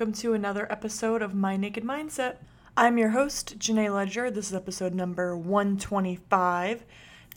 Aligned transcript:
Welcome 0.00 0.14
to 0.14 0.32
another 0.32 0.66
episode 0.72 1.20
of 1.20 1.34
My 1.34 1.58
Naked 1.58 1.84
Mindset. 1.84 2.36
I'm 2.74 2.96
your 2.96 3.10
host, 3.10 3.58
Jenay 3.58 3.94
Leger. 3.94 4.30
This 4.30 4.48
is 4.48 4.54
episode 4.54 4.94
number 4.94 5.36
125. 5.36 6.86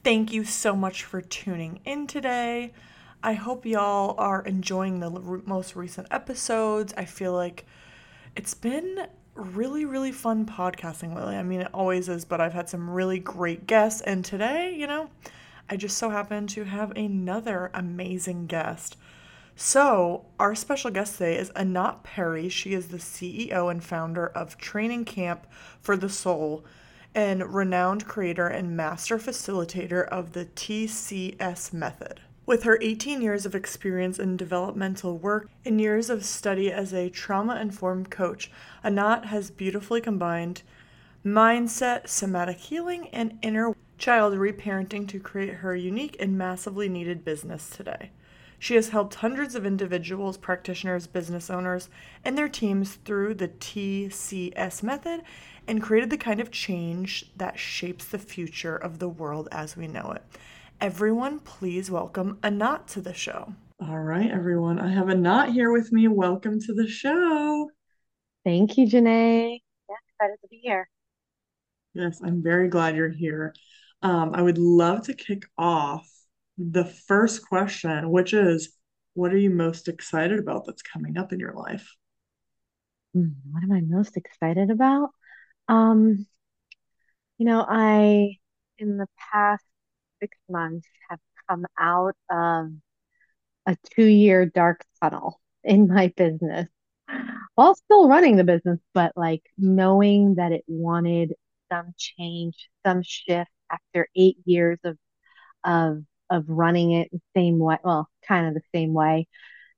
Thank 0.01 0.31
you 0.31 0.45
so 0.45 0.73
much 0.73 1.03
for 1.03 1.19
tuning 1.19 1.81
in 1.83 2.07
today. 2.07 2.71
I 3.21 3.33
hope 3.33 3.65
y'all 3.65 4.15
are 4.17 4.43
enjoying 4.43 5.01
the 5.01 5.09
most 5.45 5.75
recent 5.75 6.07
episodes. 6.09 6.93
I 6.95 7.03
feel 7.03 7.33
like 7.33 7.65
it's 8.37 8.53
been 8.53 9.07
really, 9.35 9.83
really 9.83 10.13
fun 10.13 10.45
podcasting 10.45 11.13
lately. 11.13 11.35
I 11.35 11.43
mean, 11.43 11.59
it 11.59 11.73
always 11.73 12.07
is, 12.07 12.23
but 12.23 12.39
I've 12.39 12.53
had 12.53 12.69
some 12.69 12.89
really 12.89 13.19
great 13.19 13.67
guests, 13.67 13.99
and 13.99 14.23
today, 14.23 14.73
you 14.73 14.87
know, 14.87 15.09
I 15.69 15.75
just 15.75 15.97
so 15.97 16.11
happen 16.11 16.47
to 16.47 16.63
have 16.63 16.91
another 16.91 17.71
amazing 17.73 18.45
guest. 18.45 18.95
So, 19.55 20.25
our 20.39 20.55
special 20.55 20.89
guest 20.89 21.19
today 21.19 21.37
is 21.37 21.51
Anat 21.51 22.01
Perry. 22.03 22.49
She 22.49 22.73
is 22.73 22.87
the 22.87 22.97
CEO 22.97 23.69
and 23.69 23.83
founder 23.83 24.25
of 24.25 24.57
Training 24.57 25.05
Camp 25.05 25.45
for 25.79 25.95
the 25.95 26.09
Soul 26.09 26.65
and 27.13 27.53
renowned 27.53 28.07
creator 28.07 28.47
and 28.47 28.75
master 28.75 29.19
facilitator 29.19 30.07
of 30.07 30.33
the 30.33 30.45
TCS 30.45 31.71
method. 31.71 32.21
With 32.47 32.63
her 32.63 32.79
18 32.81 33.21
years 33.21 33.45
of 33.45 33.53
experience 33.53 34.17
in 34.17 34.37
developmental 34.37 35.19
work 35.19 35.49
and 35.63 35.79
years 35.79 36.09
of 36.09 36.25
study 36.25 36.71
as 36.71 36.91
a 36.91 37.11
trauma 37.11 37.61
informed 37.61 38.09
coach, 38.09 38.49
Anat 38.83 39.25
has 39.25 39.51
beautifully 39.51 40.01
combined 40.01 40.63
mindset, 41.23 42.09
somatic 42.09 42.57
healing, 42.57 43.07
and 43.09 43.37
inner 43.43 43.75
child 43.99 44.33
reparenting 44.33 45.07
to 45.07 45.19
create 45.19 45.53
her 45.55 45.75
unique 45.75 46.17
and 46.19 46.35
massively 46.35 46.89
needed 46.89 47.23
business 47.23 47.69
today. 47.69 48.09
She 48.63 48.75
has 48.75 48.87
helped 48.87 49.15
hundreds 49.15 49.55
of 49.55 49.65
individuals, 49.65 50.37
practitioners, 50.37 51.05
business 51.05 51.49
owners, 51.49 51.89
and 52.23 52.37
their 52.37 52.47
teams 52.47 52.93
through 52.93 53.33
the 53.33 53.49
TCS 53.49 54.81
method 54.81 55.23
and 55.67 55.83
created 55.83 56.09
the 56.09 56.17
kind 56.17 56.39
of 56.39 56.49
change 56.49 57.29
that 57.35 57.59
shapes 57.59 58.05
the 58.05 58.17
future 58.17 58.77
of 58.77 58.99
the 58.99 59.09
world 59.09 59.49
as 59.51 59.75
we 59.75 59.89
know 59.89 60.13
it. 60.15 60.23
Everyone, 60.79 61.39
please 61.39 61.91
welcome 61.91 62.39
Anat 62.41 62.87
to 62.87 63.01
the 63.01 63.13
show. 63.13 63.53
All 63.81 63.99
right, 63.99 64.31
everyone. 64.31 64.79
I 64.79 64.93
have 64.93 65.09
Anat 65.09 65.49
here 65.49 65.73
with 65.73 65.91
me. 65.91 66.07
Welcome 66.07 66.61
to 66.61 66.73
the 66.73 66.87
show. 66.87 67.69
Thank 68.45 68.77
you, 68.77 68.87
Jenay. 68.87 69.59
Yeah, 69.89 69.95
excited 70.07 70.37
to 70.41 70.47
be 70.47 70.61
here. 70.63 70.87
Yes, 71.93 72.21
I'm 72.23 72.41
very 72.41 72.69
glad 72.69 72.95
you're 72.95 73.09
here. 73.09 73.53
Um, 74.01 74.31
I 74.33 74.41
would 74.41 74.57
love 74.57 75.03
to 75.07 75.13
kick 75.13 75.43
off 75.57 76.09
the 76.57 76.85
first 76.85 77.47
question, 77.47 78.09
which 78.11 78.33
is 78.33 78.75
what 79.13 79.33
are 79.33 79.37
you 79.37 79.49
most 79.49 79.87
excited 79.87 80.39
about 80.39 80.65
that's 80.65 80.81
coming 80.81 81.17
up 81.17 81.33
in 81.33 81.39
your 81.39 81.53
life? 81.53 81.87
Hmm, 83.13 83.29
what 83.51 83.63
am 83.63 83.71
I 83.71 83.81
most 83.81 84.17
excited 84.17 84.71
about? 84.71 85.09
Um, 85.67 86.25
you 87.37 87.45
know, 87.45 87.65
I 87.67 88.37
in 88.77 88.97
the 88.97 89.07
past 89.31 89.63
six 90.19 90.37
months 90.49 90.87
have 91.09 91.19
come 91.49 91.65
out 91.79 92.15
of 92.29 92.71
a 93.67 93.77
two-year 93.95 94.45
dark 94.47 94.83
tunnel 95.01 95.39
in 95.63 95.87
my 95.87 96.13
business 96.15 96.67
while 97.55 97.75
still 97.75 98.07
running 98.09 98.35
the 98.35 98.43
business, 98.43 98.79
but 98.93 99.13
like 99.15 99.43
knowing 99.57 100.35
that 100.35 100.51
it 100.51 100.63
wanted 100.67 101.33
some 101.71 101.93
change, 101.97 102.69
some 102.85 103.01
shift 103.03 103.51
after 103.69 104.07
eight 104.15 104.37
years 104.45 104.79
of 104.83 104.97
of 105.63 106.03
of 106.33 106.45
running 106.49 106.91
it 106.93 107.09
the 107.11 107.21
same 107.35 107.59
way, 107.59 107.77
well, 107.83 108.09
kind 108.27 108.47
of 108.47 108.55
the 108.55 108.61
same 108.75 108.93
way. 108.93 109.27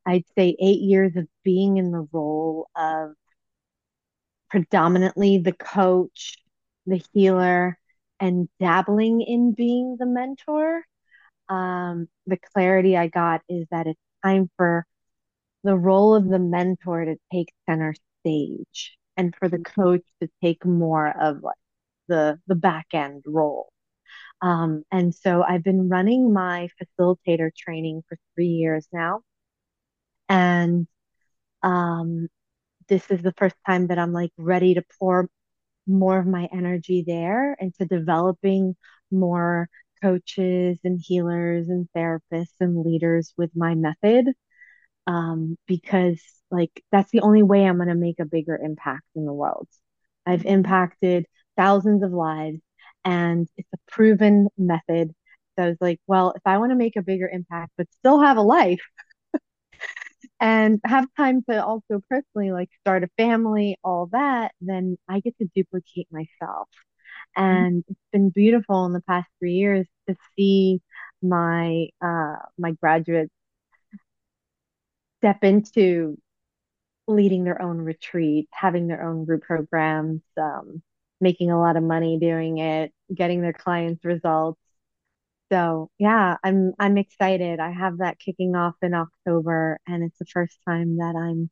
I'd 0.06 0.26
say 0.38 0.56
eight 0.60 0.82
years 0.82 1.16
of 1.18 1.28
being 1.44 1.78
in 1.78 1.92
the 1.92 2.08
role 2.12 2.70
of 2.76 3.14
predominantly 4.50 5.38
the 5.40 5.54
coach, 5.54 6.38
the 6.86 7.02
healer, 7.14 7.78
and 8.20 8.50
dabbling 8.60 9.22
in 9.22 9.54
being 9.54 9.98
the 10.00 10.06
mentor. 10.06 10.84
Um, 11.50 12.08
the 12.28 12.38
clarity 12.54 12.98
I 12.98 13.08
got 13.08 13.42
is 13.50 13.68
that 13.72 13.88
it's 13.88 14.00
time 14.24 14.50
for 14.58 14.86
the 15.64 15.76
role 15.76 16.16
of 16.16 16.28
the 16.30 16.40
mentor 16.40 17.06
to 17.06 17.18
take 17.32 17.54
center 17.70 17.96
stage 18.22 18.98
and 19.18 19.36
for 19.36 19.50
the 19.50 19.60
coach 19.60 20.04
to 20.22 20.30
take 20.44 20.66
more 20.66 21.10
of 21.10 21.44
like 21.44 21.58
the 22.08 22.40
the 22.48 22.56
back 22.56 22.88
end 22.94 23.24
role. 23.28 23.72
Um, 24.42 24.84
and 24.92 25.14
so 25.14 25.44
I've 25.44 25.64
been 25.64 25.90
running 25.90 26.34
my 26.34 26.70
facilitator 27.00 27.50
training 27.56 28.04
for 28.08 28.18
three 28.36 28.48
years 28.48 28.88
now. 28.94 29.22
And 30.30 30.88
um, 31.64 32.30
this 32.90 33.10
is 33.12 33.22
the 33.22 33.34
first 33.38 33.56
time 33.66 33.88
that 33.88 34.00
I'm 34.00 34.14
like 34.14 34.32
ready 34.38 34.76
to 34.76 34.84
pour 35.00 35.30
more 35.88 36.20
of 36.20 36.28
my 36.28 36.50
energy 36.54 37.04
there 37.06 37.56
into 37.60 37.86
developing 37.86 38.76
more 39.12 39.70
coaches 40.02 40.80
and 40.84 41.00
healers 41.04 41.70
and 41.70 41.88
therapists 41.96 42.56
and 42.60 42.86
leaders 42.86 43.34
with 43.38 43.52
my 43.56 43.76
method. 43.76 44.28
Um, 45.08 45.58
because 45.68 46.22
like 46.52 46.84
that's 46.92 47.12
the 47.12 47.22
only 47.22 47.44
way 47.44 47.66
I'm 47.66 47.78
going 47.78 47.90
to 47.90 47.96
make 47.96 48.20
a 48.20 48.26
bigger 48.26 48.58
impact 48.58 49.06
in 49.16 49.26
the 49.26 49.34
world. 49.34 49.68
I've 50.26 50.46
impacted 50.46 51.26
thousands 51.58 52.04
of 52.04 52.12
lives 52.12 52.62
and 53.06 53.48
it's 53.58 53.70
a 53.74 53.78
proven 53.88 54.50
method. 54.58 55.14
So 55.58 55.66
I 55.66 55.68
was 55.70 55.78
like, 55.80 56.00
well, 56.08 56.34
if 56.36 56.42
I 56.46 56.58
want 56.58 56.72
to 56.72 56.76
make 56.76 56.98
a 56.98 57.02
bigger 57.02 57.30
impact, 57.32 57.72
but 57.78 57.88
still 58.00 58.20
have 58.22 58.38
a 58.38 58.42
life 58.42 58.82
and 60.42 60.82
have 60.86 61.06
time 61.16 61.44
to 61.50 61.64
also 61.64 62.02
personally 62.10 62.52
like 62.52 62.70
start 62.82 63.04
a 63.04 63.10
family, 63.18 63.78
all 63.84 64.08
that, 64.12 64.52
then 64.60 64.98
I 65.08 65.22
get 65.22 65.38
to 65.38 65.50
duplicate 65.56 66.08
myself. 66.12 66.68
And 67.36 67.84
mm-hmm. 67.84 67.92
it's 67.92 68.00
been 68.12 68.30
beautiful 68.32 68.86
in 68.86 68.94
the 68.94 69.02
past 69.02 69.28
three 69.40 69.54
years 69.54 69.88
to 70.10 70.16
see 70.36 70.82
my 71.22 71.88
uh, 72.02 72.36
my 72.58 72.72
graduates 72.72 73.32
step 75.20 75.44
into 75.44 76.18
leading 77.08 77.44
their 77.44 77.62
own 77.62 77.78
retreats, 77.78 78.50
having 78.52 78.88
their 78.88 79.04
own 79.04 79.26
group 79.26 79.44
programs, 79.44 80.22
um, 80.38 80.82
making 81.22 81.52
a 81.52 81.60
lot 81.60 81.78
of 81.78 81.84
money 81.84 82.20
doing 82.20 82.58
it, 82.58 82.92
getting 83.14 83.42
their 83.42 83.54
clients 83.54 84.04
results. 84.06 84.60
So 85.52 85.90
yeah, 86.00 86.38
I'm 86.44 86.74
I'm 86.80 86.98
excited. 86.98 87.60
I 87.60 87.72
have 87.72 88.00
that 88.00 88.20
kicking 88.20 88.56
off 88.56 88.76
in 88.82 88.94
October 88.94 89.80
and 89.88 90.04
it's 90.04 90.18
the 90.18 90.26
first 90.26 90.58
time 90.68 90.98
that 90.98 91.16
I'm 91.16 91.50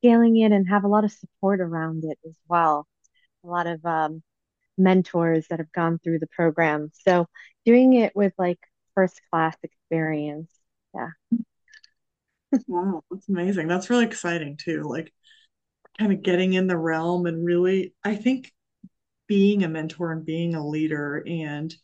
scaling 0.00 0.36
it 0.38 0.52
and 0.52 0.68
have 0.68 0.84
a 0.84 0.88
lot 0.88 1.04
of 1.04 1.12
support 1.12 1.60
around 1.60 2.04
it 2.04 2.18
as 2.26 2.36
well. 2.48 2.86
A 3.44 3.48
lot 3.48 3.66
of 3.66 3.84
um, 3.86 4.22
mentors 4.78 5.46
that 5.48 5.60
have 5.60 5.72
gone 5.72 5.98
through 5.98 6.18
the 6.18 6.26
program. 6.28 6.90
So 7.06 7.26
doing 7.64 7.94
it 7.94 8.14
with 8.16 8.32
like 8.38 8.58
first 8.94 9.20
class 9.30 9.56
experience. 9.62 10.50
Yeah. 10.94 11.10
Wow, 12.66 13.02
that's 13.10 13.28
amazing. 13.30 13.66
That's 13.68 13.88
really 13.88 14.04
exciting 14.04 14.58
too. 14.58 14.82
Like 14.82 15.12
kind 15.98 16.12
of 16.12 16.22
getting 16.22 16.52
in 16.52 16.66
the 16.66 16.76
realm 16.76 17.26
and 17.26 17.44
really 17.44 17.94
I 18.04 18.16
think 18.16 18.52
being 19.32 19.64
a 19.64 19.68
mentor 19.68 20.12
and 20.12 20.26
being 20.26 20.54
a 20.54 20.66
leader 20.66 21.24
and 21.26 21.74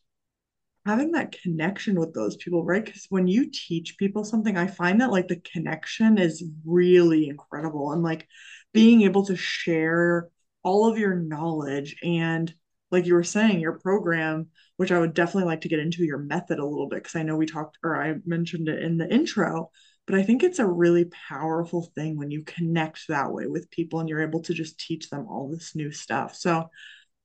having 0.85 1.13
that 1.13 1.35
connection 1.43 1.99
with 1.99 2.13
those 2.13 2.37
people, 2.37 2.63
right? 2.63 2.85
Because 2.85 3.07
when 3.09 3.27
you 3.27 3.51
teach 3.51 3.97
people 3.97 4.23
something, 4.23 4.55
I 4.59 4.67
find 4.67 5.01
that 5.01 5.11
like 5.11 5.29
the 5.29 5.41
connection 5.41 6.19
is 6.19 6.45
really 6.67 7.27
incredible 7.27 7.93
and 7.93 8.03
like 8.03 8.29
being 8.75 9.01
able 9.01 9.25
to 9.25 9.35
share 9.35 10.29
all 10.63 10.91
of 10.91 10.99
your 10.99 11.15
knowledge 11.15 11.97
and 12.03 12.53
like 12.91 13.07
you 13.07 13.15
were 13.15 13.25
saying, 13.25 13.61
your 13.61 13.79
program, 13.79 14.49
which 14.77 14.93
I 14.93 14.99
would 14.99 15.15
definitely 15.15 15.49
like 15.49 15.63
to 15.63 15.71
get 15.71 15.79
into 15.79 16.05
your 16.05 16.19
method 16.19 16.59
a 16.59 16.67
little 16.67 16.87
bit 16.87 17.03
because 17.03 17.17
I 17.17 17.23
know 17.23 17.37
we 17.37 17.47
talked 17.47 17.79
or 17.83 17.97
I 17.97 18.17
mentioned 18.27 18.69
it 18.69 18.83
in 18.83 18.99
the 18.99 19.11
intro, 19.11 19.71
but 20.07 20.19
I 20.19 20.23
think 20.23 20.43
it's 20.43 20.59
a 20.59 20.67
really 20.67 21.07
powerful 21.31 21.91
thing 21.95 22.19
when 22.19 22.31
you 22.31 22.43
connect 22.45 23.09
that 23.09 23.33
way 23.33 23.47
with 23.47 23.71
people 23.71 24.01
and 24.01 24.09
you're 24.11 24.21
able 24.21 24.43
to 24.43 24.53
just 24.53 24.79
teach 24.79 25.09
them 25.09 25.27
all 25.31 25.49
this 25.49 25.75
new 25.75 25.91
stuff. 25.91 26.37
So 26.37 26.69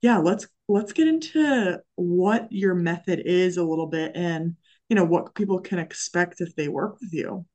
yeah, 0.04 0.18
let's 0.18 0.48
let's 0.68 0.92
get 0.94 1.08
into 1.08 1.80
what 1.96 2.48
your 2.52 2.76
method 2.76 3.22
is 3.26 3.58
a 3.58 3.64
little 3.64 3.88
bit 3.88 4.12
and 4.16 4.56
you 4.90 4.96
know 4.98 5.06
what 5.06 5.34
people 5.34 5.62
can 5.62 5.80
expect 5.80 6.42
if 6.42 6.56
they 6.56 6.68
work 6.68 7.00
with 7.02 7.14
you. 7.14 7.46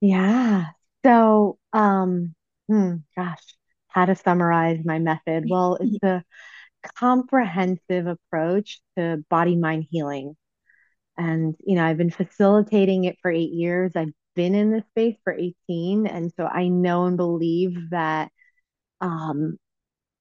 Yeah. 0.00 0.66
So, 1.04 1.58
um, 1.72 2.34
hmm, 2.68 2.96
gosh, 3.16 3.42
how 3.88 4.06
to 4.06 4.16
summarize 4.16 4.84
my 4.84 4.98
method? 4.98 5.44
Well, 5.50 5.78
it's 5.80 6.02
a 6.02 6.24
comprehensive 6.96 8.06
approach 8.06 8.80
to 8.96 9.24
body 9.30 9.56
mind 9.56 9.86
healing. 9.90 10.36
And, 11.16 11.54
you 11.66 11.76
know, 11.76 11.84
I've 11.84 11.98
been 11.98 12.10
facilitating 12.10 13.04
it 13.04 13.18
for 13.22 13.30
eight 13.30 13.52
years. 13.52 13.92
I've 13.96 14.12
been 14.36 14.54
in 14.54 14.70
this 14.72 14.84
space 14.90 15.16
for 15.24 15.32
18. 15.32 16.06
And 16.06 16.32
so 16.36 16.46
I 16.46 16.68
know 16.68 17.06
and 17.06 17.16
believe 17.16 17.90
that 17.90 18.30
um, 19.00 19.58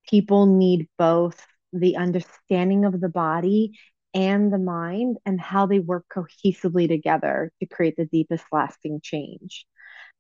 people 0.10 0.46
need 0.46 0.88
both 0.98 1.46
the 1.74 1.98
understanding 1.98 2.86
of 2.86 3.00
the 3.00 3.10
body 3.10 3.78
and 4.14 4.52
the 4.52 4.58
mind 4.58 5.18
and 5.26 5.40
how 5.40 5.66
they 5.66 5.80
work 5.80 6.06
cohesively 6.14 6.88
together 6.88 7.52
to 7.60 7.68
create 7.68 7.96
the 7.98 8.06
deepest 8.06 8.46
lasting 8.52 9.00
change. 9.04 9.66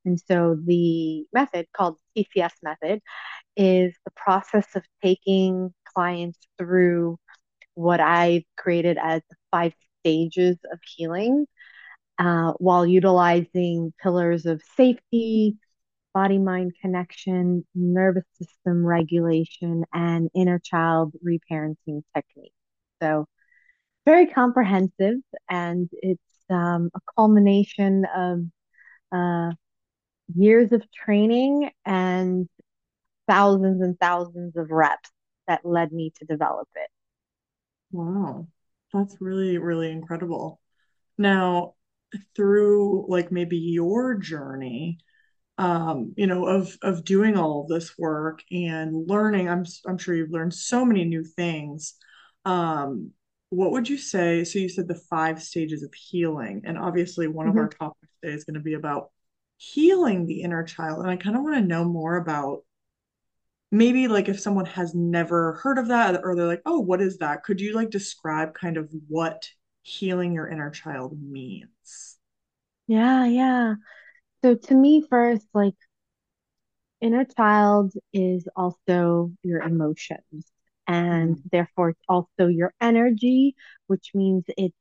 And 0.06 0.20
so 0.20 0.58
the 0.64 1.26
method 1.34 1.68
called 1.76 1.98
TCS 2.16 2.54
method 2.64 3.02
is 3.56 3.96
the 4.06 4.12
process 4.16 4.68
of 4.76 4.84
taking 5.04 5.74
clients 5.96 6.40
through 6.58 7.18
what 7.76 8.00
I've 8.00 8.44
created 8.58 8.98
as 9.02 9.22
five 9.52 9.74
stages 10.02 10.58
of 10.72 10.80
healing 10.96 11.46
uh, 12.20 12.54
while 12.54 12.86
utilizing 12.86 13.94
pillars 14.02 14.46
of 14.46 14.62
safety, 14.76 15.58
body 16.18 16.40
mind 16.40 16.72
connection, 16.82 17.64
nervous 17.76 18.24
system 18.42 18.84
regulation, 18.84 19.86
and 19.94 20.32
inner 20.34 20.58
child 20.58 21.14
reparenting 21.24 22.02
techniques. 22.16 22.56
So, 23.00 23.28
very 24.04 24.26
comprehensive, 24.26 25.18
and 25.48 25.88
it's 25.92 26.20
um, 26.50 26.90
a 26.96 27.00
culmination 27.16 28.08
of 28.16 28.40
uh, 29.12 29.52
years 30.36 30.72
of 30.72 30.82
training 30.92 31.70
and 31.86 32.50
thousands 33.28 33.84
and 33.84 33.96
thousands 34.00 34.58
of 34.58 34.72
reps 34.72 35.12
that 35.48 35.64
led 35.64 35.92
me 35.92 36.12
to 36.18 36.26
develop 36.26 36.68
it. 36.78 36.90
Wow, 37.92 38.48
that's 38.92 39.22
really, 39.22 39.60
really 39.60 39.92
incredible. 39.92 40.60
Now, 41.16 41.76
through 42.36 43.06
like 43.08 43.32
maybe 43.32 43.58
your 43.58 44.16
journey, 44.16 44.98
um, 45.58 46.14
you 46.16 46.28
know, 46.28 46.46
of 46.46 46.78
of 46.82 47.04
doing 47.04 47.36
all 47.36 47.62
of 47.62 47.68
this 47.68 47.98
work 47.98 48.42
and 48.52 49.08
learning, 49.08 49.50
I'm 49.50 49.66
I'm 49.88 49.98
sure 49.98 50.16
you've 50.16 50.32
learned 50.32 50.54
so 50.54 50.86
many 50.86 51.06
new 51.06 51.24
things. 51.24 51.96
Um, 52.46 53.12
what 53.50 53.72
would 53.72 53.90
you 53.90 53.98
say? 53.98 54.44
So 54.44 54.60
you 54.60 54.70
said 54.70 54.88
the 54.88 55.02
five 55.10 55.42
stages 55.42 55.84
of 55.84 55.94
healing, 55.94 56.64
and 56.66 56.78
obviously 56.78 57.28
one 57.28 57.48
mm-hmm. 57.48 57.58
of 57.58 57.64
our 57.64 57.70
topics 57.70 58.14
today 58.22 58.36
is 58.36 58.44
going 58.44 58.56
to 58.56 58.60
be 58.60 58.76
about 58.76 59.10
healing 59.58 60.26
the 60.26 60.42
inner 60.42 60.64
child. 60.64 61.00
And 61.00 61.10
I 61.10 61.16
kind 61.16 61.36
of 61.36 61.44
want 61.44 61.56
to 61.56 61.62
know 61.62 61.84
more 61.84 62.18
about 62.18 62.64
maybe 63.72 64.08
like 64.08 64.30
if 64.30 64.40
someone 64.40 64.66
has 64.66 64.94
never 64.94 65.54
heard 65.54 65.78
of 65.78 65.88
that 65.90 66.22
or 66.24 66.36
they're 66.36 66.48
like, 66.48 66.62
oh, 66.66 66.80
what 66.80 67.02
is 67.02 67.18
that? 67.18 67.44
Could 67.44 67.60
you 67.60 67.74
like 67.74 67.90
describe 67.90 68.54
kind 68.54 68.78
of 68.78 68.90
what 69.08 69.50
healing 69.82 70.34
your 70.34 70.48
inner 70.48 70.70
child 70.70 71.18
means? 71.20 72.18
Yeah, 72.88 73.26
yeah. 73.26 73.74
So 74.48 74.56
to 74.56 74.76
me, 74.76 75.02
first, 75.10 75.46
like 75.54 75.76
inner 77.02 77.26
child 77.26 77.92
is 78.14 78.48
also 78.56 79.34
your 79.44 79.62
emotions 79.62 80.50
and 80.88 81.36
mm. 81.36 81.42
therefore 81.52 81.90
it's 81.90 82.02
also 82.08 82.48
your 82.48 82.74
energy, 82.80 83.58
which 83.88 84.12
means 84.14 84.46
it's 84.58 84.74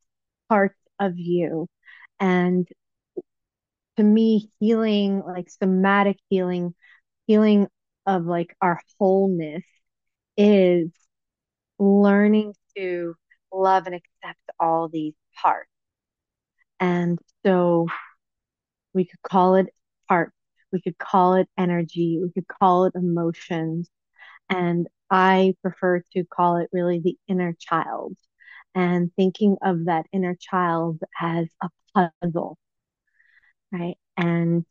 part 0.48 0.76
of 1.00 1.18
you. 1.18 1.66
And 2.20 2.68
to 3.96 4.04
me, 4.04 4.52
healing, 4.60 5.24
like 5.26 5.50
somatic 5.50 6.18
healing, 6.30 6.72
healing 7.26 7.66
of 8.06 8.24
like 8.24 8.54
our 8.62 8.80
wholeness 9.00 9.64
is 10.36 10.92
learning 11.80 12.54
to 12.76 13.16
love 13.52 13.86
and 13.86 13.96
accept 13.96 14.38
all 14.60 14.88
these 14.88 15.14
parts. 15.34 15.68
And 16.78 17.18
so 17.44 17.88
we 18.96 19.06
could 19.06 19.22
call 19.22 19.56
it 19.56 19.68
parts, 20.08 20.34
we 20.72 20.82
could 20.82 20.98
call 20.98 21.34
it 21.36 21.48
energy, 21.58 22.20
we 22.22 22.32
could 22.32 22.48
call 22.48 22.86
it 22.86 22.94
emotions. 22.96 23.90
And 24.50 24.88
I 25.10 25.54
prefer 25.62 26.02
to 26.14 26.24
call 26.24 26.58
it 26.58 26.70
really 26.72 27.00
the 27.00 27.18
inner 27.28 27.54
child 27.60 28.16
and 28.74 29.12
thinking 29.16 29.56
of 29.62 29.86
that 29.86 30.06
inner 30.12 30.36
child 30.36 31.00
as 31.20 31.48
a 31.62 31.70
puzzle 32.22 32.58
right? 33.72 33.96
And 34.16 34.64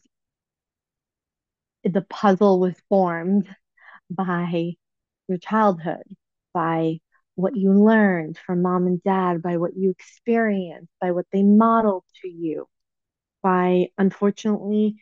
the 1.83 2.01
puzzle 2.01 2.59
was 2.59 2.75
formed 2.89 3.47
by 4.09 4.73
your 5.27 5.37
childhood, 5.37 6.03
by 6.53 6.99
what 7.35 7.55
you 7.55 7.73
learned 7.73 8.37
from 8.37 8.61
mom 8.61 8.87
and 8.87 9.03
dad, 9.03 9.41
by 9.41 9.57
what 9.57 9.75
you 9.75 9.91
experienced, 9.91 10.91
by 11.01 11.11
what 11.11 11.25
they 11.31 11.43
modeled 11.43 12.03
to 12.21 12.29
you, 12.29 12.67
by 13.45 13.89
unfortunately, 13.99 14.95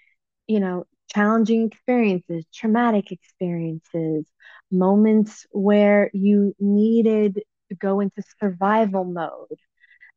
you 0.48 0.60
know, 0.60 0.86
challenging 1.16 1.66
experiences, 1.66 2.44
traumatic 2.54 3.10
experiences, 3.10 4.26
moments 4.70 5.48
where 5.52 6.12
you 6.14 6.54
needed 6.60 7.42
to 7.70 7.76
go 7.76 8.02
into 8.02 8.22
survival 8.42 9.06
mode. 9.06 9.58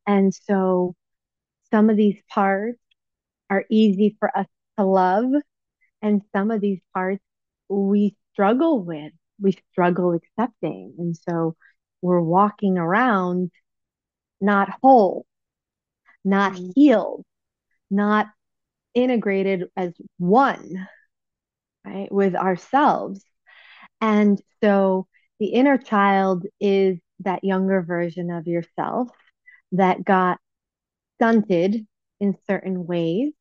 And 0.09 0.35
so 0.35 0.97
some 1.71 1.89
of 1.89 1.97
these 1.97 2.21
parts 2.29 2.81
are 3.49 3.65
easy 3.71 4.17
for 4.19 4.37
us 4.37 4.49
to 4.77 4.85
love. 4.85 5.31
And 6.03 6.23
some 6.35 6.51
of 6.51 6.61
these 6.61 6.81
parts 6.93 7.23
we 7.69 8.17
struggle 8.33 8.83
with, 8.83 9.13
we 9.41 9.57
struggle 9.71 10.15
accepting. 10.15 10.97
And 10.99 11.17
so 11.17 11.55
we're 12.03 12.21
walking 12.21 12.77
around 12.77 13.53
not 14.41 14.69
whole, 14.83 15.27
not 16.25 16.55
mm-hmm. 16.55 16.71
healed, 16.75 17.25
not 17.91 18.27
integrated 18.95 19.65
as 19.77 19.93
one, 20.19 20.89
right, 21.85 22.11
with 22.11 22.35
ourselves. 22.35 23.23
And 24.01 24.41
so 24.63 25.07
the 25.39 25.49
inner 25.49 25.79
child 25.79 26.45
is 26.61 26.99
that 27.21 27.45
younger 27.45 27.83
version 27.83 28.31
of 28.31 28.47
yourself 28.47 29.09
that 29.73 30.05
got 30.05 30.39
stunted 31.17 31.87
in 32.21 32.37
certain 32.47 32.87
ways. 32.87 33.33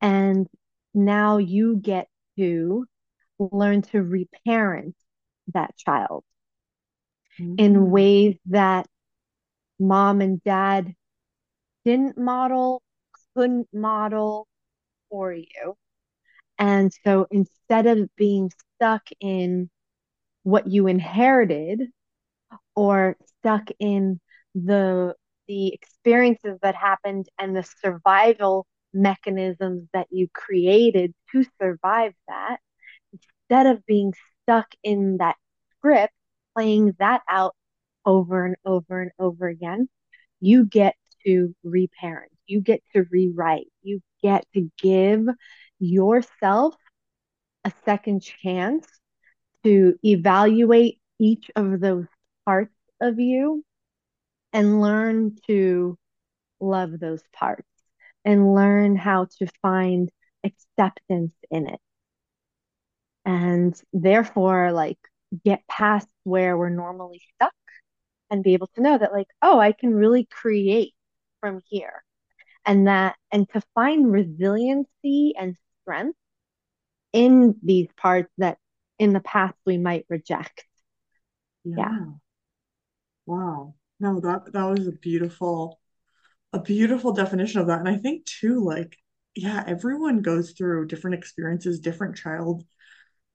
And 0.00 0.46
now 0.94 1.38
you 1.38 1.76
get 1.76 2.08
to 2.38 2.86
learn 3.38 3.82
to 3.82 4.02
reparent 4.02 4.94
that 5.54 5.76
child 5.76 6.24
mm-hmm. 7.40 7.54
in 7.58 7.90
ways 7.90 8.36
that 8.46 8.86
mom 9.78 10.20
and 10.20 10.42
dad 10.42 10.94
didn't 11.84 12.18
model, 12.18 12.82
couldn't 13.38 13.68
model 13.72 14.48
for 15.10 15.32
you. 15.32 15.76
And 16.58 16.92
so 17.04 17.28
instead 17.30 17.86
of 17.86 18.08
being 18.16 18.50
stuck 18.74 19.08
in 19.20 19.70
what 20.42 20.66
you 20.66 20.88
inherited 20.88 21.82
or 22.74 23.16
stuck 23.38 23.68
in 23.78 24.20
the 24.56 25.14
the 25.46 25.72
experiences 25.72 26.58
that 26.62 26.74
happened 26.74 27.26
and 27.38 27.56
the 27.56 27.62
survival 27.62 28.66
mechanisms 28.92 29.88
that 29.94 30.08
you 30.10 30.26
created 30.34 31.14
to 31.32 31.44
survive 31.62 32.12
that, 32.26 32.58
instead 33.12 33.66
of 33.66 33.86
being 33.86 34.12
stuck 34.42 34.66
in 34.82 35.18
that 35.18 35.36
script, 35.76 36.12
playing 36.54 36.94
that 36.98 37.22
out 37.28 37.54
over 38.04 38.44
and 38.44 38.56
over 38.64 39.00
and 39.00 39.12
over 39.18 39.46
again, 39.46 39.88
you 40.40 40.66
get 40.66 40.96
to 41.24 41.54
reparent, 41.62 42.32
you 42.48 42.60
get 42.60 42.82
to 42.94 43.04
rewrite, 43.10 43.68
you 43.82 44.00
get 44.22 44.44
to 44.54 44.70
give 44.80 45.26
yourself 45.78 46.74
a 47.64 47.72
second 47.84 48.22
chance 48.22 48.86
to 49.64 49.98
evaluate 50.04 51.00
each 51.18 51.50
of 51.56 51.80
those 51.80 52.06
parts 52.44 52.74
of 53.00 53.18
you 53.18 53.64
and 54.52 54.80
learn 54.80 55.36
to 55.46 55.98
love 56.60 56.98
those 56.98 57.22
parts 57.32 57.68
and 58.24 58.54
learn 58.54 58.96
how 58.96 59.26
to 59.38 59.46
find 59.62 60.10
acceptance 60.44 61.34
in 61.50 61.68
it. 61.68 61.80
And 63.24 63.80
therefore, 63.92 64.72
like, 64.72 64.98
get 65.44 65.66
past 65.68 66.08
where 66.24 66.56
we're 66.56 66.70
normally 66.70 67.20
stuck 67.34 67.52
and 68.30 68.42
be 68.42 68.54
able 68.54 68.68
to 68.74 68.80
know 68.82 68.96
that, 68.96 69.12
like, 69.12 69.28
oh, 69.42 69.58
I 69.58 69.72
can 69.72 69.94
really 69.94 70.24
create 70.24 70.94
from 71.40 71.60
here. 71.68 72.02
And 72.66 72.86
that, 72.86 73.16
and 73.32 73.48
to 73.50 73.62
find 73.74 74.12
resiliency 74.12 75.34
and 75.38 75.56
strength 75.82 76.18
in 77.12 77.56
these 77.62 77.88
parts 77.96 78.30
that 78.38 78.58
in 78.98 79.12
the 79.12 79.20
past 79.20 79.54
we 79.64 79.78
might 79.78 80.04
reject. 80.08 80.64
Yeah. 81.64 81.76
yeah. 81.78 82.04
Wow. 83.26 83.74
No, 84.00 84.20
that 84.20 84.52
that 84.52 84.64
was 84.64 84.86
a 84.86 84.92
beautiful, 84.92 85.80
a 86.52 86.60
beautiful 86.60 87.12
definition 87.12 87.60
of 87.60 87.66
that. 87.68 87.80
And 87.80 87.88
I 87.88 87.96
think 87.96 88.24
too, 88.26 88.64
like, 88.64 88.96
yeah, 89.34 89.64
everyone 89.66 90.22
goes 90.22 90.52
through 90.52 90.86
different 90.86 91.16
experiences, 91.16 91.80
different 91.80 92.16
child 92.16 92.64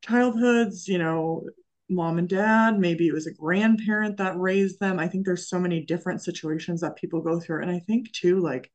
childhoods, 0.04 0.88
you 0.88 0.98
know, 0.98 1.44
mom 1.90 2.18
and 2.18 2.30
dad, 2.30 2.80
maybe 2.80 3.08
it 3.08 3.14
was 3.14 3.28
a 3.28 3.34
grandparent 3.34 4.18
that 4.18 4.38
raised 4.38 4.80
them. 4.80 5.00
I 5.00 5.08
think 5.08 5.26
there's 5.26 5.50
so 5.50 5.60
many 5.60 5.86
different 5.86 6.22
situations 6.22 6.82
that 6.82 6.96
people 6.98 7.22
go 7.22 7.40
through. 7.40 7.62
And 7.62 7.72
I 7.72 7.80
think 7.80 8.12
too, 8.12 8.40
like, 8.40 8.72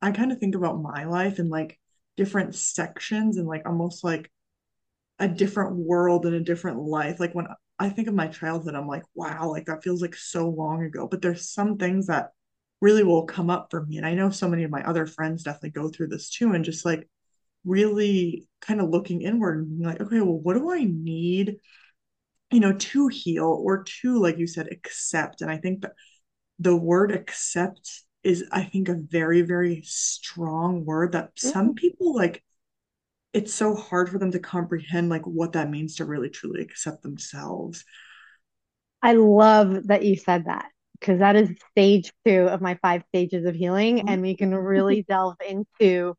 I 0.00 0.12
kind 0.12 0.32
of 0.32 0.38
think 0.38 0.54
about 0.54 0.80
my 0.80 1.04
life 1.04 1.38
and 1.38 1.48
like 1.48 1.78
different 2.16 2.54
sections 2.54 3.36
and 3.36 3.46
like 3.46 3.62
almost 3.66 4.04
like 4.04 4.30
a 5.18 5.28
different 5.28 5.76
world 5.76 6.26
and 6.26 6.34
a 6.34 6.40
different 6.40 6.78
life. 6.78 7.20
Like 7.20 7.34
when 7.34 7.48
I 7.78 7.88
think 7.90 8.08
of 8.08 8.14
my 8.14 8.28
childhood, 8.28 8.74
I'm 8.74 8.88
like, 8.88 9.04
wow, 9.14 9.50
like 9.50 9.66
that 9.66 9.82
feels 9.82 10.02
like 10.02 10.14
so 10.14 10.48
long 10.48 10.84
ago. 10.84 11.06
But 11.08 11.22
there's 11.22 11.50
some 11.50 11.76
things 11.76 12.06
that 12.06 12.30
really 12.80 13.02
will 13.02 13.26
come 13.26 13.50
up 13.50 13.68
for 13.70 13.84
me. 13.84 13.96
And 13.96 14.06
I 14.06 14.14
know 14.14 14.30
so 14.30 14.48
many 14.48 14.64
of 14.64 14.70
my 14.70 14.82
other 14.82 15.06
friends 15.06 15.42
definitely 15.42 15.70
go 15.70 15.88
through 15.88 16.08
this 16.08 16.30
too. 16.30 16.52
And 16.52 16.64
just 16.64 16.84
like 16.84 17.08
really 17.64 18.46
kind 18.60 18.80
of 18.80 18.90
looking 18.90 19.22
inward 19.22 19.58
and 19.58 19.68
being 19.68 19.82
like, 19.82 20.00
okay, 20.00 20.20
well, 20.20 20.38
what 20.38 20.54
do 20.54 20.70
I 20.70 20.84
need, 20.84 21.56
you 22.50 22.60
know, 22.60 22.72
to 22.72 23.08
heal 23.08 23.60
or 23.62 23.84
to, 24.02 24.18
like 24.18 24.38
you 24.38 24.46
said, 24.46 24.68
accept? 24.70 25.42
And 25.42 25.50
I 25.50 25.58
think 25.58 25.82
that 25.82 25.92
the 26.58 26.76
word 26.76 27.12
accept 27.12 28.04
is, 28.28 28.44
I 28.52 28.62
think, 28.64 28.88
a 28.88 28.94
very, 28.94 29.42
very 29.42 29.82
strong 29.84 30.84
word 30.84 31.12
that 31.12 31.32
some 31.36 31.70
Mm. 31.70 31.76
people 31.76 32.14
like 32.14 32.42
it's 33.32 33.54
so 33.54 33.74
hard 33.74 34.10
for 34.10 34.18
them 34.18 34.32
to 34.32 34.38
comprehend 34.38 35.08
like 35.10 35.26
what 35.26 35.52
that 35.52 35.70
means 35.70 35.96
to 35.96 36.04
really 36.04 36.30
truly 36.30 36.62
accept 36.62 37.02
themselves. 37.02 37.84
I 39.02 39.12
love 39.14 39.86
that 39.88 40.04
you 40.04 40.16
said 40.16 40.46
that 40.46 40.66
because 40.98 41.20
that 41.20 41.36
is 41.36 41.50
stage 41.70 42.12
two 42.26 42.48
of 42.48 42.60
my 42.60 42.76
five 42.82 43.02
stages 43.08 43.44
of 43.46 43.54
healing. 43.54 44.02
And 44.02 44.22
we 44.22 44.36
can 44.36 44.54
really 44.54 45.02
delve 45.08 45.36
into 45.46 46.14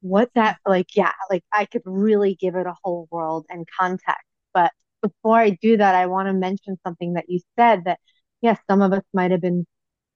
what 0.00 0.30
that, 0.34 0.58
like, 0.66 0.96
yeah, 0.96 1.12
like 1.30 1.44
I 1.52 1.66
could 1.66 1.82
really 1.84 2.34
give 2.34 2.54
it 2.56 2.66
a 2.66 2.74
whole 2.82 3.08
world 3.10 3.46
and 3.50 3.66
context. 3.78 4.24
But 4.54 4.72
before 5.02 5.38
I 5.38 5.50
do 5.50 5.76
that, 5.76 5.94
I 5.94 6.06
want 6.06 6.28
to 6.28 6.32
mention 6.32 6.78
something 6.86 7.14
that 7.14 7.26
you 7.28 7.40
said 7.58 7.84
that, 7.84 8.00
yes, 8.40 8.58
some 8.70 8.82
of 8.82 8.92
us 8.92 9.02
might 9.12 9.30
have 9.30 9.40
been 9.40 9.66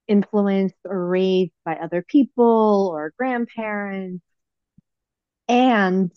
influenced 0.09 0.77
or 0.85 1.07
raised 1.09 1.53
by 1.65 1.77
other 1.77 2.03
people 2.03 2.91
or 2.95 3.13
grandparents. 3.19 4.23
And 5.49 6.13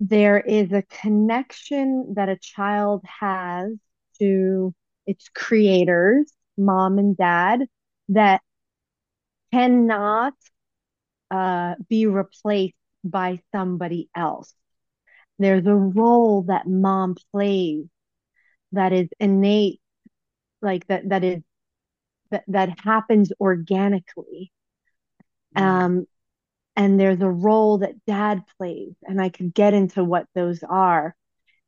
there 0.00 0.40
is 0.40 0.72
a 0.72 0.82
connection 0.82 2.14
that 2.16 2.28
a 2.28 2.38
child 2.38 3.04
has 3.20 3.72
to 4.18 4.74
its 5.06 5.28
creators, 5.34 6.32
mom 6.56 6.98
and 6.98 7.16
dad, 7.16 7.66
that 8.10 8.42
cannot 9.52 10.34
uh, 11.30 11.74
be 11.88 12.06
replaced 12.06 12.74
by 13.04 13.40
somebody 13.52 14.08
else. 14.14 14.54
There's 15.38 15.66
a 15.66 15.74
role 15.74 16.42
that 16.44 16.66
mom 16.68 17.16
plays 17.32 17.86
that 18.72 18.92
is 18.92 19.08
innate, 19.20 19.80
like 20.62 20.86
that 20.88 21.08
that 21.08 21.24
is 21.24 21.42
that 22.30 22.44
that 22.48 22.80
happens 22.80 23.32
organically. 23.40 24.52
Um, 25.56 26.06
and 26.76 27.00
there's 27.00 27.20
a 27.22 27.30
role 27.30 27.78
that 27.80 28.04
dad 28.06 28.44
plays, 28.58 28.94
and 29.04 29.20
I 29.20 29.30
could 29.30 29.54
get 29.54 29.74
into 29.74 30.04
what 30.04 30.26
those 30.34 30.62
are. 30.64 31.14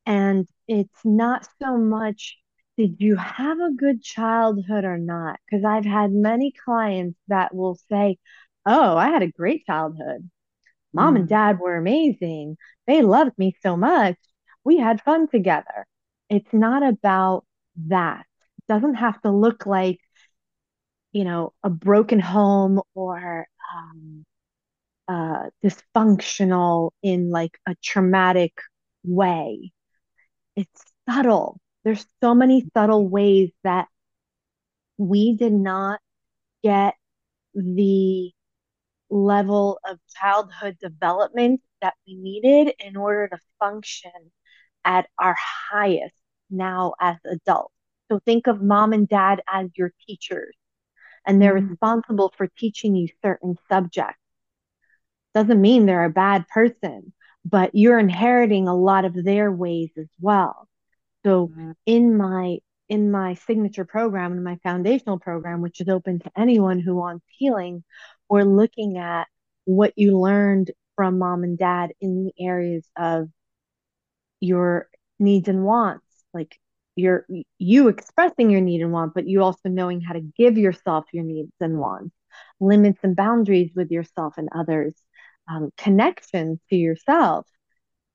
And 0.07 0.49
it's 0.69 1.05
not 1.05 1.49
so 1.63 1.77
much 1.79 2.39
did 2.79 2.97
you 3.01 3.17
have 3.17 3.59
a 3.61 3.73
good 3.77 4.03
childhood 4.03 4.85
or 4.85 4.99
not? 4.99 5.41
Because 5.47 5.65
I've 5.65 5.85
had 5.85 6.13
many 6.13 6.53
clients 6.65 7.19
that 7.29 7.55
will 7.55 7.77
say, 7.91 8.19
Oh, 8.67 8.97
I 8.97 9.09
had 9.11 9.23
a 9.23 9.33
great 9.33 9.67
childhood. 9.67 10.31
Mom 10.95 11.17
and 11.17 11.27
Mm, 11.27 11.29
dad 11.29 11.59
were 11.61 11.77
amazing. 11.77 12.57
They 12.87 13.03
loved 13.03 13.39
me 13.39 13.55
so 13.63 13.77
much. 13.77 14.17
We 14.65 14.79
had 14.79 15.03
fun 15.03 15.29
together. 15.29 15.87
It's 16.31 16.53
not 16.53 16.83
about 16.83 17.45
that. 17.89 18.27
It 18.59 18.73
doesn't 18.73 18.95
have 18.95 19.21
to 19.23 19.31
look 19.31 19.67
like, 19.67 19.99
you 21.13 21.25
know, 21.25 21.53
a 21.63 21.71
broken 21.71 22.21
home 22.21 22.81
or 22.95 23.47
um, 23.75 24.25
uh, 25.09 25.51
dysfunctional 25.65 26.91
in 27.03 27.31
like 27.31 27.59
a 27.69 27.75
traumatic 27.83 28.53
way. 29.05 29.73
It's 30.57 30.83
subtle. 31.09 31.61
There's 31.85 32.07
so 32.23 32.35
many 32.35 32.69
subtle 32.75 33.09
ways 33.09 33.51
that 33.65 33.89
we 34.99 35.37
did 35.37 35.53
not 35.53 36.01
get 36.63 36.95
the 37.55 38.33
level 39.11 39.79
of 39.85 39.99
childhood 40.21 40.79
development 40.81 41.61
that 41.83 41.95
we 42.07 42.17
needed 42.17 42.75
in 42.79 42.97
order 42.97 43.29
to 43.29 43.39
function 43.59 44.13
at 44.85 45.09
our 45.19 45.37
highest 45.71 46.15
now 46.51 46.95
as 47.01 47.17
adults. 47.25 47.75
So 48.11 48.21
think 48.25 48.47
of 48.47 48.63
mom 48.63 48.93
and 48.93 49.09
dad 49.09 49.43
as 49.53 49.69
your 49.77 49.93
teachers, 50.07 50.55
and 51.27 51.41
they're 51.41 51.55
mm, 51.55 51.71
responsible 51.71 52.33
for 52.37 52.49
teaching 52.59 52.95
you 52.95 53.09
certain 53.23 53.57
subjects. 53.69 54.19
Doesn't 55.35 55.61
mean 55.61 55.87
they're 55.87 56.05
a 56.05 56.11
bad 56.11 56.47
person, 56.49 57.13
but 57.45 57.75
you're 57.75 57.99
inheriting 57.99 58.69
a 58.69 58.77
lot 58.77 59.05
of 59.05 59.15
their 59.15 59.51
ways 59.51 59.91
as 59.99 60.09
well. 60.21 60.69
So 61.25 61.49
mm, 61.49 61.75
in 61.87 62.17
my 62.17 62.59
in 62.89 63.11
my 63.11 63.35
signature 63.35 63.87
program 63.87 64.33
and 64.33 64.45
my 64.45 64.59
foundational 64.63 65.19
program, 65.19 65.63
which 65.63 65.81
is 65.81 65.89
open 65.89 66.19
to 66.19 66.31
anyone 66.37 66.79
who 66.79 66.95
wants 66.95 67.25
healing, 67.31 67.85
we're 68.29 68.43
looking 68.43 68.99
at 68.99 69.29
what 69.65 69.95
you 69.97 70.19
learned 70.19 70.71
from 70.95 71.19
mom 71.19 71.43
and 71.43 71.57
dad 71.57 71.93
in 72.01 72.25
the 72.25 72.45
areas 72.45 72.87
of 72.97 73.29
your 74.41 74.89
needs 75.19 75.49
and 75.49 75.65
wants, 75.65 76.05
like 76.35 76.59
your 76.97 77.27
you 77.59 77.89
expressing 77.89 78.51
your 78.51 78.61
need 78.61 78.83
and 78.83 78.93
want, 78.93 79.15
but 79.15 79.29
you 79.29 79.43
also 79.43 79.69
knowing 79.69 80.01
how 80.01 80.13
to 80.15 80.21
give 80.37 80.59
yourself 80.59 81.05
your 81.13 81.25
needs 81.25 81.53
and 81.61 81.79
wants, 81.79 82.15
limits 82.61 83.01
and 83.03 83.17
boundaries 83.17 83.73
with 83.75 83.91
yourself 83.91 84.35
and 84.39 84.49
others, 84.55 84.95
um, 85.51 85.71
connection 85.77 86.61
to 86.71 86.77
yourself 86.77 87.47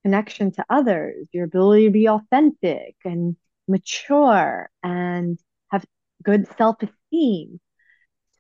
connection 0.04 0.52
to 0.54 0.66
others, 0.70 1.28
your 1.34 1.46
ability 1.46 1.86
to 1.86 1.92
be 1.92 2.08
authentic 2.08 2.96
and 3.04 3.36
mature 3.68 4.70
and 4.84 5.38
have 5.70 5.86
good 6.24 6.48
self 6.58 6.78
esteem. 6.82 7.60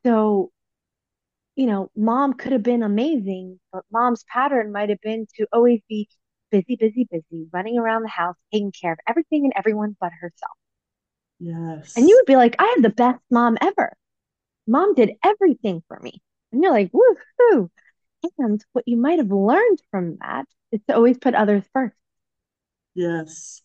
So, 0.05 0.51
you 1.55 1.65
know, 1.65 1.91
mom 1.95 2.33
could 2.33 2.53
have 2.53 2.63
been 2.63 2.83
amazing, 2.83 3.59
but 3.73 3.83
mom's 3.91 4.23
pattern 4.31 4.71
might 4.71 4.89
have 4.89 5.01
been 5.01 5.27
to 5.35 5.47
always 5.51 5.81
be 5.89 6.07
busy, 6.51 6.75
busy, 6.75 7.07
busy, 7.09 7.47
running 7.51 7.77
around 7.77 8.03
the 8.03 8.09
house, 8.09 8.35
taking 8.53 8.71
care 8.71 8.93
of 8.93 8.99
everything 9.07 9.45
and 9.45 9.53
everyone 9.55 9.95
but 9.99 10.11
herself. 10.19 10.57
Yes. 11.39 11.93
And 11.95 12.07
you 12.07 12.15
would 12.17 12.25
be 12.25 12.35
like, 12.35 12.55
I 12.59 12.73
have 12.75 12.83
the 12.83 12.89
best 12.89 13.19
mom 13.31 13.57
ever. 13.61 13.95
Mom 14.67 14.95
did 14.95 15.13
everything 15.23 15.83
for 15.87 15.99
me. 15.99 16.21
And 16.51 16.63
you're 16.63 16.71
like, 16.73 16.91
woohoo. 16.91 17.69
And 18.39 18.63
what 18.73 18.87
you 18.87 18.97
might 18.97 19.19
have 19.19 19.31
learned 19.31 19.79
from 19.91 20.17
that 20.21 20.45
is 20.71 20.81
to 20.87 20.95
always 20.95 21.17
put 21.17 21.35
others 21.35 21.63
first 21.73 21.95
Yes. 22.95 23.61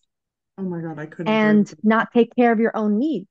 Oh 0.58 0.62
my 0.62 0.80
God, 0.80 0.98
I 0.98 1.06
couldn't 1.06 1.32
and 1.32 1.72
not 1.82 2.12
take 2.12 2.34
care 2.36 2.52
of 2.52 2.60
your 2.60 2.76
own 2.76 2.98
needs. 2.98 3.28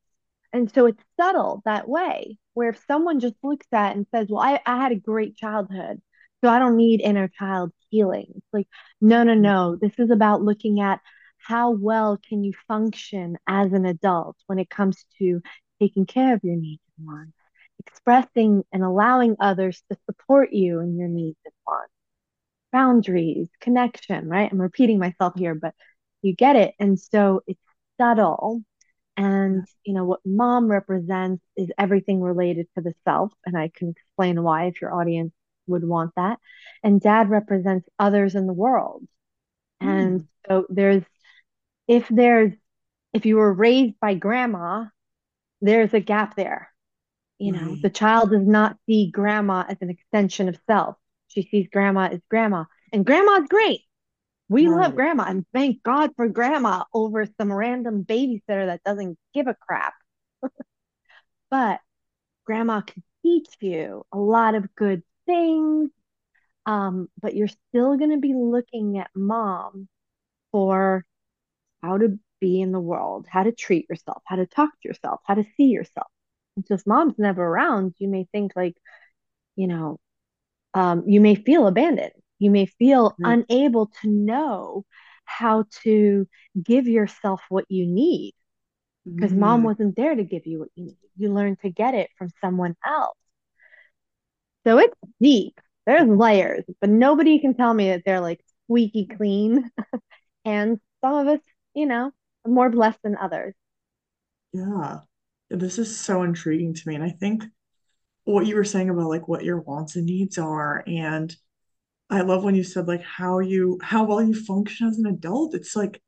And 0.53 0.71
so 0.73 0.85
it's 0.87 1.03
subtle 1.19 1.61
that 1.65 1.87
way, 1.87 2.37
where 2.53 2.69
if 2.69 2.83
someone 2.87 3.19
just 3.19 3.35
looks 3.43 3.67
at 3.71 3.95
and 3.95 4.05
says, 4.13 4.27
Well, 4.29 4.41
I, 4.41 4.59
I 4.65 4.77
had 4.77 4.91
a 4.91 4.95
great 4.95 5.37
childhood, 5.37 6.01
so 6.41 6.49
I 6.49 6.59
don't 6.59 6.77
need 6.77 7.01
inner 7.01 7.27
child 7.27 7.71
healing. 7.89 8.27
It's 8.35 8.47
like, 8.53 8.67
no, 9.01 9.23
no, 9.23 9.33
Mm, 9.33 9.35
no. 9.35 9.77
This 9.79 9.93
is 9.99 10.11
about 10.11 10.41
looking 10.41 10.79
at 10.81 10.99
how 11.37 11.71
well 11.71 12.19
can 12.29 12.43
you 12.43 12.53
function 12.67 13.37
as 13.47 13.73
an 13.73 13.85
adult 13.85 14.37
when 14.47 14.59
it 14.59 14.69
comes 14.69 15.05
to 15.19 15.41
taking 15.79 16.05
care 16.05 16.33
of 16.33 16.41
your 16.43 16.55
needs 16.55 16.81
and 16.97 17.07
wants, 17.07 17.33
expressing 17.79 18.63
and 18.71 18.83
allowing 18.83 19.35
others 19.39 19.83
to 19.91 19.97
support 20.05 20.53
you 20.53 20.79
in 20.79 20.97
your 20.97 21.07
needs 21.07 21.37
and 21.45 21.53
wants, 21.67 21.93
boundaries, 22.71 23.49
connection, 23.59 24.27
right? 24.29 24.51
I'm 24.51 24.61
repeating 24.61 24.99
myself 24.99 25.33
here, 25.37 25.55
but 25.55 25.73
you 26.21 26.35
get 26.35 26.55
it. 26.55 26.73
And 26.79 26.99
so 26.99 27.41
it's 27.47 27.59
subtle 27.99 28.63
and, 29.17 29.67
you 29.85 29.93
know, 29.93 30.05
what 30.05 30.21
mom 30.25 30.69
represents 30.71 31.43
is 31.57 31.69
everything 31.77 32.21
related 32.21 32.67
to 32.75 32.83
the 32.83 32.93
self. 33.05 33.33
And 33.45 33.57
I 33.57 33.71
can 33.75 33.89
explain 33.91 34.43
why 34.43 34.65
if 34.67 34.81
your 34.81 34.93
audience 34.93 35.33
would 35.67 35.83
want 35.87 36.13
that. 36.15 36.39
And 36.83 37.01
dad 37.01 37.29
represents 37.29 37.87
others 37.99 38.35
in 38.35 38.47
the 38.47 38.53
world. 38.53 39.03
And 39.81 40.21
Mm, 40.21 40.27
so 40.47 40.65
there's, 40.69 41.03
if 41.87 42.07
there's, 42.09 42.53
if 43.13 43.25
you 43.25 43.37
were 43.37 43.53
raised 43.53 43.99
by 43.99 44.15
grandma, 44.15 44.85
there's 45.61 45.93
a 45.93 45.99
gap 45.99 46.35
there. 46.35 46.69
You 47.39 47.53
know, 47.53 47.77
the 47.81 47.89
child 47.89 48.31
does 48.31 48.45
not 48.47 48.77
see 48.87 49.11
grandma 49.11 49.65
as 49.67 49.77
an 49.81 49.89
extension 49.89 50.49
of 50.49 50.59
self. 50.67 50.97
She 51.29 51.43
sees 51.43 51.67
grandma 51.71 52.09
as 52.11 52.21
grandma. 52.29 52.65
And 52.93 53.05
grandma's 53.05 53.47
great. 53.49 53.81
We 54.49 54.69
love 54.69 54.95
grandma 54.95 55.25
and 55.27 55.45
thank 55.53 55.83
God 55.83 56.11
for 56.15 56.27
grandma 56.29 56.83
over 56.93 57.25
some 57.39 57.51
random 57.53 58.05
babysitter 58.05 58.67
that 58.67 58.83
doesn't 58.85 59.17
give 59.33 59.47
a 59.47 59.55
crap. 59.55 59.93
But 61.49 61.81
grandma 62.45 62.81
can 62.81 63.03
teach 63.23 63.49
you 63.61 64.05
a 64.13 64.17
lot 64.19 64.55
of 64.55 64.73
good 64.75 65.03
things. 65.25 65.89
Um, 66.65 67.09
but 67.21 67.35
you're 67.35 67.47
still 67.47 67.97
going 67.97 68.11
to 68.11 68.19
be 68.19 68.33
looking 68.35 68.99
at 68.99 69.09
mom 69.15 69.87
for 70.51 71.05
how 71.81 71.97
to 71.97 72.19
be 72.41 72.61
in 72.61 72.71
the 72.71 72.79
world, 72.79 73.27
how 73.29 73.43
to 73.43 73.51
treat 73.51 73.87
yourself, 73.89 74.21
how 74.25 74.37
to 74.37 74.45
talk 74.47 74.71
to 74.81 74.87
yourself, 74.87 75.21
how 75.25 75.35
to 75.35 75.45
see 75.57 75.65
yourself. 75.65 76.07
And 76.55 76.65
so 76.67 76.75
if 76.75 76.87
mom's 76.87 77.19
never 77.19 77.43
around, 77.43 77.95
you 77.99 78.07
may 78.09 78.27
think 78.31 78.53
like, 78.55 78.75
you 79.55 79.67
know, 79.67 79.99
um, 80.73 81.03
you 81.07 81.21
may 81.21 81.35
feel 81.35 81.67
abandoned. 81.67 82.13
You 82.39 82.51
may 82.51 82.65
feel 82.65 83.17
Right. 83.17 83.39
unable 83.47 83.91
to 84.01 84.09
know 84.09 84.85
how 85.25 85.65
to 85.83 86.27
give 86.63 86.87
yourself 86.87 87.41
what 87.49 87.65
you 87.69 87.87
need 87.87 88.33
because 89.17 89.35
mom 89.35 89.63
Mm, 89.63 89.65
wasn't 89.65 89.95
there 89.95 90.15
to 90.15 90.23
give 90.23 90.45
you 90.47 90.59
what 90.59 90.69
you 90.75 90.85
need. 90.85 90.97
You 91.17 91.33
learned 91.33 91.59
to 91.61 91.69
get 91.69 91.93
it 91.95 92.09
from 92.17 92.29
someone 92.41 92.75
else. 92.85 93.17
So 94.65 94.77
it's 94.77 94.95
deep. 95.19 95.59
There's 95.85 96.07
layers, 96.07 96.63
but 96.79 96.89
nobody 96.89 97.39
can 97.39 97.55
tell 97.55 97.73
me 97.73 97.89
that 97.89 98.03
they're 98.05 98.21
like 98.21 98.41
squeaky 98.65 99.07
clean. 99.07 99.69
and 100.45 100.79
some 101.03 101.15
of 101.15 101.27
us, 101.27 101.39
you 101.73 101.85
know, 101.85 102.11
are 102.45 102.51
more 102.51 102.69
blessed 102.69 102.99
than 103.03 103.17
others. 103.17 103.53
Yeah. 104.53 104.99
This 105.49 105.79
is 105.79 105.97
so 105.97 106.23
intriguing 106.23 106.73
to 106.73 106.81
me. 106.87 106.95
And 106.95 107.03
I 107.03 107.09
think 107.09 107.43
what 108.23 108.45
you 108.45 108.55
were 108.55 108.63
saying 108.63 108.89
about 108.89 109.09
like 109.09 109.27
what 109.27 109.43
your 109.43 109.59
wants 109.59 109.95
and 109.95 110.05
needs 110.05 110.37
are, 110.37 110.83
and 110.87 111.35
I 112.09 112.21
love 112.21 112.43
when 112.43 112.55
you 112.55 112.63
said 112.63 112.87
like 112.87 113.03
how 113.03 113.39
you 113.39 113.79
how 113.81 114.03
well 114.03 114.21
you 114.21 114.33
function 114.33 114.87
as 114.87 114.97
an 114.97 115.07
adult. 115.07 115.55
It's 115.55 115.75
like 115.75 116.01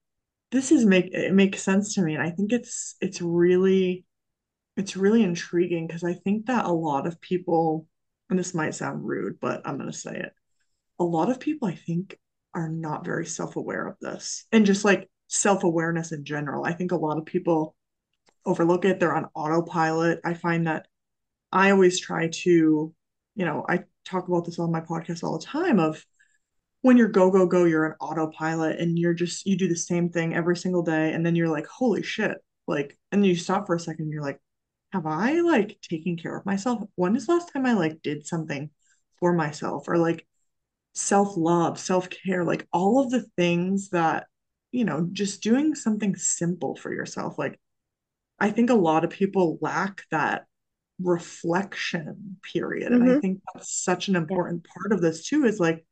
this 0.52 0.72
is 0.72 0.86
make 0.86 1.14
it 1.14 1.34
makes 1.34 1.64
sense 1.64 1.96
to 1.96 2.02
me. 2.02 2.14
And 2.14 2.24
I 2.24 2.30
think 2.32 2.54
it's 2.54 2.96
it's 3.02 3.22
really 3.22 4.06
it's 4.78 4.98
really 4.98 5.24
intriguing 5.24 5.88
because 5.88 6.04
I 6.04 6.14
think 6.14 6.48
that 6.48 6.66
a 6.66 6.72
lot 6.72 7.08
of 7.08 7.22
people, 7.22 7.88
and 8.30 8.38
this 8.40 8.54
might 8.54 8.76
sound 8.76 9.06
rude, 9.06 9.40
but 9.40 9.62
I'm 9.66 9.78
gonna 9.78 9.94
say 9.94 10.18
it. 10.18 10.34
A 11.00 11.04
lot 11.04 11.30
of 11.30 11.40
people 11.40 11.68
I 11.68 11.76
think 11.76 12.18
are 12.54 12.70
not 12.70 13.06
very 13.06 13.26
self-aware 13.26 13.88
of 13.88 13.98
this 14.00 14.46
and 14.52 14.66
just 14.66 14.86
like 14.86 15.10
self-awareness 15.28 16.12
in 16.12 16.24
general. 16.24 16.66
I 16.66 16.74
think 16.74 16.92
a 16.92 16.98
lot 16.98 17.18
of 17.18 17.26
people 17.26 17.76
overlook 18.46 18.86
it. 18.86 19.00
They're 19.00 19.16
on 19.16 19.30
autopilot. 19.34 20.20
I 20.24 20.34
find 20.34 20.68
that 20.68 20.88
I 21.52 21.72
always 21.72 22.00
try 22.00 22.30
to, 22.30 22.94
you 23.36 23.46
know, 23.46 23.66
I 23.68 23.86
talk 24.06 24.28
about 24.28 24.46
this 24.46 24.60
on 24.60 24.72
my 24.72 24.82
podcast 24.82 25.24
all 25.24 25.38
the 25.38 25.46
time 25.46 25.80
of 25.80 26.06
when 26.82 26.98
you're 26.98 27.08
go, 27.08 27.32
go, 27.32 27.46
go, 27.46 27.64
you're 27.64 27.86
an 27.86 27.96
autopilot 28.02 28.80
and 28.80 29.00
you're 29.00 29.14
just, 29.14 29.46
you 29.46 29.58
do 29.58 29.68
the 29.68 29.76
same 29.76 30.10
thing 30.10 30.36
every 30.36 30.58
single 30.58 30.84
day. 30.84 31.14
And 31.14 31.26
then 31.26 31.36
you're 31.36 31.50
like, 31.50 31.66
holy 31.66 32.04
shit. 32.04 32.38
Like, 32.68 32.98
and 33.12 33.26
you 33.26 33.36
stop 33.36 33.66
for 33.66 33.76
a 33.76 33.80
second, 33.80 34.12
you're 34.12 34.22
like, 34.22 34.40
have 34.94 35.06
I 35.08 35.42
like 35.42 35.80
taken 35.82 36.18
care 36.18 36.38
of 36.38 36.46
myself? 36.46 36.84
When 36.96 37.16
is 37.18 37.28
the 37.28 37.34
last 37.34 37.52
time 37.54 37.66
I 37.66 37.74
like 37.74 38.02
did 38.04 38.28
something 38.28 38.72
for 39.20 39.34
myself 39.34 39.88
or 39.90 39.98
like 39.98 40.28
self-love, 40.96 41.80
self-care, 41.80 42.44
like 42.44 42.68
all 42.74 43.04
of 43.04 43.12
the 43.12 43.26
things 43.38 43.90
that, 43.90 44.28
you 44.72 44.86
know, 44.86 45.08
just 45.14 45.44
doing 45.44 45.76
something 45.76 46.16
simple 46.16 46.76
for 46.76 46.94
yourself. 46.94 47.38
Like 47.40 47.60
I 48.40 48.52
think 48.52 48.70
a 48.70 48.76
lot 48.76 49.04
of 49.04 49.12
people 49.12 49.58
lack 49.62 50.04
that 50.12 50.46
reflection 51.02 52.38
period. 52.54 52.92
And 52.94 53.04
I 53.04 53.14
Mm-hmm. 53.14 53.20
think 53.20 53.42
that's 53.54 53.84
such 53.84 54.08
an 54.08 54.16
important 54.16 54.66
part 54.66 54.94
of 54.94 55.02
this 55.02 55.28
too, 55.28 55.46
is 55.46 55.60
like, 55.60 55.86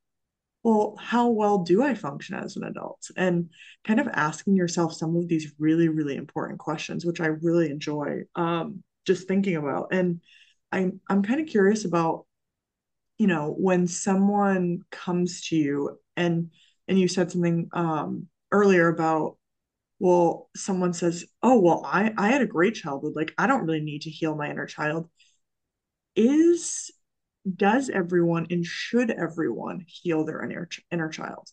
well, 0.64 0.96
how 1.00 1.30
well 1.30 1.60
do 1.60 1.84
I 1.84 1.96
function 1.96 2.36
as 2.36 2.56
an 2.56 2.64
adult? 2.64 3.10
And 3.18 3.50
kind 3.86 4.00
of 4.00 4.08
asking 4.14 4.56
yourself 4.56 4.94
some 4.94 5.16
of 5.16 5.28
these 5.28 5.54
really, 5.60 5.90
really 5.90 6.16
important 6.16 6.60
questions, 6.60 7.06
which 7.06 7.20
I 7.20 7.28
really 7.28 7.72
enjoy 7.72 8.24
um, 8.36 8.84
just 9.06 9.28
thinking 9.28 9.56
about. 9.56 9.90
And 9.92 10.22
I'm 10.72 11.02
I'm 11.10 11.24
kind 11.24 11.42
of 11.42 11.48
curious 11.48 11.86
about, 11.86 12.26
you 13.18 13.28
know, 13.28 13.54
when 13.58 13.88
someone 13.88 14.82
comes 14.92 15.48
to 15.50 15.56
you 15.56 16.00
and 16.18 16.52
and 16.88 17.00
you 17.00 17.08
said 17.08 17.32
something 17.32 17.70
um, 17.74 18.28
earlier 18.52 18.88
about 18.90 19.38
well, 20.00 20.50
someone 20.56 20.94
says, 20.94 21.26
"Oh, 21.44 21.60
well, 21.62 21.84
I 21.86 22.14
I 22.18 22.30
had 22.30 22.42
a 22.42 22.48
great 22.48 22.76
childhood. 22.76 23.14
Like, 23.16 23.34
I 23.38 23.48
don't 23.48 23.66
really 23.66 23.82
need 23.82 24.04
to 24.04 24.12
heal 24.12 24.36
my 24.36 24.50
inner 24.52 24.66
child." 24.68 25.10
Is 26.16 26.90
does 27.56 27.90
everyone 27.90 28.48
and 28.52 28.66
should 28.66 29.12
everyone 29.12 29.86
heal 29.88 30.26
their 30.26 30.44
inner 30.44 30.70
inner 30.92 31.10
child? 31.10 31.50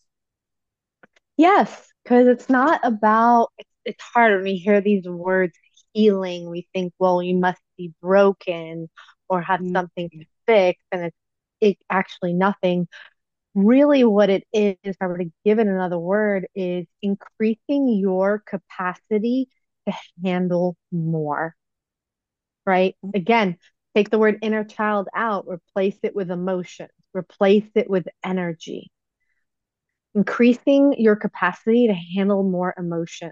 Yes, 1.37 1.87
because 2.03 2.27
it's 2.27 2.49
not 2.49 2.81
about, 2.83 3.49
it's, 3.57 3.69
it's 3.85 4.03
hard 4.03 4.33
when 4.33 4.43
we 4.43 4.55
hear 4.55 4.81
these 4.81 5.07
words 5.07 5.57
healing. 5.93 6.49
We 6.49 6.67
think, 6.73 6.93
well, 6.99 7.21
you 7.21 7.35
must 7.35 7.61
be 7.77 7.93
broken 8.01 8.89
or 9.29 9.41
have 9.41 9.61
Mm, 9.61 9.73
something 9.73 10.09
to 10.09 10.25
fix. 10.47 10.81
And 10.91 11.05
it's, 11.05 11.17
it's 11.61 11.83
actually 11.89 12.33
nothing. 12.33 12.87
Really, 13.55 14.03
what 14.03 14.29
it 14.29 14.45
is, 14.53 14.75
if 14.83 14.97
I 15.01 15.07
were 15.07 15.17
to 15.19 15.31
give 15.45 15.59
it 15.59 15.67
another 15.67 15.99
word, 15.99 16.47
is 16.55 16.87
increasing 17.01 17.89
your 17.89 18.39
capacity 18.47 19.49
to 19.87 19.93
handle 20.23 20.77
more, 20.91 21.55
right? 22.65 22.95
Again, 23.13 23.57
take 23.95 24.09
the 24.09 24.19
word 24.19 24.39
inner 24.41 24.63
child 24.63 25.07
out, 25.15 25.45
replace 25.47 25.97
it 26.03 26.15
with 26.15 26.31
emotions, 26.31 26.89
replace 27.13 27.69
it 27.75 27.89
with 27.89 28.07
energy 28.23 28.91
increasing 30.15 30.93
your 30.97 31.15
capacity 31.15 31.87
to 31.87 31.93
handle 32.17 32.43
more 32.43 32.73
emotion, 32.77 33.31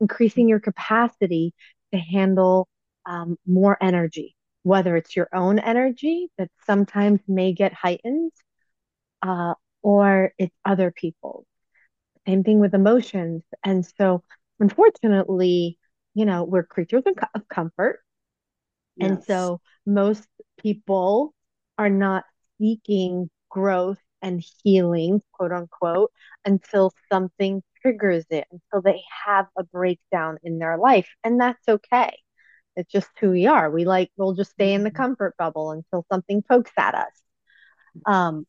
increasing 0.00 0.48
your 0.48 0.60
capacity 0.60 1.54
to 1.92 1.98
handle 1.98 2.68
um, 3.06 3.36
more 3.46 3.76
energy, 3.82 4.36
whether 4.62 4.96
it's 4.96 5.16
your 5.16 5.28
own 5.32 5.58
energy 5.58 6.28
that 6.38 6.50
sometimes 6.66 7.20
may 7.28 7.52
get 7.52 7.72
heightened 7.72 8.32
uh, 9.22 9.54
or 9.82 10.32
it's 10.38 10.54
other 10.64 10.90
people's. 10.90 11.46
Same 12.26 12.44
thing 12.44 12.60
with 12.60 12.74
emotions. 12.74 13.42
And 13.64 13.84
so, 13.84 14.22
unfortunately, 14.60 15.78
you 16.14 16.24
know, 16.24 16.44
we're 16.44 16.62
creatures 16.62 17.02
of 17.34 17.48
comfort. 17.48 18.00
And 19.00 19.24
so, 19.24 19.60
most 19.86 20.28
people 20.58 21.34
are 21.78 21.90
not 21.90 22.24
seeking 22.58 23.28
growth 23.50 23.98
and 24.22 24.42
healing, 24.62 25.20
quote 25.32 25.52
unquote, 25.52 26.12
until 26.44 26.92
something 27.10 27.62
triggers 27.82 28.26
it, 28.30 28.46
until 28.52 28.82
they 28.82 29.02
have 29.26 29.46
a 29.58 29.64
breakdown 29.64 30.38
in 30.44 30.58
their 30.60 30.78
life. 30.78 31.08
And 31.24 31.40
that's 31.40 31.68
okay. 31.68 32.18
It's 32.76 32.90
just 32.92 33.08
who 33.20 33.30
we 33.32 33.46
are. 33.46 33.70
We 33.70 33.84
like, 33.86 34.10
we'll 34.16 34.34
just 34.34 34.52
stay 34.52 34.74
in 34.74 34.84
the 34.84 34.90
Mhm. 34.90 34.96
comfort 34.96 35.36
bubble 35.38 35.72
until 35.72 36.06
something 36.10 36.42
pokes 36.42 36.72
at 36.78 36.94
us. 36.94 37.22
Um, 38.06 38.46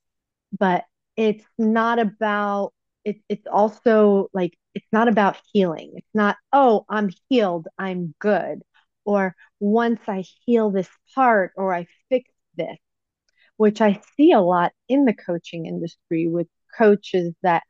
but 0.57 0.85
it's 1.17 1.45
not 1.57 1.99
about, 1.99 2.73
it, 3.05 3.17
it's 3.29 3.47
also 3.47 4.29
like, 4.33 4.57
it's 4.75 4.87
not 4.93 5.09
about 5.09 5.37
healing. 5.53 5.93
It's 5.95 6.15
not, 6.15 6.37
oh, 6.53 6.85
I'm 6.89 7.11
healed, 7.29 7.67
I'm 7.77 8.15
good. 8.19 8.63
Or 9.05 9.35
once 9.59 10.01
I 10.07 10.25
heal 10.45 10.71
this 10.71 10.89
part 11.15 11.53
or 11.57 11.73
I 11.73 11.87
fix 12.09 12.29
this 12.57 12.77
which 13.57 13.81
I 13.81 14.01
see 14.17 14.31
a 14.31 14.41
lot 14.41 14.71
in 14.89 15.05
the 15.05 15.13
coaching 15.13 15.65
industry 15.65 16.27
with 16.27 16.47
coaches 16.77 17.33
that 17.43 17.63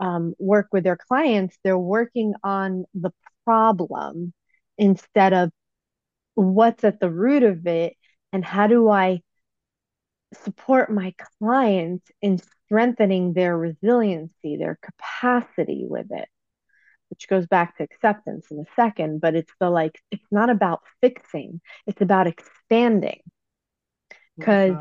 um, 0.00 0.34
work 0.38 0.68
with 0.72 0.84
their 0.84 0.96
clients. 0.96 1.56
They're 1.62 1.78
working 1.78 2.34
on 2.42 2.84
the 2.94 3.10
problem 3.44 4.32
instead 4.78 5.32
of 5.32 5.50
what's 6.34 6.84
at 6.84 7.00
the 7.00 7.10
root 7.10 7.42
of 7.42 7.66
it 7.66 7.94
and 8.32 8.44
how 8.44 8.66
do 8.66 8.88
I 8.88 9.20
support 10.44 10.90
my 10.90 11.14
clients 11.38 12.10
in 12.22 12.38
strengthening 12.66 13.32
their 13.32 13.56
resiliency, 13.56 14.56
their 14.56 14.78
capacity 14.82 15.86
with 15.88 16.06
it, 16.10 16.28
which 17.10 17.28
goes 17.28 17.46
back 17.46 17.76
to 17.76 17.82
acceptance 17.82 18.46
in 18.50 18.58
a 18.60 18.64
second. 18.74 19.20
But 19.20 19.34
it's 19.34 19.52
the 19.60 19.70
like, 19.70 20.00
it's 20.10 20.26
not 20.30 20.50
about 20.50 20.80
fixing, 21.00 21.60
it's 21.86 22.00
about 22.00 22.26
expanding. 22.26 23.20
Because. 24.38 24.76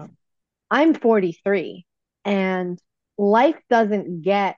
I'm 0.72 0.94
43 0.94 1.86
and 2.26 2.80
life 3.18 3.60
doesn't 3.70 4.22
get 4.22 4.56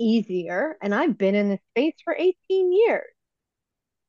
easier. 0.00 0.76
And 0.82 0.94
I've 0.94 1.18
been 1.18 1.34
in 1.34 1.50
this 1.50 1.60
space 1.72 1.96
for 2.04 2.14
18 2.16 2.72
years. 2.72 3.06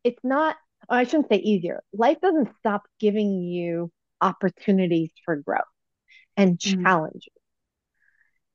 It's 0.04 0.24
not, 0.24 0.58
I 0.90 1.04
shouldn't 1.04 1.30
say 1.30 1.38
easier. 1.38 1.84
Life 1.94 2.20
doesn't 2.22 2.56
stop 2.58 2.84
giving 3.00 3.42
you 3.42 3.92
opportunities 4.22 5.12
for 5.26 5.36
growth 5.38 5.64
and 6.38 6.60
Mm, 6.66 6.86
challenges. 6.86 7.34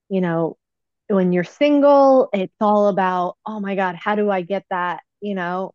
You 0.09 0.21
know, 0.21 0.57
when 1.09 1.33
you're 1.33 1.45
single, 1.45 2.29
it's 2.33 2.55
all 2.61 2.89
about, 2.89 3.37
oh 3.47 3.61
my 3.61 3.75
God, 3.77 3.97
how 3.97 4.15
do 4.15 4.31
I 4.31 4.43
get 4.43 4.65
that? 4.71 5.03
You 5.21 5.35
know, 5.35 5.73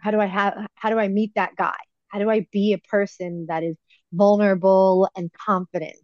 how 0.00 0.10
do 0.10 0.20
I 0.20 0.26
have, 0.26 0.56
how 0.76 0.90
do 0.90 0.98
I 0.98 1.08
meet 1.08 1.32
that 1.36 1.56
guy? 1.56 1.76
How 2.08 2.18
do 2.20 2.30
I 2.30 2.46
be 2.52 2.72
a 2.74 2.78
person 2.88 3.46
that 3.48 3.64
is 3.64 3.76
vulnerable 4.12 5.08
and 5.16 5.32
confident? 5.32 5.96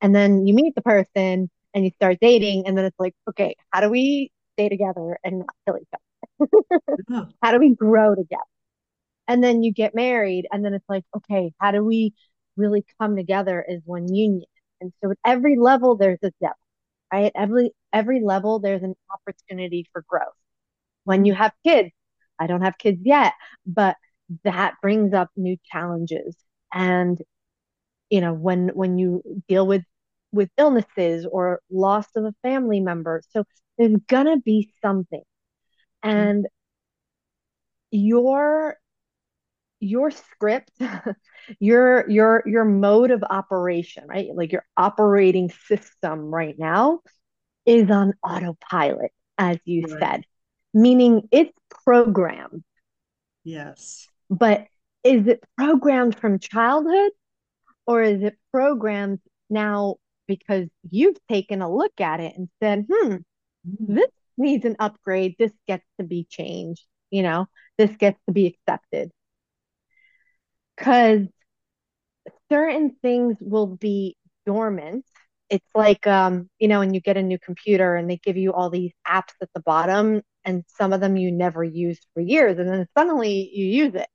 And 0.00 0.14
then 0.14 0.46
you 0.46 0.54
meet 0.54 0.74
the 0.74 0.82
person 0.82 1.50
and 1.76 1.84
you 1.84 1.92
start 1.96 2.18
dating, 2.22 2.66
and 2.66 2.76
then 2.78 2.86
it's 2.86 2.98
like, 2.98 3.14
okay, 3.28 3.54
how 3.70 3.82
do 3.82 3.90
we 3.90 4.32
stay 4.54 4.70
together 4.70 5.18
and 5.22 5.40
not 5.40 5.48
kill 5.66 5.78
each 5.78 5.88
other? 5.94 6.48
yeah. 7.08 7.24
how 7.42 7.52
do 7.52 7.58
we 7.60 7.74
grow 7.76 8.14
together? 8.14 8.42
And 9.28 9.44
then 9.44 9.62
you 9.62 9.72
get 9.72 9.94
married, 9.94 10.46
and 10.50 10.64
then 10.64 10.74
it's 10.74 10.88
like, 10.88 11.04
okay, 11.16 11.52
how 11.60 11.72
do 11.72 11.84
we 11.84 12.14
really 12.56 12.84
come 13.00 13.16
together 13.16 13.64
as 13.68 13.80
one 13.84 14.12
union? 14.12 14.46
And 14.80 14.92
so 15.02 15.10
at 15.10 15.18
every 15.24 15.56
level, 15.56 15.96
there's 15.96 16.18
a 16.22 16.32
depth, 16.40 16.58
right? 17.12 17.32
Every 17.34 17.72
every 17.92 18.22
level, 18.22 18.58
there's 18.60 18.82
an 18.82 18.94
opportunity 19.12 19.86
for 19.92 20.02
growth. 20.08 20.34
When 21.04 21.24
you 21.26 21.34
have 21.34 21.52
kids, 21.64 21.90
I 22.38 22.46
don't 22.46 22.62
have 22.62 22.78
kids 22.78 23.00
yet, 23.04 23.34
but 23.66 23.96
that 24.44 24.74
brings 24.82 25.14
up 25.14 25.30
new 25.36 25.56
challenges. 25.70 26.36
And 26.72 27.20
you 28.10 28.20
know 28.20 28.32
when 28.34 28.68
when 28.70 28.98
you 28.98 29.22
deal 29.48 29.66
with 29.66 29.82
with 30.36 30.50
illnesses 30.58 31.26
or 31.30 31.60
loss 31.70 32.06
of 32.16 32.24
a 32.24 32.34
family 32.42 32.80
member 32.80 33.22
so 33.30 33.44
there's 33.78 33.96
gonna 34.08 34.38
be 34.38 34.70
something 34.82 35.22
and 36.02 36.46
your 37.90 38.76
your 39.80 40.10
script 40.10 40.70
your 41.60 42.08
your 42.10 42.42
your 42.46 42.64
mode 42.64 43.10
of 43.10 43.22
operation 43.28 44.04
right 44.08 44.28
like 44.34 44.52
your 44.52 44.64
operating 44.76 45.50
system 45.68 46.34
right 46.34 46.58
now 46.58 47.00
is 47.66 47.90
on 47.90 48.14
autopilot, 48.24 49.12
as 49.38 49.58
you 49.66 49.84
Right. 49.88 49.98
said, 50.00 50.24
meaning 50.74 51.28
it's 51.32 51.52
programmed. 51.84 52.64
Yes. 53.44 54.08
But 54.30 54.66
is 55.04 55.26
it 55.26 55.42
programmed 55.56 56.18
from 56.18 56.38
childhood 56.38 57.12
or 57.86 58.02
is 58.02 58.22
it 58.22 58.38
programmed 58.52 59.20
now 59.50 59.96
because 60.26 60.68
you've 60.90 61.16
taken 61.28 61.62
a 61.62 61.72
look 61.74 62.00
at 62.00 62.20
it 62.20 62.34
and 62.36 62.48
said, 62.62 62.86
hmm, 62.90 63.16
Mm. 63.68 63.96
this 63.96 64.10
needs 64.38 64.64
an 64.64 64.76
upgrade. 64.78 65.34
This 65.38 65.52
gets 65.66 65.84
to 65.98 66.04
be 66.06 66.24
changed. 66.30 66.84
You 67.10 67.22
know, 67.22 67.46
this 67.78 67.90
gets 67.96 68.18
to 68.26 68.32
be 68.32 68.46
accepted. 68.46 69.10
Because 70.76 71.28
certain 72.50 72.96
things 73.02 73.36
will 73.40 73.66
be 73.66 74.16
dormant. 74.44 75.04
It's 75.48 75.66
like, 75.74 76.06
um, 76.06 76.48
you 76.58 76.68
know, 76.68 76.80
when 76.80 76.94
you 76.94 77.00
get 77.00 77.16
a 77.16 77.22
new 77.22 77.38
computer 77.38 77.94
and 77.96 78.10
they 78.10 78.18
give 78.18 78.36
you 78.36 78.52
all 78.52 78.70
these 78.70 78.92
apps 79.06 79.34
at 79.40 79.48
the 79.54 79.60
bottom, 79.60 80.22
and 80.44 80.64
some 80.68 80.92
of 80.92 81.00
them 81.00 81.16
you 81.16 81.32
never 81.32 81.62
used 81.64 82.06
for 82.14 82.20
years, 82.20 82.58
and 82.58 82.68
then 82.68 82.86
suddenly 82.96 83.50
you 83.52 83.66
use 83.66 83.94
it 83.94 84.08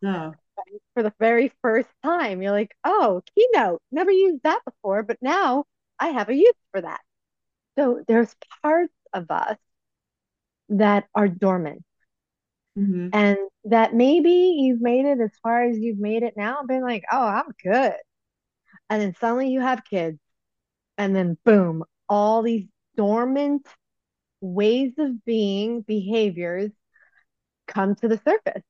Yeah. 0.00 0.34
For 0.94 1.02
the 1.02 1.12
very 1.20 1.52
first 1.62 1.88
time. 2.02 2.42
You're 2.42 2.52
like, 2.52 2.74
oh, 2.84 3.22
Keynote, 3.34 3.82
never 3.92 4.10
used 4.10 4.42
that 4.44 4.62
before, 4.64 5.02
but 5.02 5.18
now 5.22 5.64
I 5.98 6.08
have 6.10 6.28
a 6.28 6.34
use 6.34 6.54
for 6.72 6.80
that. 6.82 7.00
So 7.78 8.02
there's 8.08 8.34
parts 8.62 8.94
of 9.14 9.30
us 9.30 9.58
that 10.68 11.06
are 11.14 11.28
dormant 11.28 11.82
hmm 12.76 13.08
and 13.12 13.38
that 13.64 13.94
maybe 13.94 14.30
you've 14.30 14.80
made 14.80 15.06
it 15.06 15.20
as 15.20 15.30
far 15.42 15.64
as 15.64 15.78
you've 15.78 15.98
made 15.98 16.22
it 16.22 16.34
now 16.36 16.62
been 16.62 16.82
like, 16.82 17.04
oh, 17.10 17.24
I'm 17.24 17.52
good. 17.62 17.94
And 18.90 19.02
then 19.02 19.14
suddenly 19.20 19.50
you 19.50 19.60
have 19.60 19.84
kids, 19.84 20.18
and 20.98 21.16
then 21.16 21.38
boom, 21.44 21.84
all 22.08 22.42
these 22.42 22.66
dormant 22.96 23.66
ways 24.40 24.92
of 24.98 25.24
being, 25.24 25.82
behaviors 25.82 26.72
come 27.68 27.94
to 27.96 28.08
the 28.08 28.18
surface 28.18 28.62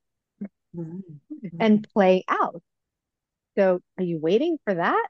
Right. 1.53 1.67
and 1.67 1.89
play 1.93 2.25
out. 2.29 2.63
So 3.57 3.81
are 3.99 4.05
you 4.05 4.19
waiting 4.19 4.59
for 4.65 4.75
that? 4.75 5.09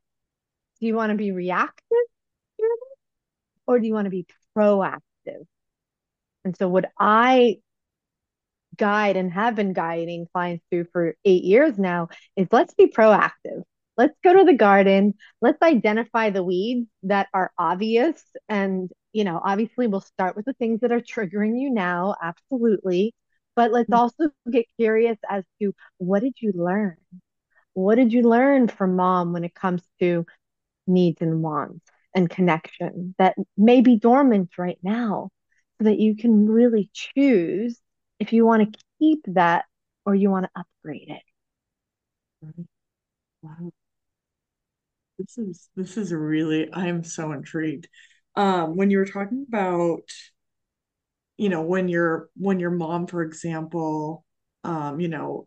Do 0.80 0.86
you 0.86 0.94
want 0.94 1.10
to 1.10 1.16
be 1.16 1.32
reactive 1.32 1.82
or 3.66 3.80
do 3.80 3.86
you 3.86 3.94
want 3.94 4.06
to 4.06 4.10
be 4.10 4.26
proactive? 4.56 5.46
And 6.44 6.56
so 6.56 6.68
what 6.68 6.90
I 6.98 7.56
guide 8.76 9.16
and 9.16 9.32
have 9.32 9.54
been 9.54 9.72
guiding 9.72 10.26
clients 10.32 10.64
through 10.70 10.86
for 10.92 11.14
eight 11.24 11.44
years 11.44 11.78
now 11.78 12.08
is 12.36 12.46
let's 12.52 12.74
be 12.74 12.86
proactive. 12.86 13.62
Let's 13.96 14.16
go 14.22 14.36
to 14.36 14.44
the 14.44 14.54
garden. 14.54 15.14
Let's 15.40 15.62
identify 15.62 16.30
the 16.30 16.44
weeds 16.44 16.88
that 17.04 17.28
are 17.32 17.50
obvious. 17.58 18.22
And, 18.48 18.90
you 19.12 19.24
know, 19.24 19.40
obviously 19.42 19.86
we'll 19.86 20.02
start 20.02 20.36
with 20.36 20.44
the 20.44 20.52
things 20.52 20.80
that 20.80 20.92
are 20.92 21.00
triggering 21.00 21.58
you 21.58 21.70
now. 21.70 22.14
Absolutely. 22.22 23.14
But 23.56 23.72
let's 23.72 23.92
also 23.92 24.30
get 24.50 24.66
curious 24.78 25.18
as 25.28 25.44
to 25.60 25.74
what 25.98 26.22
did 26.22 26.34
you 26.40 26.52
learn? 26.54 26.96
What 27.72 27.96
did 27.96 28.12
you 28.12 28.22
learn 28.22 28.68
from 28.68 28.96
mom 28.96 29.32
when 29.32 29.44
it 29.44 29.54
comes 29.54 29.82
to 30.00 30.26
needs 30.86 31.22
and 31.22 31.42
wants 31.42 31.84
and 32.14 32.30
connection 32.30 33.14
that 33.18 33.36
may 33.56 33.80
be 33.80 33.96
dormant 33.96 34.50
right 34.58 34.78
now 34.82 35.30
so 35.78 35.84
that 35.84 35.98
you 35.98 36.16
can 36.16 36.48
really 36.48 36.90
choose 36.92 37.78
if 38.18 38.32
you 38.32 38.46
want 38.46 38.72
to 38.72 38.80
keep 38.98 39.22
that 39.28 39.64
or 40.04 40.14
you 40.14 40.30
want 40.30 40.46
to 40.46 40.60
upgrade 40.60 41.10
it. 41.10 41.22
Wow. 43.42 43.72
This 45.18 45.38
is 45.38 45.68
this 45.76 45.96
is 45.96 46.12
really 46.12 46.70
I 46.72 46.88
am 46.88 47.02
so 47.04 47.32
intrigued. 47.32 47.88
Um, 48.34 48.76
when 48.76 48.90
you 48.90 48.98
were 48.98 49.06
talking 49.06 49.46
about, 49.48 50.10
you 51.36 51.48
know, 51.48 51.62
when 51.62 51.88
your 51.88 52.30
when 52.36 52.60
your 52.60 52.70
mom, 52.70 53.06
for 53.06 53.22
example, 53.22 54.24
um, 54.64 55.00
you 55.00 55.08
know, 55.08 55.46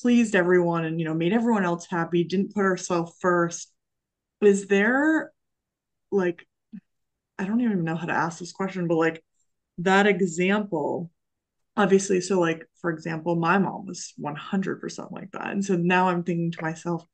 pleased 0.00 0.34
everyone 0.34 0.84
and 0.84 0.98
you 0.98 1.06
know 1.06 1.14
made 1.14 1.32
everyone 1.32 1.64
else 1.64 1.86
happy, 1.88 2.24
didn't 2.24 2.54
put 2.54 2.62
herself 2.62 3.14
first. 3.20 3.72
Is 4.40 4.66
there 4.68 5.32
like 6.10 6.46
I 7.38 7.44
don't 7.44 7.60
even 7.62 7.84
know 7.84 7.96
how 7.96 8.06
to 8.06 8.12
ask 8.12 8.38
this 8.38 8.52
question, 8.52 8.88
but 8.88 8.96
like 8.96 9.24
that 9.78 10.06
example, 10.06 11.10
obviously, 11.76 12.20
so 12.20 12.40
like 12.40 12.66
for 12.80 12.90
example, 12.90 13.36
my 13.36 13.58
mom 13.58 13.86
was 13.86 14.12
100% 14.18 15.12
like 15.12 15.30
that. 15.32 15.48
And 15.50 15.64
so 15.64 15.76
now 15.76 16.08
I'm 16.08 16.24
thinking 16.24 16.52
to 16.52 16.62
myself, 16.62 17.04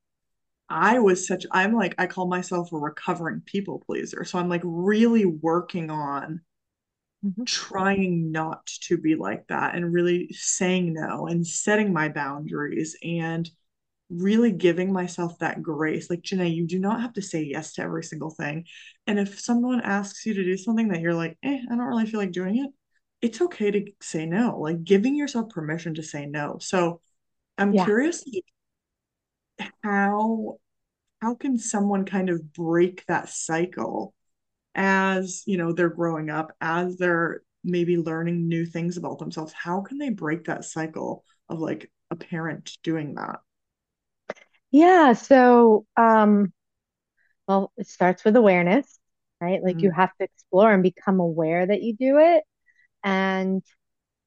I 0.69 0.99
was 0.99 1.27
such, 1.27 1.45
I'm 1.51 1.73
like, 1.75 1.95
I 1.97 2.07
call 2.07 2.27
myself 2.27 2.73
a 2.73 2.77
recovering 2.77 3.41
people 3.45 3.83
pleaser. 3.85 4.25
So 4.25 4.39
I'm 4.39 4.49
like 4.49 4.61
really 4.65 5.25
working 5.25 5.89
on 5.89 6.41
Mhm. 7.27 7.45
trying 7.45 8.31
not 8.31 8.65
to 8.83 8.97
be 8.97 9.15
like 9.15 9.47
that 9.47 9.75
and 9.75 9.91
really 9.93 10.29
saying 10.33 10.93
no 10.93 11.27
and 11.27 11.45
setting 11.45 11.91
my 11.93 12.09
boundaries 12.09 12.95
and 13.03 13.49
really 14.09 14.51
giving 14.51 14.93
myself 14.93 15.37
that 15.39 15.61
grace. 15.61 16.09
Like, 16.09 16.21
Jenay, 16.21 16.53
you 16.53 16.65
do 16.65 16.79
not 16.79 17.01
have 17.01 17.13
to 17.13 17.21
say 17.21 17.43
yes 17.43 17.73
to 17.73 17.81
every 17.81 18.03
single 18.03 18.29
thing. 18.29 18.65
And 19.05 19.19
if 19.19 19.39
someone 19.39 19.81
asks 19.81 20.25
you 20.25 20.33
to 20.33 20.43
do 20.43 20.57
something 20.57 20.87
that 20.89 21.01
you're 21.01 21.13
like, 21.13 21.37
eh, 21.43 21.59
I 21.69 21.75
don't 21.75 21.79
really 21.79 22.05
feel 22.05 22.19
like 22.19 22.31
doing 22.31 22.57
it, 22.57 22.71
it's 23.21 23.41
okay 23.41 23.71
to 23.71 23.91
say 24.01 24.25
no, 24.25 24.59
like 24.59 24.83
giving 24.83 25.15
yourself 25.15 25.49
permission 25.49 25.95
to 25.95 26.03
say 26.03 26.25
no. 26.25 26.57
So 26.61 27.01
I'm 27.57 27.73
Yeah. 27.73 27.85
curious 27.85 28.23
how 29.83 30.57
how 31.21 31.35
can 31.35 31.57
someone 31.57 32.05
kind 32.05 32.29
of 32.29 32.53
break 32.53 33.05
that 33.07 33.29
cycle 33.29 34.13
as, 34.77 35.43
you 35.47 35.57
know, 35.57 35.73
they're 35.73 35.89
growing 35.89 36.31
up, 36.31 36.53
as 36.61 36.97
they're 36.97 37.43
maybe 37.65 37.97
learning 37.97 38.49
new 38.49 38.65
things 38.65 38.97
about 38.97 39.19
themselves? 39.19 39.53
How 39.53 39.81
can 39.81 39.99
they 39.99 40.11
break 40.11 40.45
that 40.45 40.65
cycle 40.65 41.25
of 41.49 41.59
like 41.61 41.91
a 42.11 42.17
parent 42.17 42.77
doing 42.83 43.15
that? 43.15 43.41
Yeah. 44.71 45.13
So, 45.13 45.85
um, 45.97 46.53
well, 47.47 47.71
it 47.77 47.87
starts 47.87 48.23
with 48.25 48.35
awareness, 48.35 48.99
right? 49.41 49.63
Like 49.63 49.83
you 49.83 49.91
Mm, 49.91 49.95
have 49.95 50.11
to 50.17 50.25
explore 50.25 50.73
and 50.73 50.83
become 50.83 51.19
aware 51.19 51.65
that 51.65 51.81
you 51.83 51.95
do 51.95 52.19
it. 52.19 52.43
And 53.03 53.63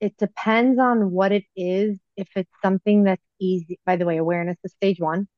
it 0.00 0.16
depends 0.18 0.78
on 0.80 1.12
what 1.12 1.32
it 1.32 1.44
is. 1.56 1.98
If 2.16 2.28
it's 2.36 2.52
something 2.62 3.04
that's 3.04 3.22
easy, 3.40 3.80
by 3.86 3.96
the 3.96 4.06
way, 4.06 4.18
awareness 4.18 4.58
is 4.64 4.72
stage 4.74 5.00
one. 5.00 5.28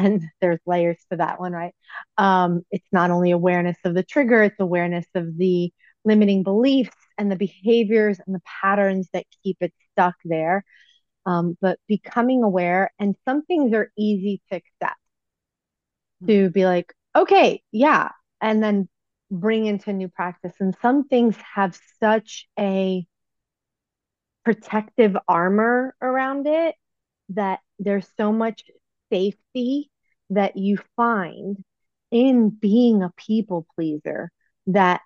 And 0.00 0.22
there's 0.40 0.60
layers 0.66 0.98
to 1.10 1.18
that 1.18 1.40
one, 1.40 1.52
right? 1.52 1.74
Um, 2.18 2.62
it's 2.70 2.86
not 2.92 3.10
only 3.10 3.30
awareness 3.32 3.76
of 3.84 3.94
the 3.94 4.02
trigger, 4.02 4.42
it's 4.42 4.60
awareness 4.60 5.06
of 5.14 5.36
the 5.36 5.72
limiting 6.04 6.42
beliefs 6.42 6.96
and 7.18 7.30
the 7.30 7.36
behaviors 7.36 8.18
and 8.26 8.34
the 8.34 8.42
patterns 8.62 9.08
that 9.12 9.26
keep 9.42 9.58
it 9.60 9.72
stuck 9.92 10.14
there. 10.24 10.64
Um, 11.26 11.56
but 11.60 11.78
becoming 11.88 12.42
aware, 12.42 12.92
and 12.98 13.14
some 13.26 13.44
things 13.44 13.74
are 13.74 13.92
easy 13.96 14.42
to 14.50 14.56
accept 14.56 14.98
mm, 16.22 16.26
to 16.28 16.50
be 16.50 16.64
like, 16.64 16.92
okay, 17.16 17.62
yeah, 17.72 18.10
and 18.40 18.62
then 18.62 18.88
bring 19.30 19.66
into 19.66 19.92
new 19.92 20.08
practice. 20.08 20.54
And 20.60 20.74
some 20.82 21.04
things 21.08 21.36
have 21.54 21.78
such 22.00 22.48
a 22.58 23.06
protective 24.44 25.16
armor 25.28 25.94
around 26.02 26.46
it 26.46 26.74
that 27.30 27.60
there's 27.78 28.08
so 28.16 28.32
much 28.32 28.62
safety 29.12 29.90
that 30.30 30.56
you 30.56 30.78
find 30.96 31.62
in 32.10 32.50
being 32.50 33.02
a 33.02 33.12
people 33.16 33.66
pleaser 33.74 34.30
that 34.66 35.00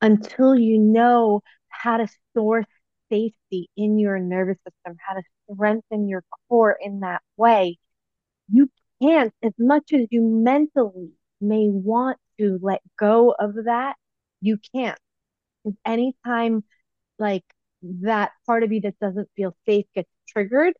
until 0.00 0.56
you 0.56 0.78
know 0.78 1.42
how 1.68 1.98
to 1.98 2.08
source 2.34 2.66
safety 3.10 3.70
in 3.76 3.98
your 3.98 4.18
nervous 4.18 4.58
system, 4.58 4.96
how 5.06 5.14
to 5.14 5.22
strengthen 5.52 6.08
your 6.08 6.24
core 6.48 6.76
in 6.80 7.00
that 7.00 7.22
way, 7.36 7.78
you 8.50 8.70
can't, 9.02 9.32
as 9.42 9.52
much 9.58 9.92
as 9.92 10.06
you 10.10 10.22
mentally 10.22 11.10
may 11.40 11.68
want 11.68 12.18
to 12.38 12.58
let 12.62 12.80
go 12.98 13.34
of 13.38 13.54
that, 13.66 13.96
you 14.40 14.58
can't. 14.74 14.98
Anytime 15.84 16.64
like 17.18 17.44
that 17.82 18.32
part 18.46 18.62
of 18.62 18.72
you 18.72 18.80
that 18.82 18.98
doesn't 19.00 19.28
feel 19.36 19.56
safe 19.66 19.86
gets 19.94 20.10
triggered, 20.28 20.74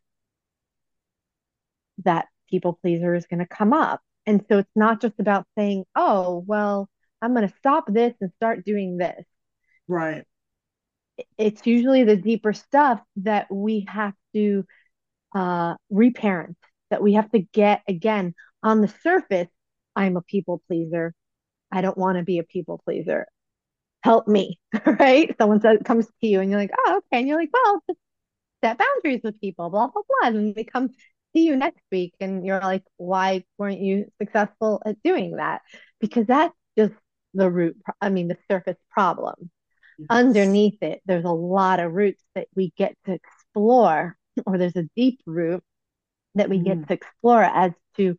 that 2.04 2.26
people 2.48 2.78
pleaser 2.82 3.14
is 3.14 3.26
going 3.26 3.40
to 3.40 3.46
come 3.46 3.72
up. 3.72 4.00
And 4.26 4.44
so 4.48 4.59
it's 4.59 4.70
not 4.74 5.00
just 5.00 5.14
about 5.20 5.46
saying, 5.56 5.85
oh, 5.94 6.44
well, 6.46 6.88
I'm 7.22 7.35
going 7.35 7.48
to 7.48 7.54
stop 7.59 7.85
this 7.88 8.14
and 8.20 8.30
start 8.37 8.64
doing 8.64 8.96
this. 8.98 9.24
right. 9.88 10.24
It's 11.38 11.66
usually 11.66 12.04
the 12.04 12.16
deeper 12.16 12.52
stuff 12.52 13.00
that 13.16 13.46
we 13.50 13.87
have 13.88 14.12
to 14.35 14.64
uh, 15.35 15.74
reparent, 15.90 16.56
that 16.90 17.02
we 17.02 17.14
have 17.14 17.30
to 17.32 17.40
get 17.40 17.82
again 17.88 18.35
on 18.62 18.80
the 18.80 18.92
surface. 19.02 19.48
I'm 19.94 20.16
a 20.16 20.22
people 20.22 20.62
pleaser. 20.66 21.14
I 21.72 21.80
don't 21.80 21.98
want 21.98 22.18
to 22.18 22.24
be 22.24 22.38
a 22.38 22.42
people 22.44 22.80
pleaser. 22.85 23.26
Help 24.02 24.28
me, 24.28 24.59
right? 24.87 25.35
Someone 25.38 25.61
says, 25.61 25.78
comes 25.85 26.06
to 26.06 26.26
you 26.26 26.40
and 26.40 26.50
you're 26.50 26.61
like, 26.61 26.70
oh, 26.76 26.96
okay. 26.98 27.20
And 27.20 27.28
you're 27.28 27.38
like, 27.38 27.50
well, 27.52 27.82
just 27.88 27.98
set 28.64 28.78
boundaries 28.78 29.22
with 29.24 29.40
people, 29.40 29.70
blah, 29.70 29.88
blah, 29.88 30.02
blah. 30.09 30.28
And 30.28 30.54
they 30.54 30.64
come 30.64 30.90
see 31.37 31.44
you 31.44 31.57
next 31.57 31.83
week 31.92 32.14
and 32.20 32.46
you're 32.46 32.61
like, 32.61 32.85
why 32.96 33.44
weren't 33.59 33.81
you 33.81 34.07
successful 34.20 34.83
at 34.87 35.03
doing 35.03 35.37
that? 35.37 35.61
Because 36.01 36.27
that's 36.27 36.55
just 36.79 36.94
the 37.35 37.51
root, 37.51 37.77
I 38.01 38.09
mean, 38.09 38.29
the 38.29 38.38
surface 38.51 38.79
problem. 38.90 39.51
Yes. 39.99 40.07
Underneath 40.11 40.83
it, 40.83 41.03
there's 41.05 41.25
a 41.25 41.31
lot 41.31 41.81
of 41.81 41.92
roots 41.92 42.22
that 42.35 42.49
we 42.55 42.72
get 42.77 42.96
to 43.05 43.12
explore, 43.12 44.16
or 44.46 44.59
there's 44.59 44.77
a 44.77 44.88
deep 44.96 45.20
root 45.27 45.62
that 46.35 46.49
we 46.49 46.59
get 46.59 46.79
Mm. 46.79 46.88
to 46.88 46.94
explore 46.94 47.42
as 47.42 47.72
to 47.96 48.16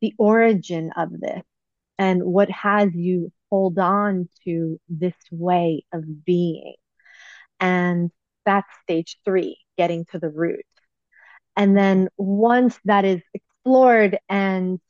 the 0.00 0.14
origin 0.18 0.92
of 0.96 1.10
this 1.10 1.42
and 1.98 2.22
what 2.22 2.50
has 2.50 2.94
you 2.94 3.32
hold 3.50 3.78
on 3.78 4.28
to 4.44 4.80
this 4.88 5.14
way 5.30 5.84
of 5.92 6.24
being. 6.24 6.74
And 7.58 8.10
that's 8.44 8.68
stage 8.82 9.18
three, 9.24 9.58
getting 9.78 10.04
to 10.06 10.18
the 10.18 10.28
root. 10.28 10.64
And 11.56 11.76
then 11.76 12.08
once 12.18 12.78
that 12.84 13.04
is 13.04 13.22
explored 13.34 14.18
and 14.28 14.80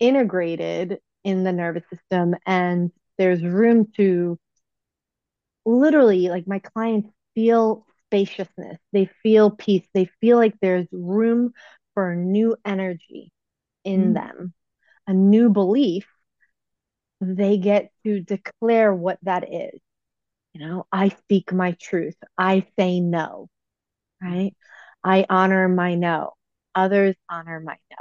integrated 0.00 0.98
in 1.24 1.44
the 1.44 1.52
nervous 1.52 1.84
system, 1.90 2.34
and 2.46 2.90
there's 3.18 3.42
room 3.44 3.88
to 3.96 4.38
literally, 5.64 6.28
like 6.28 6.46
my 6.46 6.58
clients 6.58 7.10
feel 7.34 7.86
spaciousness, 8.06 8.78
they 8.92 9.08
feel 9.22 9.50
peace, 9.50 9.86
they 9.94 10.06
feel 10.20 10.36
like 10.36 10.54
there's 10.60 10.86
room 10.92 11.52
for 11.94 12.14
new 12.14 12.56
energy 12.64 13.32
in 13.84 14.12
Mm. 14.12 14.14
them, 14.14 14.54
a 15.06 15.14
new 15.14 15.50
belief, 15.50 16.06
they 17.20 17.58
get 17.58 17.90
to 18.04 18.20
declare 18.20 18.94
what 18.94 19.18
that 19.22 19.52
is. 19.52 19.80
You 20.54 20.66
know, 20.66 20.86
I 20.92 21.10
speak 21.10 21.52
my 21.52 21.72
truth, 21.80 22.16
I 22.38 22.66
say 22.78 23.00
no, 23.00 23.48
right? 24.22 24.54
I 25.04 25.26
honor 25.28 25.68
my 25.68 25.94
no. 25.94 26.34
Others 26.74 27.16
honor 27.28 27.60
my 27.60 27.76
no. 27.90 27.96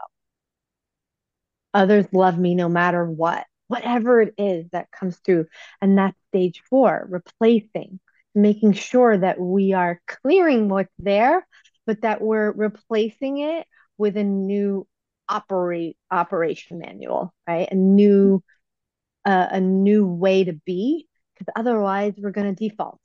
Others 1.74 2.08
love 2.14 2.38
me 2.38 2.56
no 2.56 2.70
matter 2.70 3.06
what, 3.10 3.46
whatever 3.68 4.22
it 4.22 4.34
is 4.38 4.66
that 4.72 4.92
comes 4.92 5.18
through. 5.18 5.48
And 5.82 5.98
that's 5.98 6.18
stage 6.30 6.62
four, 6.70 7.08
replacing, 7.10 8.00
making 8.36 8.74
sure 8.74 9.18
that 9.18 9.40
we 9.40 9.74
are 9.74 10.02
clearing 10.08 10.68
what's 10.70 10.94
there, 11.00 11.48
but 11.86 12.02
that 12.02 12.22
we're 12.22 12.52
replacing 12.52 13.40
it 13.40 13.66
with 13.98 14.18
a 14.18 14.24
new 14.24 14.88
operate 15.30 15.98
operation 16.10 16.80
manual, 16.80 17.34
right? 17.48 17.70
A 17.72 17.76
new 17.76 18.44
uh, 19.26 19.48
a 19.52 19.62
new 19.62 20.06
way 20.08 20.44
to 20.46 20.54
be, 20.54 21.08
because 21.36 21.52
otherwise 21.56 22.14
we're 22.18 22.32
going 22.32 22.54
to 22.56 22.70
default 22.70 23.00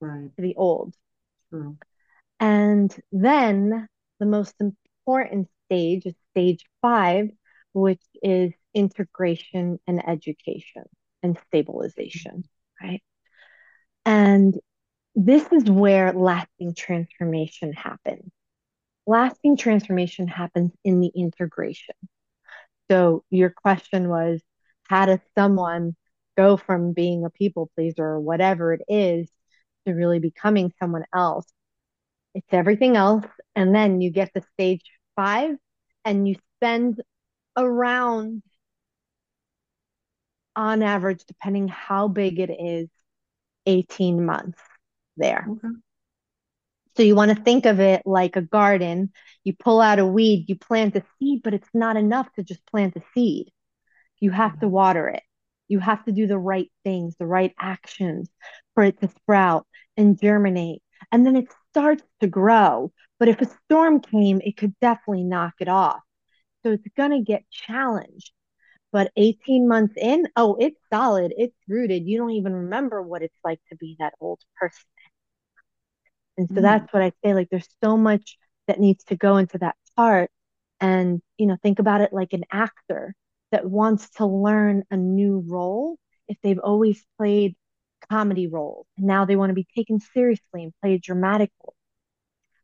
Right. 0.00 0.34
to 0.36 0.42
the 0.42 0.54
old. 0.56 0.94
True. 1.50 1.76
And 2.40 2.94
then 3.12 3.86
the 4.18 4.26
most 4.26 4.54
important 4.60 5.48
stage 5.66 6.06
is 6.06 6.14
stage 6.30 6.64
five, 6.82 7.28
which 7.74 8.02
is 8.22 8.52
integration 8.74 9.78
and 9.86 10.08
education 10.08 10.84
and 11.22 11.38
stabilization, 11.48 12.44
right? 12.82 13.02
And 14.06 14.58
this 15.14 15.46
is 15.52 15.64
where 15.64 16.12
lasting 16.12 16.74
transformation 16.74 17.72
happens. 17.72 18.30
Lasting 19.06 19.56
transformation 19.56 20.26
happens 20.28 20.72
in 20.84 21.00
the 21.00 21.10
integration. 21.14 21.94
So 22.90 23.24
your 23.30 23.50
question 23.50 24.08
was, 24.08 24.40
how 24.84 25.06
does 25.06 25.20
someone 25.36 25.94
go 26.36 26.56
from 26.56 26.92
being 26.92 27.24
a 27.24 27.30
people 27.30 27.70
pleaser 27.76 28.04
or 28.04 28.20
whatever 28.20 28.72
it 28.72 28.82
is 28.88 29.30
to 29.86 29.92
really 29.92 30.18
becoming 30.20 30.72
someone 30.80 31.04
else? 31.14 31.46
It's 32.34 32.52
everything 32.52 32.96
else. 32.96 33.26
And 33.56 33.74
then 33.74 34.00
you 34.00 34.10
get 34.10 34.32
to 34.34 34.42
stage 34.54 34.82
five 35.16 35.56
and 36.04 36.28
you 36.28 36.36
spend 36.56 37.00
around, 37.56 38.42
on 40.56 40.82
average, 40.82 41.24
depending 41.26 41.68
how 41.68 42.08
big 42.08 42.38
it 42.38 42.50
is, 42.50 42.88
18 43.66 44.24
months 44.24 44.60
there. 45.16 45.46
Okay. 45.48 45.68
So 46.96 47.02
you 47.04 47.14
want 47.14 47.36
to 47.36 47.42
think 47.42 47.66
of 47.66 47.80
it 47.80 48.02
like 48.04 48.36
a 48.36 48.42
garden. 48.42 49.12
You 49.44 49.54
pull 49.54 49.80
out 49.80 49.98
a 49.98 50.06
weed, 50.06 50.46
you 50.48 50.56
plant 50.56 50.96
a 50.96 51.04
seed, 51.18 51.42
but 51.42 51.54
it's 51.54 51.68
not 51.72 51.96
enough 51.96 52.32
to 52.34 52.42
just 52.42 52.66
plant 52.66 52.96
a 52.96 53.02
seed. 53.14 53.50
You 54.18 54.30
have 54.32 54.58
to 54.60 54.68
water 54.68 55.08
it. 55.08 55.22
You 55.68 55.78
have 55.78 56.04
to 56.06 56.12
do 56.12 56.26
the 56.26 56.38
right 56.38 56.70
things, 56.84 57.14
the 57.18 57.26
right 57.26 57.54
actions 57.58 58.28
for 58.74 58.82
it 58.84 59.00
to 59.00 59.08
sprout 59.08 59.66
and 59.96 60.20
germinate. 60.20 60.82
And 61.12 61.24
then 61.24 61.36
it 61.36 61.46
starts 61.72 62.02
to 62.20 62.26
grow. 62.26 62.92
But 63.18 63.28
if 63.28 63.40
a 63.40 63.46
storm 63.64 64.00
came, 64.00 64.40
it 64.44 64.56
could 64.56 64.74
definitely 64.80 65.24
knock 65.24 65.54
it 65.60 65.68
off. 65.68 66.00
So 66.64 66.72
it's 66.72 66.86
going 66.96 67.10
to 67.12 67.22
get 67.22 67.44
challenged. 67.50 68.32
But 68.92 69.12
18 69.16 69.68
months 69.68 69.94
in, 69.96 70.26
oh, 70.36 70.56
it's 70.60 70.80
solid, 70.92 71.32
it's 71.36 71.56
rooted. 71.68 72.06
You 72.06 72.18
don't 72.18 72.30
even 72.32 72.54
remember 72.54 73.02
what 73.02 73.22
it's 73.22 73.38
like 73.44 73.60
to 73.70 73.76
be 73.76 73.96
that 74.00 74.14
old 74.20 74.40
person. 74.58 74.84
And 76.38 76.48
so 76.54 76.60
Mm. 76.60 76.62
that's 76.62 76.92
what 76.92 77.02
I 77.02 77.12
say. 77.24 77.34
Like, 77.34 77.48
there's 77.50 77.68
so 77.82 77.96
much 77.96 78.36
that 78.66 78.80
needs 78.80 79.04
to 79.04 79.16
go 79.16 79.36
into 79.36 79.58
that 79.58 79.76
part. 79.96 80.30
And, 80.80 81.20
you 81.38 81.46
know, 81.46 81.56
think 81.62 81.78
about 81.78 82.00
it 82.00 82.12
like 82.12 82.32
an 82.32 82.44
actor 82.50 83.14
that 83.52 83.68
wants 83.68 84.10
to 84.12 84.26
learn 84.26 84.84
a 84.90 84.96
new 84.96 85.44
role 85.48 85.98
if 86.28 86.38
they've 86.42 86.58
always 86.58 87.04
played 87.18 87.56
comedy 88.08 88.46
roles 88.46 88.86
and 88.96 89.06
now 89.06 89.24
they 89.24 89.36
want 89.36 89.50
to 89.50 89.54
be 89.54 89.66
taken 89.76 90.00
seriously 90.00 90.62
and 90.62 90.72
play 90.80 90.94
a 90.94 90.98
dramatic 90.98 91.50
role. 91.62 91.74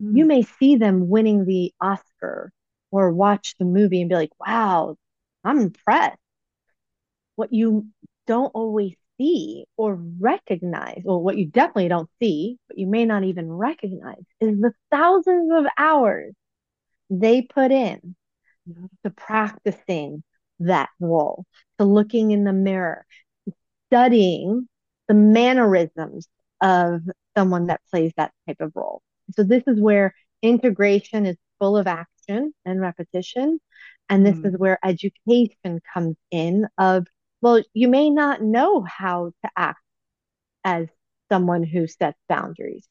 Mm. 0.02 0.16
You 0.16 0.26
may 0.26 0.42
see 0.42 0.76
them 0.76 1.08
winning 1.08 1.44
the 1.44 1.72
Oscar 1.80 2.52
or 2.90 3.12
watch 3.12 3.54
the 3.58 3.64
movie 3.64 4.00
and 4.00 4.08
be 4.08 4.14
like, 4.16 4.32
wow, 4.40 4.96
I'm 5.44 5.58
impressed. 5.58 6.18
What 7.34 7.52
you 7.52 7.86
don't 8.26 8.50
always 8.54 8.94
see 9.18 9.64
or 9.76 9.94
recognize, 9.94 11.02
or 11.04 11.22
what 11.22 11.36
you 11.38 11.46
definitely 11.46 11.88
don't 11.88 12.10
see, 12.20 12.58
but 12.68 12.78
you 12.78 12.86
may 12.86 13.04
not 13.04 13.24
even 13.24 13.50
recognize, 13.50 14.22
is 14.40 14.60
the 14.60 14.72
thousands 14.90 15.50
of 15.52 15.64
hours 15.78 16.34
they 17.08 17.42
put 17.42 17.70
in 17.70 18.16
to 19.04 19.10
practicing 19.10 20.22
that 20.60 20.88
role, 21.00 21.44
to 21.78 21.84
looking 21.84 22.30
in 22.30 22.44
the 22.44 22.52
mirror, 22.52 23.06
studying 23.88 24.68
the 25.08 25.14
mannerisms 25.14 26.28
of 26.60 27.02
someone 27.36 27.66
that 27.68 27.80
plays 27.90 28.12
that 28.16 28.32
type 28.46 28.58
of 28.60 28.72
role. 28.74 29.02
So, 29.36 29.42
this 29.42 29.64
is 29.66 29.80
where 29.80 30.14
integration 30.42 31.26
is 31.26 31.36
full 31.58 31.76
of 31.76 31.86
action 31.86 32.52
and 32.64 32.80
repetition. 32.80 33.60
And 34.08 34.24
this 34.24 34.38
Mm. 34.38 34.44
is 34.44 34.56
where 34.56 34.78
education 34.84 35.80
comes 35.92 36.16
in 36.30 36.66
of, 36.78 37.06
well, 37.42 37.62
you 37.74 37.88
may 37.88 38.10
not 38.10 38.42
know 38.42 38.82
how 38.82 39.32
to 39.44 39.50
act 39.56 39.80
as 40.64 40.88
someone 41.30 41.62
who 41.64 41.86
sets 41.86 42.18
boundaries. 42.28 42.86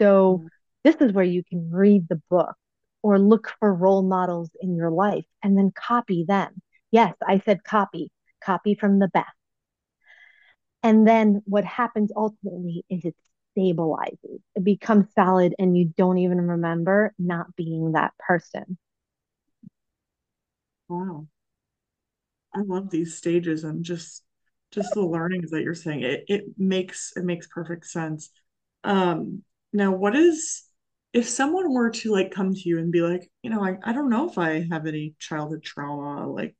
So, 0.00 0.42
Mm. 0.42 0.48
this 0.84 0.96
is 0.96 1.12
where 1.12 1.24
you 1.24 1.42
can 1.44 1.70
read 1.70 2.08
the 2.08 2.20
book 2.30 2.54
or 3.02 3.18
look 3.18 3.52
for 3.60 3.74
role 3.74 4.02
models 4.02 4.50
in 4.60 4.76
your 4.76 4.90
life 4.90 5.26
and 5.42 5.56
then 5.58 5.72
copy 5.72 6.24
them. 6.26 6.60
Yes, 6.90 7.14
I 7.26 7.40
said 7.40 7.64
copy, 7.64 8.10
copy 8.42 8.74
from 8.74 8.98
the 8.98 9.08
best. 9.08 9.35
And 10.82 11.06
then 11.06 11.42
what 11.46 11.64
happens 11.64 12.12
ultimately 12.16 12.84
is 12.88 13.04
it 13.04 13.16
stabilizes, 13.56 14.40
it 14.54 14.64
becomes 14.64 15.06
solid, 15.14 15.54
and 15.58 15.76
you 15.76 15.92
don't 15.96 16.18
even 16.18 16.40
remember 16.40 17.14
not 17.18 17.54
being 17.56 17.92
that 17.92 18.12
person. 18.18 18.78
Wow. 20.88 21.26
I 22.54 22.60
love 22.62 22.90
these 22.90 23.16
stages 23.16 23.64
and 23.64 23.84
just 23.84 24.22
just 24.72 24.94
the 24.94 25.02
learnings 25.02 25.50
that 25.50 25.62
you're 25.62 25.74
saying. 25.74 26.02
It 26.02 26.24
it 26.28 26.44
makes 26.58 27.12
it 27.16 27.24
makes 27.24 27.46
perfect 27.46 27.86
sense. 27.86 28.30
Um, 28.84 29.42
now 29.72 29.92
what 29.92 30.16
is 30.16 30.62
if 31.12 31.28
someone 31.28 31.72
were 31.72 31.90
to 31.90 32.12
like 32.12 32.30
come 32.30 32.54
to 32.54 32.60
you 32.68 32.78
and 32.78 32.92
be 32.92 33.02
like, 33.02 33.30
you 33.42 33.50
know, 33.50 33.64
I, 33.64 33.78
I 33.82 33.92
don't 33.92 34.10
know 34.10 34.28
if 34.28 34.38
I 34.38 34.66
have 34.70 34.86
any 34.86 35.14
childhood 35.18 35.62
trauma, 35.62 36.28
like 36.30 36.56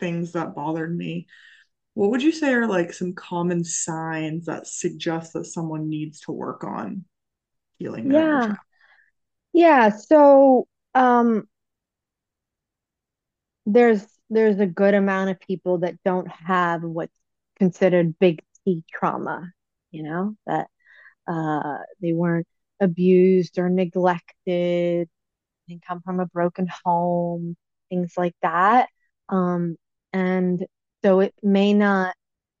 things 0.00 0.32
that 0.32 0.54
bothered 0.54 0.96
me, 0.96 1.26
what 1.96 2.10
would 2.12 2.22
you 2.22 2.32
say 2.32 2.52
are 2.54 2.68
like 2.68 2.92
some 2.92 3.14
common 3.14 3.64
signs 3.64 4.46
that 4.46 4.66
suggest 4.68 5.32
that 5.32 5.46
someone 5.46 5.88
needs 5.88 6.20
to 6.22 6.32
work 6.32 6.64
on 6.64 7.04
healing 7.78 8.08
their 8.08 8.38
Yeah. 8.38 8.40
child? 8.40 8.58
Yeah. 9.52 9.90
So, 9.90 10.66
um, 10.94 11.48
there's 13.66 14.04
there's 14.30 14.58
a 14.60 14.66
good 14.66 14.94
amount 14.94 15.30
of 15.30 15.40
people 15.40 15.78
that 15.78 15.94
don't 16.04 16.28
have 16.28 16.82
what's 16.82 17.16
considered 17.58 18.18
big 18.18 18.42
T 18.64 18.82
trauma, 18.92 19.52
you 19.90 20.02
know, 20.02 20.36
that 20.46 20.68
uh, 21.28 21.78
they 22.02 22.12
weren't 22.12 22.48
abused 22.80 23.58
or 23.58 23.68
neglected, 23.70 25.08
they 25.68 25.80
come 25.86 26.02
from 26.02 26.20
a 26.20 26.26
broken 26.26 26.68
home, 26.84 27.56
things 27.90 28.14
like 28.16 28.36
that. 28.42 28.88
Um, 29.28 29.76
and 30.12 30.64
so 31.06 31.20
it 31.20 31.34
may 31.40 31.72
not, 31.72 32.16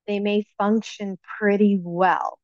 they 0.06 0.20
may 0.20 0.44
function 0.56 1.18
pretty 1.38 1.80
well 1.82 2.38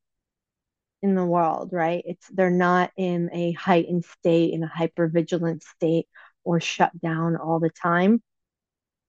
in 1.00 1.14
the 1.14 1.24
world, 1.24 1.70
right? 1.72 2.02
It's 2.04 2.26
they're 2.28 2.50
not 2.50 2.90
in 2.96 3.30
a 3.32 3.52
heightened 3.52 4.04
state, 4.04 4.52
in 4.52 4.64
a 4.64 4.68
hypervigilant 4.68 5.62
state, 5.62 6.08
or 6.42 6.60
shut 6.60 6.90
down 7.00 7.36
all 7.36 7.60
the 7.60 7.70
time. 7.70 8.20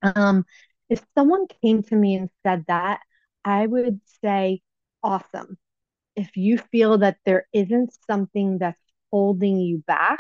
Um, 0.04 0.46
if 0.88 1.04
someone 1.18 1.48
came 1.64 1.82
to 1.82 1.96
me 1.96 2.14
and 2.14 2.30
said 2.46 2.66
that, 2.68 3.00
I 3.44 3.66
would 3.66 4.00
say 4.24 4.62
awesome. 5.02 5.58
If 6.16 6.38
you 6.38 6.60
feel 6.60 7.00
that 7.00 7.18
there 7.26 7.48
isn't 7.54 7.92
something 8.08 8.60
that's 8.60 8.80
holding 9.12 9.58
you 9.58 9.84
back, 9.88 10.20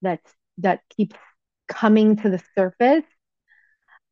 that's 0.00 0.34
that 0.58 0.80
keeps 0.96 1.16
coming 1.68 2.16
to 2.16 2.30
the 2.30 2.42
surface, 2.56 3.04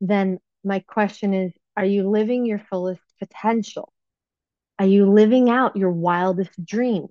then 0.00 0.38
my 0.64 0.81
question 0.81 1.35
is, 1.35 1.53
are 1.77 1.85
you 1.85 2.09
living 2.09 2.46
your 2.46 2.59
fullest 2.59 3.03
potential? 3.18 3.92
Are 4.79 4.87
you 4.87 5.11
living 5.11 5.51
out 5.51 5.77
your 5.77 5.90
wildest 5.90 6.64
dreams? 6.64 7.11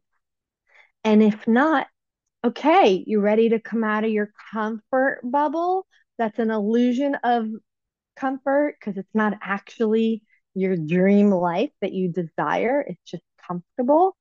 And 1.04 1.24
if 1.24 1.48
not, 1.48 1.88
okay, 2.44 3.04
you 3.06 3.20
ready 3.22 3.50
to 3.50 3.60
come 3.60 3.84
out 3.84 4.04
of 4.04 4.12
your 4.12 4.32
comfort 4.52 5.22
bubble? 5.24 5.86
That's 6.18 6.40
an 6.40 6.52
illusion 6.52 7.16
of 7.24 7.48
comfort 8.16 8.76
because 8.80 8.98
it's 8.98 9.16
not 9.16 9.34
actually 9.42 10.24
your 10.54 10.76
dream 10.76 11.32
life 11.32 11.72
that 11.82 11.94
you 11.94 12.12
desire. 12.12 12.82
It's 12.82 13.04
just 13.06 13.24
comfortable. 13.48 14.18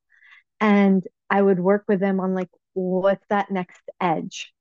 And 0.60 1.06
I 1.30 1.40
would 1.42 1.60
work 1.60 1.84
with 1.88 2.00
them 2.00 2.20
on 2.20 2.34
like, 2.34 2.50
what's 2.74 3.24
that 3.28 3.50
next 3.50 3.82
edge? 4.00 4.52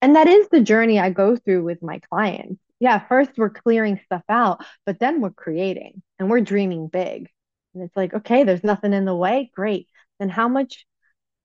And 0.00 0.16
that 0.16 0.26
is 0.26 0.48
the 0.48 0.60
journey 0.60 0.98
I 0.98 1.10
go 1.10 1.36
through 1.36 1.62
with 1.64 1.82
my 1.82 2.00
clients. 2.10 2.60
Yeah, 2.82 2.98
first 3.06 3.30
we're 3.36 3.48
clearing 3.48 4.00
stuff 4.06 4.24
out, 4.28 4.64
but 4.86 4.98
then 4.98 5.20
we're 5.20 5.30
creating 5.30 6.02
and 6.18 6.28
we're 6.28 6.40
dreaming 6.40 6.88
big. 6.88 7.28
And 7.74 7.84
it's 7.84 7.96
like, 7.96 8.12
okay, 8.12 8.42
there's 8.42 8.64
nothing 8.64 8.92
in 8.92 9.04
the 9.04 9.14
way. 9.14 9.52
Great. 9.54 9.88
Then 10.18 10.28
how 10.28 10.48
much 10.48 10.84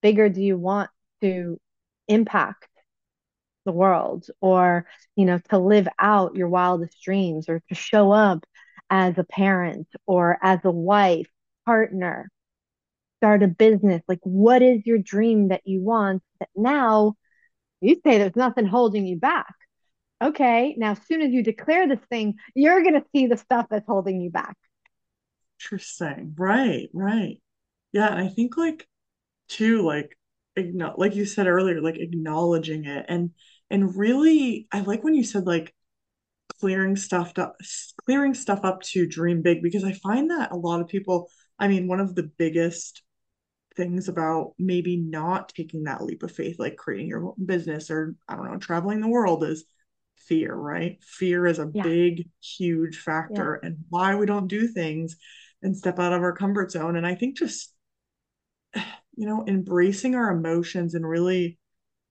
bigger 0.02 0.30
do 0.30 0.42
you 0.42 0.58
want 0.58 0.90
to 1.22 1.60
impact 2.08 2.68
the 3.66 3.72
world 3.72 4.26
or, 4.42 4.88
you 5.16 5.26
know, 5.26 5.40
to 5.52 5.60
live 5.60 5.88
out 6.00 6.36
your 6.36 6.50
wildest 6.50 7.00
dreams 7.04 7.50
or 7.50 7.62
to 7.70 7.76
show 7.76 8.12
up 8.12 8.44
as 8.90 9.20
a 9.20 9.24
parent 9.24 9.88
or 10.08 10.40
as 10.42 10.60
a 10.64 10.72
wife, 10.72 11.28
partner, 11.68 12.32
start 13.20 13.44
a 13.44 13.48
business? 13.48 14.02
Like, 14.08 14.22
what 14.24 14.64
is 14.64 14.86
your 14.88 15.00
dream 15.00 15.50
that 15.50 15.62
you 15.66 15.82
want 15.84 16.24
that 16.40 16.50
now 16.56 17.16
you 17.82 17.96
say 18.06 18.18
there's 18.20 18.36
nothing 18.36 18.66
holding 18.68 19.06
you 19.08 19.18
back? 19.18 19.54
Okay, 20.22 20.74
now 20.78 20.92
as 20.92 21.00
soon 21.06 21.22
as 21.22 21.32
you 21.32 21.44
declare 21.44 21.88
this 21.88 22.00
thing, 22.10 22.36
you're 22.56 22.82
going 22.82 22.96
to 22.96 23.06
see 23.16 23.28
the 23.28 23.38
stuff 23.38 23.68
that's 23.70 23.86
holding 23.88 24.20
you 24.20 24.32
back. 24.32 24.58
Interesting. 25.60 26.34
Right, 26.38 26.90
right. 26.94 27.42
Yeah, 27.92 28.08
and 28.12 28.20
I 28.22 28.30
think 28.30 28.58
like 28.58 28.88
too, 29.50 29.84
like 29.84 30.18
like 30.98 31.16
you 31.16 31.26
said 31.26 31.48
earlier, 31.48 31.82
like 31.82 31.98
acknowledging 31.98 32.86
it 32.86 33.06
and 33.10 33.32
and 33.72 33.96
really 33.96 34.68
I 34.72 34.82
like 34.82 35.04
when 35.04 35.16
you 35.16 35.24
said 35.24 35.46
like 35.48 35.74
clearing 36.60 36.96
stuff 36.96 37.34
up 37.40 37.58
clearing 38.06 38.34
stuff 38.36 38.62
up 38.64 38.82
to 38.84 39.08
dream 39.08 39.42
big 39.44 39.64
because 39.64 39.84
I 39.84 39.94
find 39.94 40.32
that 40.32 40.52
a 40.52 40.58
lot 40.58 40.82
of 40.82 40.88
people, 40.88 41.30
I 41.60 41.68
mean, 41.70 41.88
one 41.88 42.00
of 42.02 42.16
the 42.16 42.24
biggest 42.24 43.04
things 43.76 44.10
about 44.10 44.54
maybe 44.60 44.98
not 44.98 45.50
taking 45.50 45.84
that 45.84 46.04
leap 46.04 46.24
of 46.24 46.32
faith, 46.32 46.58
like 46.60 46.78
creating 46.78 47.08
your 47.08 47.26
own 47.28 47.46
business 47.46 47.92
or 47.92 48.16
I 48.28 48.36
don't 48.36 48.52
know, 48.52 48.58
traveling 48.58 49.02
the 49.02 49.08
world 49.08 49.44
is 49.44 49.66
fear, 50.28 50.54
right? 50.54 50.98
Fear 51.04 51.48
is 51.48 51.60
a 51.60 51.70
yeah. 51.74 51.84
big, 51.84 52.30
huge 52.42 52.98
factor 52.98 53.60
yeah. 53.62 53.70
and 53.70 53.78
why 53.90 54.16
we 54.16 54.26
don't 54.26 54.48
do 54.48 54.68
things 54.68 55.18
and 55.62 55.76
step 55.76 56.00
out 56.00 56.14
of 56.14 56.22
our 56.22 56.36
comfort 56.36 56.72
zone. 56.72 56.96
And 56.96 57.06
I 57.06 57.16
think 57.16 57.38
just, 57.38 57.74
you 58.76 59.26
know, 59.26 59.46
embracing 59.48 60.16
our 60.16 60.32
emotions 60.32 60.94
and 60.94 61.08
really 61.08 61.58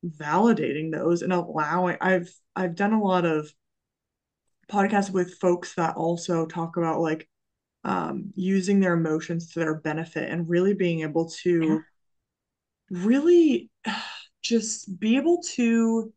validating 0.05 0.93
those 0.93 1.23
and 1.23 1.33
allowing 1.33 1.97
I've 2.01 2.31
I've 2.55 2.75
done 2.77 2.93
a 2.93 3.03
lot 3.03 3.25
of 3.25 3.51
podcasts 4.69 5.11
with 5.11 5.39
folks 5.39 5.75
that 5.75 5.97
also 5.97 6.47
talk 6.47 6.77
about 6.77 7.01
like 7.01 7.29
um, 7.85 8.33
using 8.35 8.81
their 8.81 8.95
emotions 8.95 9.53
to 9.53 9.61
their 9.61 9.77
benefit 9.81 10.29
and 10.29 10.49
really 10.49 10.75
being 10.75 11.01
able 11.01 11.31
to 11.43 11.65
yeah. 11.65 11.79
really 12.91 13.71
just 14.43 14.99
be 14.99 15.17
able 15.17 15.41
to 15.55 16.13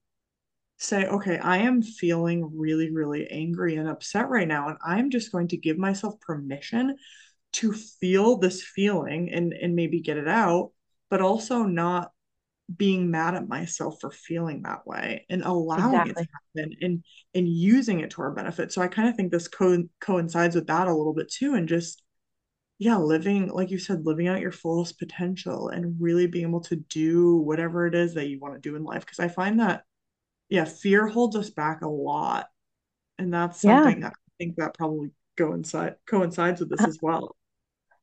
say, 0.80 1.06
okay, 1.06 1.38
I 1.38 1.58
am 1.58 1.82
feeling 1.82 2.52
really, 2.56 2.90
really 2.90 3.28
angry 3.28 3.76
and 3.76 3.88
upset 3.88 4.30
right 4.30 4.48
now. 4.48 4.70
And 4.70 4.78
I'm 4.84 5.10
just 5.12 5.32
going 5.32 5.50
to 5.50 5.58
give 5.58 5.78
myself 5.78 6.20
permission 6.22 6.96
to 7.52 7.74
feel 7.74 8.38
this 8.38 8.64
feeling 8.64 9.30
and, 9.32 9.54
and 9.54 9.76
maybe 9.76 10.02
get 10.02 10.18
it 10.18 10.28
out, 10.28 10.72
but 11.10 11.22
also 11.22 11.64
not 11.64 12.12
being 12.76 13.10
mad 13.10 13.36
at 13.36 13.48
myself 13.48 13.98
for 14.00 14.12
feeling 14.12 14.62
that 14.62 14.86
way 14.86 15.26
and 15.30 15.44
allowing 15.44 16.06
exactly. 16.06 16.12
it 16.12 16.16
to 16.18 16.64
happen 16.64 16.76
and 16.82 17.04
and 17.34 17.48
using 17.48 18.00
it 18.00 18.12
to 18.12 18.22
our 18.22 18.32
benefit. 18.32 18.72
So 18.72 18.82
I 18.82 18.88
kind 18.88 19.10
of 19.10 19.16
think 19.16 19.32
this 19.32 19.48
co- 19.48 19.86
coincides 20.00 20.56
with 20.56 20.68
that 20.68 20.88
a 20.88 20.94
little 20.94 21.14
bit 21.16 21.32
too 21.32 21.56
and 21.56 21.68
just 21.68 22.04
yeah, 22.78 22.98
living 22.98 23.50
like 23.50 23.72
you 23.72 23.80
said 23.80 24.06
living 24.06 24.28
out 24.28 24.40
your 24.40 24.52
fullest 24.52 25.00
potential 25.00 25.70
and 25.70 25.96
really 26.00 26.28
being 26.28 26.48
able 26.48 26.62
to 26.62 26.78
do 26.78 27.38
whatever 27.38 27.88
it 27.88 27.96
is 27.96 28.14
that 28.14 28.30
you 28.30 28.40
want 28.40 28.54
to 28.54 28.60
do 28.62 28.76
in 28.76 28.84
life 28.84 29.06
because 29.06 29.20
I 29.20 29.28
find 29.28 29.60
that 29.60 29.84
yeah, 30.50 30.66
fear 30.66 31.08
holds 31.08 31.36
us 31.36 31.50
back 31.50 31.82
a 31.82 31.88
lot. 31.88 32.48
And 33.18 33.34
that's 33.34 33.62
something 33.62 34.02
yeah. 34.02 34.10
that 34.10 34.14
I 34.14 34.32
think 34.38 34.56
that 34.58 34.74
probably 34.76 35.12
coincide 35.38 35.96
coincides 36.08 36.60
with 36.60 36.70
this 36.70 36.86
as 36.86 37.00
well. 37.02 37.36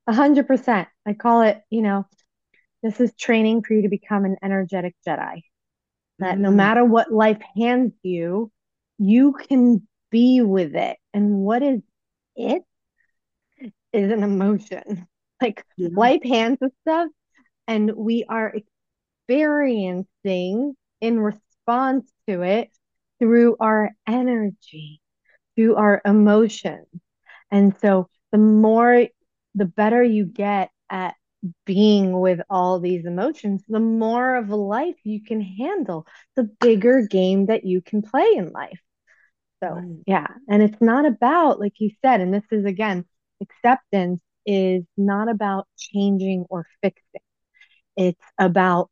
A 0.07 0.13
hundred 0.13 0.47
percent. 0.47 0.89
I 1.05 1.15
call 1.15 1.43
it, 1.43 1.61
you 1.71 1.83
know, 1.83 2.07
this 2.83 3.01
is 3.01 3.13
training 3.15 3.63
for 3.63 3.75
you 3.75 3.83
to 3.83 3.89
become 3.89 4.25
an 4.25 4.37
energetic 4.43 4.95
Jedi. 5.07 5.43
That 6.19 6.37
mm. 6.37 6.41
no 6.41 6.51
matter 6.51 6.85
what 6.85 7.13
life 7.13 7.41
hands 7.57 7.93
you, 8.03 8.51
you 8.99 9.33
can 9.33 9.87
be 10.11 10.41
with 10.43 10.75
it. 10.77 10.97
And 11.13 11.39
what 11.39 11.63
is 11.63 11.81
it? 12.37 12.63
Is 13.93 14.13
an 14.13 14.23
emotion. 14.23 15.07
Like 15.39 15.67
yeah. 15.77 15.91
life 15.93 16.23
hands 16.23 16.57
us 16.63 16.71
stuff, 16.81 17.11
and 17.69 17.93
we 17.95 18.25
are 18.27 18.55
experiencing 19.29 20.75
in 21.03 21.21
response 21.21 21.46
to 21.67 22.43
it 22.43 22.71
through 23.19 23.57
our 23.61 23.91
energy, 24.07 25.01
through 25.55 25.77
our 25.77 26.01
emotions. 26.05 26.87
And 27.51 27.75
so 27.81 28.09
the 28.33 28.39
more, 28.39 29.07
the 29.55 29.65
better 29.65 30.03
you 30.03 30.25
get 30.25 30.71
at 30.91 31.15
being 31.65 32.19
with 32.21 32.41
all 32.51 32.81
these 32.81 33.07
emotions, 33.07 33.63
the 33.69 33.81
more 33.81 34.37
of 34.37 34.51
life 34.51 34.97
you 35.05 35.23
can 35.23 35.41
handle, 35.41 36.07
the 36.35 36.45
bigger 36.61 37.07
game 37.07 37.47
that 37.47 37.65
you 37.65 37.81
can 37.81 38.03
play 38.03 38.33
in 38.37 38.51
life. 38.51 38.81
So, 39.63 40.01
yeah. 40.07 40.27
And 40.49 40.63
it's 40.63 40.81
not 40.81 41.07
about, 41.07 41.61
like 41.61 41.75
you 41.79 41.91
said, 42.05 42.21
and 42.21 42.33
this 42.35 42.45
is 42.51 42.65
again, 42.65 43.05
acceptance 43.41 44.21
is 44.45 44.85
not 44.97 45.29
about 45.29 45.67
changing 45.77 46.47
or 46.51 46.67
fixing. 46.83 47.21
It's 47.97 48.21
about 48.39 48.91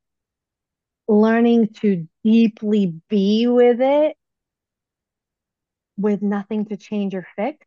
learning 1.08 1.68
to 1.80 2.08
deeply 2.22 2.94
be 3.08 3.46
with 3.46 3.80
it 3.80 4.16
with 5.96 6.22
nothing 6.22 6.66
to 6.66 6.76
change 6.76 7.14
or 7.14 7.26
fix, 7.36 7.66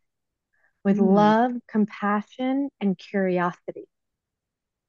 with 0.83 0.97
mm. 0.97 1.13
love, 1.13 1.51
compassion, 1.67 2.69
and 2.81 2.97
curiosity. 2.97 3.87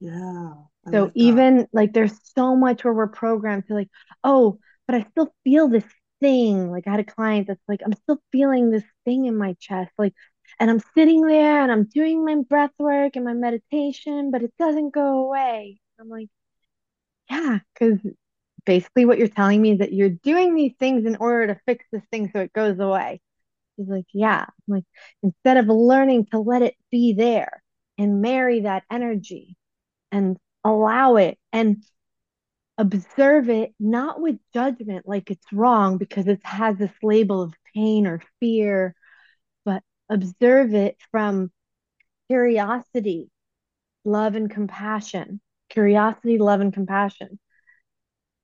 Yeah. 0.00 0.52
I 0.86 0.90
so 0.90 1.10
even 1.14 1.66
like 1.72 1.92
there's 1.92 2.18
so 2.36 2.56
much 2.56 2.84
where 2.84 2.94
we're 2.94 3.08
programmed 3.08 3.66
to 3.66 3.74
like, 3.74 3.90
oh, 4.24 4.58
but 4.86 4.96
I 4.96 5.06
still 5.10 5.34
feel 5.44 5.68
this 5.68 5.84
thing. 6.20 6.70
Like 6.70 6.86
I 6.86 6.92
had 6.92 7.00
a 7.00 7.04
client 7.04 7.48
that's 7.48 7.62
like, 7.68 7.80
I'm 7.84 7.92
still 7.92 8.20
feeling 8.32 8.70
this 8.70 8.84
thing 9.04 9.26
in 9.26 9.36
my 9.36 9.54
chest. 9.60 9.92
Like, 9.98 10.14
and 10.58 10.70
I'm 10.70 10.80
sitting 10.94 11.22
there 11.26 11.62
and 11.62 11.70
I'm 11.70 11.84
doing 11.84 12.24
my 12.24 12.36
breath 12.48 12.72
work 12.78 13.16
and 13.16 13.24
my 13.24 13.34
meditation, 13.34 14.30
but 14.30 14.42
it 14.42 14.52
doesn't 14.58 14.94
go 14.94 15.26
away. 15.26 15.80
I'm 16.00 16.08
like, 16.08 16.28
yeah, 17.30 17.58
because 17.74 17.98
basically 18.68 19.06
what 19.06 19.16
you're 19.16 19.28
telling 19.28 19.62
me 19.62 19.72
is 19.72 19.78
that 19.78 19.94
you're 19.94 20.10
doing 20.10 20.54
these 20.54 20.74
things 20.78 21.06
in 21.06 21.16
order 21.16 21.46
to 21.46 21.60
fix 21.64 21.86
this 21.90 22.02
thing 22.12 22.30
so 22.30 22.40
it 22.40 22.52
goes 22.52 22.78
away. 22.78 23.18
He's 23.78 23.88
like, 23.88 24.04
yeah. 24.12 24.44
I'm 24.46 24.74
like, 24.74 24.84
instead 25.22 25.56
of 25.56 25.68
learning 25.68 26.26
to 26.32 26.38
let 26.38 26.60
it 26.60 26.74
be 26.90 27.14
there 27.14 27.62
and 27.96 28.20
marry 28.20 28.60
that 28.60 28.82
energy 28.90 29.56
and 30.12 30.36
allow 30.64 31.16
it 31.16 31.38
and 31.50 31.82
observe 32.76 33.48
it, 33.48 33.72
not 33.80 34.20
with 34.20 34.36
judgment 34.52 35.08
like 35.08 35.30
it's 35.30 35.50
wrong 35.50 35.96
because 35.96 36.28
it 36.28 36.40
has 36.44 36.76
this 36.76 36.92
label 37.02 37.40
of 37.40 37.54
pain 37.74 38.06
or 38.06 38.20
fear, 38.40 38.94
but 39.64 39.82
observe 40.10 40.74
it 40.74 40.98
from 41.10 41.50
curiosity, 42.28 43.30
love, 44.04 44.34
and 44.34 44.50
compassion. 44.50 45.40
Curiosity, 45.70 46.36
love, 46.36 46.60
and 46.60 46.74
compassion. 46.74 47.38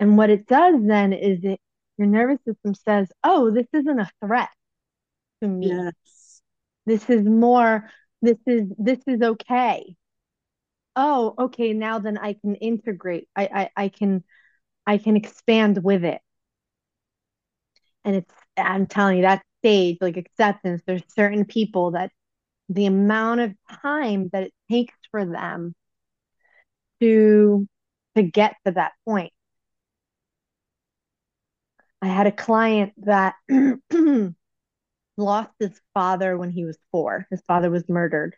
And 0.00 0.16
what 0.16 0.30
it 0.30 0.46
does 0.46 0.76
then 0.84 1.12
is 1.12 1.44
it 1.44 1.60
your 1.98 2.08
nervous 2.08 2.38
system 2.44 2.74
says, 2.74 3.10
"Oh, 3.24 3.50
this 3.50 3.66
isn't 3.72 3.98
a 4.00 4.10
threat 4.20 4.50
to 5.42 5.48
me. 5.48 5.86
Yes. 5.94 6.42
This 6.86 7.10
is 7.10 7.24
more 7.26 7.90
this 8.22 8.38
is 8.46 8.70
this 8.78 9.00
is 9.06 9.20
okay. 9.22 9.96
Oh, 10.96 11.34
okay, 11.38 11.72
now 11.72 11.98
then 11.98 12.18
I 12.18 12.34
can 12.34 12.54
integrate. 12.56 13.28
I 13.36 13.70
I, 13.76 13.84
I 13.84 13.88
can 13.88 14.24
I 14.86 14.98
can 14.98 15.16
expand 15.16 15.82
with 15.84 16.04
it. 16.04 16.22
And 18.04 18.16
it's 18.16 18.34
I'm 18.56 18.86
telling 18.86 19.16
you 19.18 19.22
that 19.22 19.44
stage, 19.60 19.98
like 20.00 20.16
acceptance, 20.16 20.82
there's 20.86 21.02
certain 21.14 21.44
people 21.44 21.92
that 21.92 22.12
the 22.70 22.86
amount 22.86 23.42
of 23.42 23.54
time 23.82 24.30
that 24.32 24.44
it 24.44 24.54
takes 24.70 24.96
for 25.12 25.26
them 25.26 25.74
to 27.00 27.68
to 28.16 28.22
get 28.22 28.56
to 28.66 28.72
that 28.72 28.92
point. 29.06 29.32
I 32.04 32.08
had 32.08 32.26
a 32.26 32.32
client 32.32 32.92
that 32.98 33.34
lost 35.16 35.50
his 35.58 35.80
father 35.94 36.36
when 36.36 36.50
he 36.50 36.66
was 36.66 36.76
four. 36.92 37.26
His 37.30 37.40
father 37.46 37.70
was 37.70 37.88
murdered. 37.88 38.36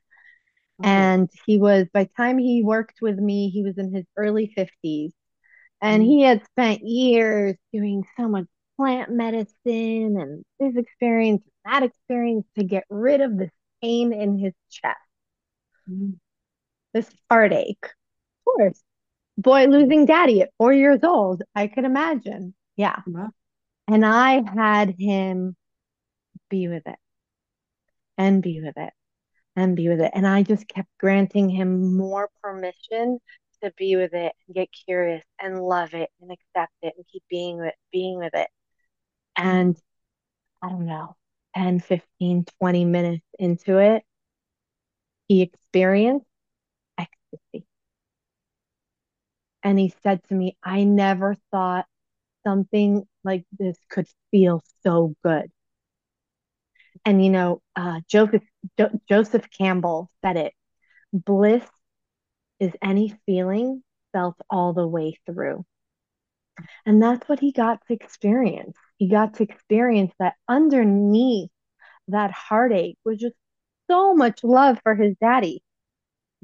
Oh. 0.81 0.87
And 0.87 1.29
he 1.47 1.59
was, 1.59 1.89
by 1.93 2.05
the 2.05 2.11
time 2.17 2.39
he 2.39 2.63
worked 2.63 3.03
with 3.03 3.19
me, 3.19 3.49
he 3.49 3.65
was 3.65 3.77
in 3.77 3.93
his 3.93 4.05
early 4.17 4.55
50s. 4.57 5.11
And 5.83 6.01
he 6.01 6.23
had 6.23 6.45
spent 6.45 6.83
years 6.83 7.57
doing 7.73 8.05
so 8.17 8.29
much 8.29 8.47
plant 8.77 9.11
medicine 9.11 10.17
and 10.17 10.45
this 10.61 10.77
experience, 10.77 11.43
that 11.65 11.83
experience 11.83 12.47
to 12.57 12.63
get 12.63 12.85
rid 12.89 13.21
of 13.21 13.37
this 13.37 13.51
pain 13.83 14.13
in 14.13 14.39
his 14.39 14.53
chest. 14.71 14.97
Mm. 15.91 16.19
This 16.95 17.11
heartache. 17.29 17.85
Of 17.85 18.45
course. 18.45 18.83
Boy 19.37 19.67
losing 19.67 20.07
daddy 20.07 20.43
at 20.43 20.51
four 20.57 20.73
years 20.73 21.01
old. 21.03 21.43
I 21.53 21.67
could 21.67 21.85
imagine. 21.85 22.55
Yeah. 22.77 23.01
And 23.89 24.05
I 24.05 24.43
had 24.55 24.95
him 24.99 25.57
be 26.51 26.69
with 26.69 26.87
it 26.87 26.99
and 28.19 28.43
be 28.43 28.61
with 28.61 28.77
it 28.77 28.93
and 29.57 29.77
be 29.77 29.89
with 29.89 30.01
it. 30.01 30.13
And 30.15 30.27
I 30.27 30.43
just 30.43 30.69
kept 30.69 30.89
granting 30.99 31.49
him 31.49 31.97
more 31.97 32.31
permission 32.43 33.19
to 33.63 33.73
be 33.77 33.97
with 33.97 34.15
it 34.15 34.33
and 34.47 34.55
get 34.55 34.69
curious 34.87 35.25
and 35.41 35.61
love 35.63 35.95
it 35.95 36.11
and 36.21 36.31
accept 36.31 36.73
it 36.83 36.95
and 36.97 37.07
keep 37.11 37.23
being 37.31 37.59
with 37.59 37.75
being 37.93 38.19
with 38.19 38.35
it. 38.35 38.49
And 39.37 39.77
I 40.63 40.69
don't 40.71 40.87
know, 40.87 41.17
10, 41.57 41.81
15, 41.81 42.47
20 42.59 42.85
minutes 42.85 43.25
into 43.39 43.79
it, 43.79 44.05
he 45.29 45.43
experienced 45.43 46.27
ecstasy. 46.99 47.67
And 49.63 49.79
he 49.79 49.95
said 50.03 50.23
to 50.29 50.35
me, 50.35 50.57
I 50.63 50.85
never 50.85 51.37
thought 51.51 51.87
something 52.47 53.05
like 53.25 53.45
this 53.59 53.77
could 53.91 54.07
feel 54.31 54.63
so 54.83 55.15
good. 55.25 55.51
And 57.05 57.25
you 57.25 57.31
know, 57.31 57.63
uh, 57.75 58.01
Joseph 58.09 58.43
jo- 58.79 59.01
Joseph 59.09 59.49
Campbell 59.57 60.11
said 60.25 60.37
it: 60.37 60.55
bliss 61.13 61.65
is 62.61 62.73
any 62.83 63.15
feeling 63.27 63.83
felt 64.13 64.37
all 64.49 64.73
the 64.73 64.87
way 64.87 65.19
through. 65.27 65.65
And 66.87 67.03
that's 67.03 67.29
what 67.29 67.41
he 67.41 67.53
got 67.53 67.87
to 67.87 67.93
experience. 67.93 68.77
He 68.97 69.11
got 69.11 69.35
to 69.35 69.43
experience 69.43 70.13
that 70.19 70.35
underneath 70.49 71.51
that 72.09 72.31
heartache 72.31 72.97
was 73.05 73.19
just 73.19 73.35
so 73.91 74.15
much 74.15 74.43
love 74.43 74.79
for 74.83 74.95
his 74.95 75.15
daddy. 75.21 75.63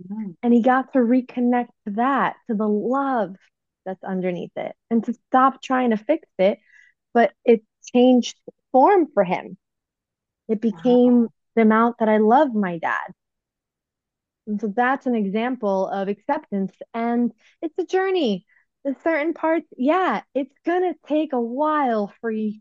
Mm-hmm. 0.00 0.32
And 0.42 0.52
he 0.52 0.60
got 0.60 0.92
to 0.92 0.98
reconnect 0.98 1.68
to 1.86 1.94
that, 1.94 2.36
to 2.48 2.56
the 2.56 2.68
love 2.68 3.36
that's 3.84 4.04
underneath 4.04 4.52
it, 4.56 4.74
and 4.90 5.04
to 5.04 5.14
stop 5.28 5.62
trying 5.62 5.90
to 5.90 5.96
fix 5.96 6.28
it. 6.38 6.58
But 7.14 7.32
it 7.44 7.62
changed 7.92 8.36
form 8.72 9.08
for 9.12 9.24
him. 9.24 9.56
It 10.48 10.60
became 10.60 11.22
wow. 11.22 11.28
the 11.56 11.62
amount 11.62 11.96
that 11.98 12.08
I 12.08 12.18
love 12.18 12.54
my 12.54 12.78
dad. 12.78 13.12
And 14.46 14.60
so 14.60 14.72
that's 14.74 15.06
an 15.06 15.14
example 15.14 15.86
of 15.88 16.08
acceptance. 16.08 16.72
And 16.92 17.32
it's 17.60 17.78
a 17.78 17.84
journey. 17.84 18.44
The 18.84 18.96
certain 19.04 19.34
parts, 19.34 19.66
yeah, 19.76 20.22
it's 20.34 20.54
going 20.66 20.82
to 20.82 20.98
take 21.06 21.32
a 21.32 21.40
while 21.40 22.12
for 22.20 22.30
you, 22.30 22.58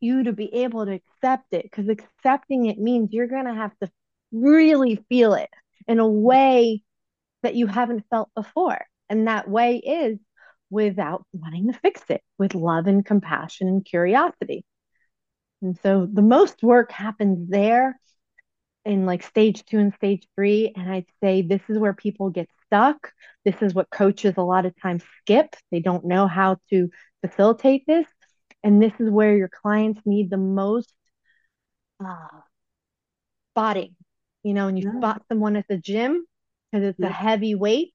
you 0.00 0.24
to 0.24 0.32
be 0.32 0.52
able 0.56 0.84
to 0.84 0.92
accept 0.92 1.46
it 1.52 1.62
because 1.62 1.88
accepting 1.88 2.66
it 2.66 2.78
means 2.78 3.12
you're 3.12 3.28
going 3.28 3.46
to 3.46 3.54
have 3.54 3.76
to 3.78 3.90
really 4.32 5.02
feel 5.08 5.34
it 5.34 5.48
in 5.88 5.98
a 5.98 6.08
way 6.08 6.82
that 7.42 7.54
you 7.54 7.66
haven't 7.66 8.04
felt 8.10 8.28
before. 8.34 8.84
And 9.08 9.28
that 9.28 9.48
way 9.48 9.76
is 9.76 10.18
without 10.72 11.26
wanting 11.34 11.70
to 11.70 11.78
fix 11.78 12.00
it, 12.08 12.22
with 12.38 12.54
love 12.54 12.86
and 12.86 13.04
compassion 13.04 13.68
and 13.68 13.84
curiosity. 13.84 14.64
And 15.60 15.78
so 15.82 16.08
the 16.10 16.22
most 16.22 16.62
work 16.62 16.90
happens 16.90 17.50
there 17.50 18.00
in 18.86 19.04
like 19.04 19.22
stage 19.22 19.64
two 19.66 19.78
and 19.78 19.94
stage 19.94 20.26
three. 20.34 20.72
And 20.74 20.90
I'd 20.90 21.06
say 21.22 21.42
this 21.42 21.60
is 21.68 21.78
where 21.78 21.92
people 21.92 22.30
get 22.30 22.48
stuck. 22.66 23.12
This 23.44 23.54
is 23.60 23.74
what 23.74 23.90
coaches 23.90 24.34
a 24.38 24.42
lot 24.42 24.64
of 24.64 24.74
times 24.80 25.04
skip. 25.20 25.54
They 25.70 25.80
don't 25.80 26.06
know 26.06 26.26
how 26.26 26.56
to 26.70 26.88
facilitate 27.24 27.84
this. 27.86 28.06
And 28.64 28.82
this 28.82 28.94
is 28.98 29.10
where 29.10 29.36
your 29.36 29.50
clients 29.50 30.00
need 30.06 30.30
the 30.30 30.38
most 30.38 30.92
uh, 32.04 32.40
spotting. 33.52 33.94
You 34.42 34.54
know, 34.54 34.66
when 34.66 34.78
you 34.78 34.90
yeah. 34.90 34.98
spot 34.98 35.22
someone 35.28 35.56
at 35.56 35.68
the 35.68 35.76
gym 35.76 36.24
because 36.70 36.88
it's 36.88 36.98
yeah. 36.98 37.08
a 37.08 37.12
heavy 37.12 37.54
weight, 37.54 37.92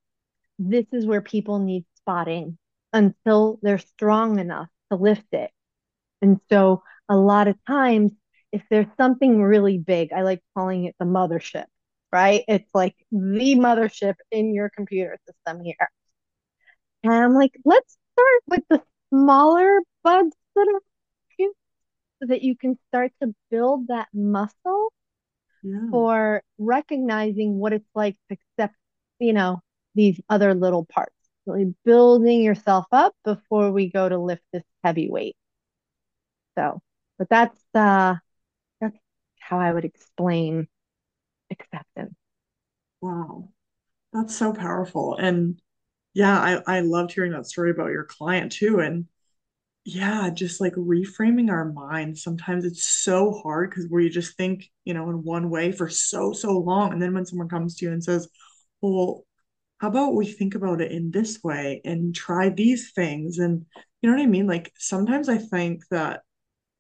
this 0.60 0.86
is 0.92 1.08
where 1.08 1.22
people 1.22 1.58
need 1.58 1.86
spotting 1.96 2.58
until 2.98 3.60
they're 3.62 3.78
strong 3.78 4.40
enough 4.40 4.68
to 4.92 4.98
lift 4.98 5.32
it. 5.32 5.52
And 6.22 6.40
so 6.50 6.82
a 7.08 7.16
lot 7.16 7.48
of 7.48 7.56
times, 7.66 8.12
if 8.52 8.64
there's 8.70 8.88
something 8.98 9.42
really 9.42 9.78
big, 9.78 10.12
I 10.12 10.24
like 10.24 10.42
calling 10.56 10.86
it 10.86 10.96
the 11.00 11.06
mothership, 11.06 11.66
right? 12.12 12.44
It's 12.48 12.70
like 12.74 12.96
the 13.12 13.56
mothership 13.56 14.16
in 14.32 14.54
your 14.54 14.70
computer 14.76 15.18
system 15.28 15.64
here. 15.64 15.90
And 17.04 17.14
I'm 17.14 17.34
like, 17.36 17.52
let's 17.64 17.98
start 18.14 18.42
with 18.48 18.64
the 18.70 18.82
smaller 19.10 19.80
bugs 20.04 20.36
that 20.56 20.68
are 20.74 20.82
cute 21.36 21.56
so 22.20 22.28
that 22.28 22.42
you 22.42 22.56
can 22.58 22.80
start 22.88 23.12
to 23.22 23.36
build 23.52 23.90
that 23.90 24.08
muscle 24.14 24.92
yeah. 25.64 25.90
for 25.92 26.42
recognizing 26.58 27.60
what 27.60 27.74
it's 27.74 27.90
like 27.94 28.18
to 28.30 28.38
accept, 28.38 28.76
you 29.20 29.34
know, 29.34 29.60
these 29.94 30.20
other 30.30 30.56
little 30.56 30.86
parts. 30.86 31.14
Really 31.48 31.74
building 31.86 32.42
yourself 32.44 32.86
up 32.92 33.16
before 33.24 33.72
we 33.72 33.90
go 33.90 34.08
to 34.08 34.18
lift 34.18 34.44
this 34.54 34.64
heavy 34.84 35.10
weight. 35.10 35.36
So 36.58 36.82
but 37.18 37.30
that's 37.30 37.60
uh 37.74 38.16
that's 38.82 38.98
how 39.40 39.60
I 39.60 39.74
would 39.74 39.86
explain 39.86 40.68
acceptance. 41.52 42.16
Wow. 43.02 43.50
That's 44.14 44.36
so 44.36 44.54
powerful. 44.54 45.18
And 45.18 45.62
yeah, 46.14 46.40
I, 46.40 46.78
I 46.78 46.80
loved 46.82 47.14
hearing 47.14 47.34
that 47.34 47.48
story 47.48 47.72
about 47.72 47.92
your 47.92 48.06
client 48.06 48.52
too. 48.52 48.80
And 48.80 49.08
yeah, 49.86 50.30
just 50.32 50.62
like 50.62 50.74
reframing 50.76 51.52
our 51.52 51.66
minds. 51.66 52.24
Sometimes 52.24 52.66
it's 52.66 52.86
so 52.86 53.32
hard 53.44 53.70
because 53.70 53.88
we 53.90 54.10
just 54.10 54.38
think, 54.38 54.70
you 54.86 54.94
know, 54.94 55.10
in 55.10 55.24
one 55.24 55.50
way 55.50 55.72
for 55.72 55.90
so, 55.90 56.34
so 56.34 56.58
long. 56.60 56.94
And 56.94 57.02
then 57.02 57.14
when 57.14 57.26
someone 57.26 57.50
comes 57.50 57.78
to 57.78 57.86
you 57.86 57.94
and 57.94 58.04
says, 58.04 58.28
well, 58.82 59.26
how 59.80 59.90
about 59.90 60.16
we 60.16 60.26
think 60.26 60.56
about 60.56 60.82
it 60.82 60.92
in 60.92 61.12
this 61.12 61.44
way 61.44 61.82
and 61.86 62.16
try 62.16 62.50
these 62.50 62.92
things? 62.92 63.38
And 63.38 63.66
you 64.02 64.10
know 64.10 64.16
what 64.16 64.24
I 64.24 64.28
mean? 64.28 64.48
Like 64.48 64.72
sometimes 64.78 65.30
I 65.30 65.38
think 65.38 65.84
that 65.92 66.22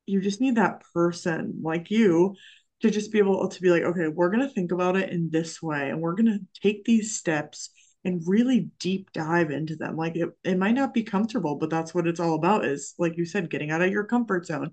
you 0.06 0.22
just 0.22 0.42
need 0.42 0.56
that 0.56 0.84
person 0.94 1.60
like 1.62 1.92
you 1.92 2.36
to 2.82 2.90
just 2.90 3.12
be 3.12 3.18
able 3.18 3.48
to 3.48 3.62
be 3.62 3.70
like, 3.70 3.84
okay, 3.84 4.08
we're 4.08 4.30
going 4.30 4.48
to 4.48 4.54
think 4.54 4.72
about 4.72 4.96
it 4.96 5.10
in 5.10 5.30
this 5.32 5.62
way 5.62 5.90
and 5.90 6.00
we're 6.00 6.16
going 6.16 6.28
to 6.28 6.62
take 6.62 6.86
these 6.86 7.18
steps 7.18 7.72
and 8.04 8.22
really 8.26 8.70
deep 8.80 9.12
dive 9.12 9.52
into 9.52 9.76
them. 9.76 9.98
Like 9.98 10.16
it, 10.16 10.30
it 10.44 10.58
might 10.58 10.76
not 10.76 10.94
be 10.94 11.04
comfortable, 11.04 11.56
but 11.56 11.70
that's 11.70 11.94
what 11.94 12.08
it's 12.08 12.20
all 12.20 12.36
about 12.36 12.66
is 12.66 12.94
like 12.98 13.18
you 13.18 13.26
said, 13.26 13.50
getting 13.50 13.72
out 13.72 13.82
of 13.82 13.92
your 13.92 14.06
comfort 14.06 14.46
zone. 14.46 14.72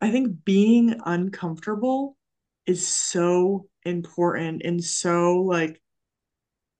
I 0.00 0.10
think 0.10 0.44
being 0.44 0.98
uncomfortable 1.04 2.16
is 2.66 2.86
so 2.86 3.66
important 3.84 4.62
and 4.64 4.82
so 4.82 5.42
like 5.42 5.81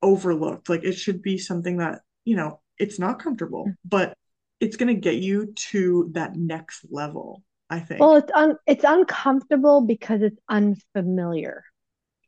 overlooked. 0.03 0.69
Like 0.69 0.85
it 0.85 0.93
should 0.93 1.23
be 1.23 1.39
something 1.39 1.79
that, 1.79 2.01
you 2.25 2.37
know, 2.37 2.61
it's 2.79 2.99
not 2.99 3.23
comfortable, 3.23 3.67
mm. 3.67 3.77
but 3.85 4.17
it's 4.61 4.77
going 4.77 4.95
to 4.95 5.01
get 5.01 5.17
you 5.17 5.53
to 5.71 6.11
that 6.13 6.37
next 6.37 6.85
level 6.91 7.43
I 7.73 7.81
think. 7.81 8.01
Well, 8.01 8.17
it's 8.17 8.31
un 8.35 8.57
it's 8.67 8.85
uncomfortable 8.87 9.81
because 9.81 10.21
it's 10.21 10.39
unfamiliar. 10.47 11.65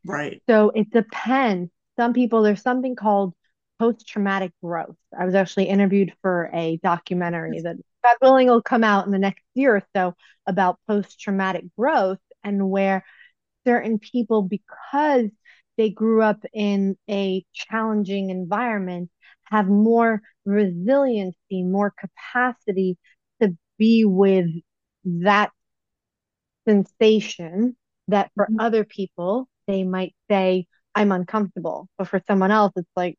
Right. 0.03 0.41
So 0.49 0.71
it 0.73 0.89
depends. 0.89 1.69
Some 1.99 2.13
people 2.13 2.41
there's 2.41 2.63
something 2.63 2.95
called 2.95 3.35
post-traumatic 3.77 4.53
growth. 4.63 4.95
I 5.17 5.25
was 5.25 5.35
actually 5.35 5.65
interviewed 5.65 6.13
for 6.23 6.49
a 6.51 6.77
documentary 6.77 7.61
that 7.61 7.75
God 8.03 8.15
willing 8.23 8.47
will 8.47 8.63
come 8.63 8.83
out 8.83 9.05
in 9.05 9.11
the 9.11 9.19
next 9.19 9.43
year 9.53 9.75
or 9.75 9.83
so 9.95 10.15
about 10.47 10.79
post-traumatic 10.87 11.65
growth 11.77 12.19
and 12.43 12.67
where 12.71 13.05
certain 13.67 13.99
people 13.99 14.41
because 14.41 15.29
they 15.77 15.89
grew 15.89 16.21
up 16.21 16.43
in 16.53 16.97
a 17.09 17.45
challenging 17.53 18.29
environment 18.29 19.09
have 19.45 19.67
more 19.67 20.21
resiliency, 20.45 21.63
more 21.63 21.93
capacity 21.97 22.97
to 23.41 23.55
be 23.77 24.05
with 24.05 24.47
that 25.05 25.51
sensation 26.67 27.75
that 28.07 28.31
for 28.35 28.45
mm-hmm. 28.45 28.59
other 28.59 28.83
people 28.83 29.47
they 29.67 29.83
might 29.83 30.15
say 30.29 30.67
i'm 30.95 31.11
uncomfortable. 31.11 31.87
But 31.97 32.07
for 32.07 32.21
someone 32.27 32.51
else 32.51 32.73
it's 32.75 32.89
like 32.95 33.17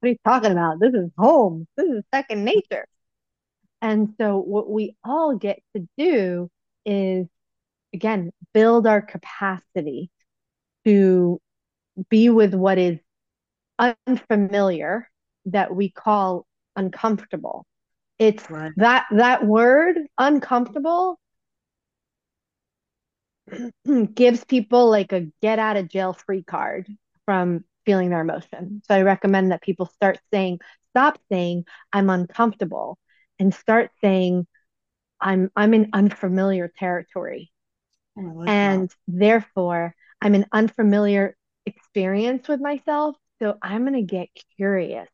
what 0.00 0.08
are 0.08 0.12
you 0.12 0.18
talking 0.24 0.52
about? 0.52 0.80
This 0.80 0.92
is 0.92 1.10
home. 1.16 1.66
This 1.76 1.88
is 1.88 2.04
second 2.12 2.44
nature. 2.44 2.86
And 3.80 4.14
so 4.20 4.38
what 4.38 4.68
we 4.68 4.96
all 5.02 5.36
get 5.36 5.60
to 5.74 5.88
do 5.96 6.50
is 6.84 7.26
again 7.92 8.30
build 8.52 8.86
our 8.86 9.00
capacity 9.02 10.10
to 10.84 11.40
be 12.08 12.28
with 12.30 12.54
what 12.54 12.78
is 12.78 12.98
unfamiliar 13.78 15.08
that 15.46 15.74
we 15.74 15.90
call 15.90 16.46
uncomfortable. 16.76 17.66
It's 18.18 18.48
right. 18.50 18.72
that 18.76 19.06
that 19.10 19.44
word 19.44 19.98
uncomfortable 20.18 21.18
gives 24.14 24.44
people 24.44 24.90
like 24.90 25.12
a 25.12 25.26
get 25.42 25.58
out 25.58 25.76
of 25.76 25.88
jail 25.88 26.12
free 26.12 26.42
card 26.42 26.88
from 27.24 27.64
feeling 27.84 28.10
their 28.10 28.20
emotion. 28.20 28.82
So 28.86 28.94
I 28.94 29.02
recommend 29.02 29.52
that 29.52 29.62
people 29.62 29.86
start 29.86 30.18
saying, 30.32 30.60
stop 30.90 31.18
saying 31.30 31.64
I'm 31.92 32.08
uncomfortable 32.08 32.98
and 33.38 33.52
start 33.54 33.90
saying 34.00 34.46
I'm 35.20 35.50
I'm 35.56 35.74
in 35.74 35.90
unfamiliar 35.92 36.70
territory. 36.78 37.50
Oh, 38.16 38.20
like 38.22 38.48
and 38.48 38.88
that. 38.88 38.96
therefore 39.08 39.94
I'm 40.20 40.34
in 40.34 40.46
unfamiliar 40.52 41.36
experience 41.66 42.48
with 42.48 42.60
myself. 42.60 43.16
So 43.40 43.56
I'm 43.62 43.82
going 43.82 43.94
to 43.94 44.02
get 44.02 44.28
curious 44.56 45.08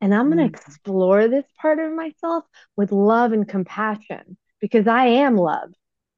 and 0.00 0.14
I'm 0.14 0.26
going 0.26 0.38
to 0.38 0.44
mm-hmm. 0.44 0.70
explore 0.70 1.28
this 1.28 1.44
part 1.60 1.78
of 1.78 1.92
myself 1.92 2.44
with 2.76 2.92
love 2.92 3.32
and 3.32 3.48
compassion 3.48 4.36
because 4.60 4.86
I 4.86 5.06
am 5.06 5.36
love. 5.36 5.70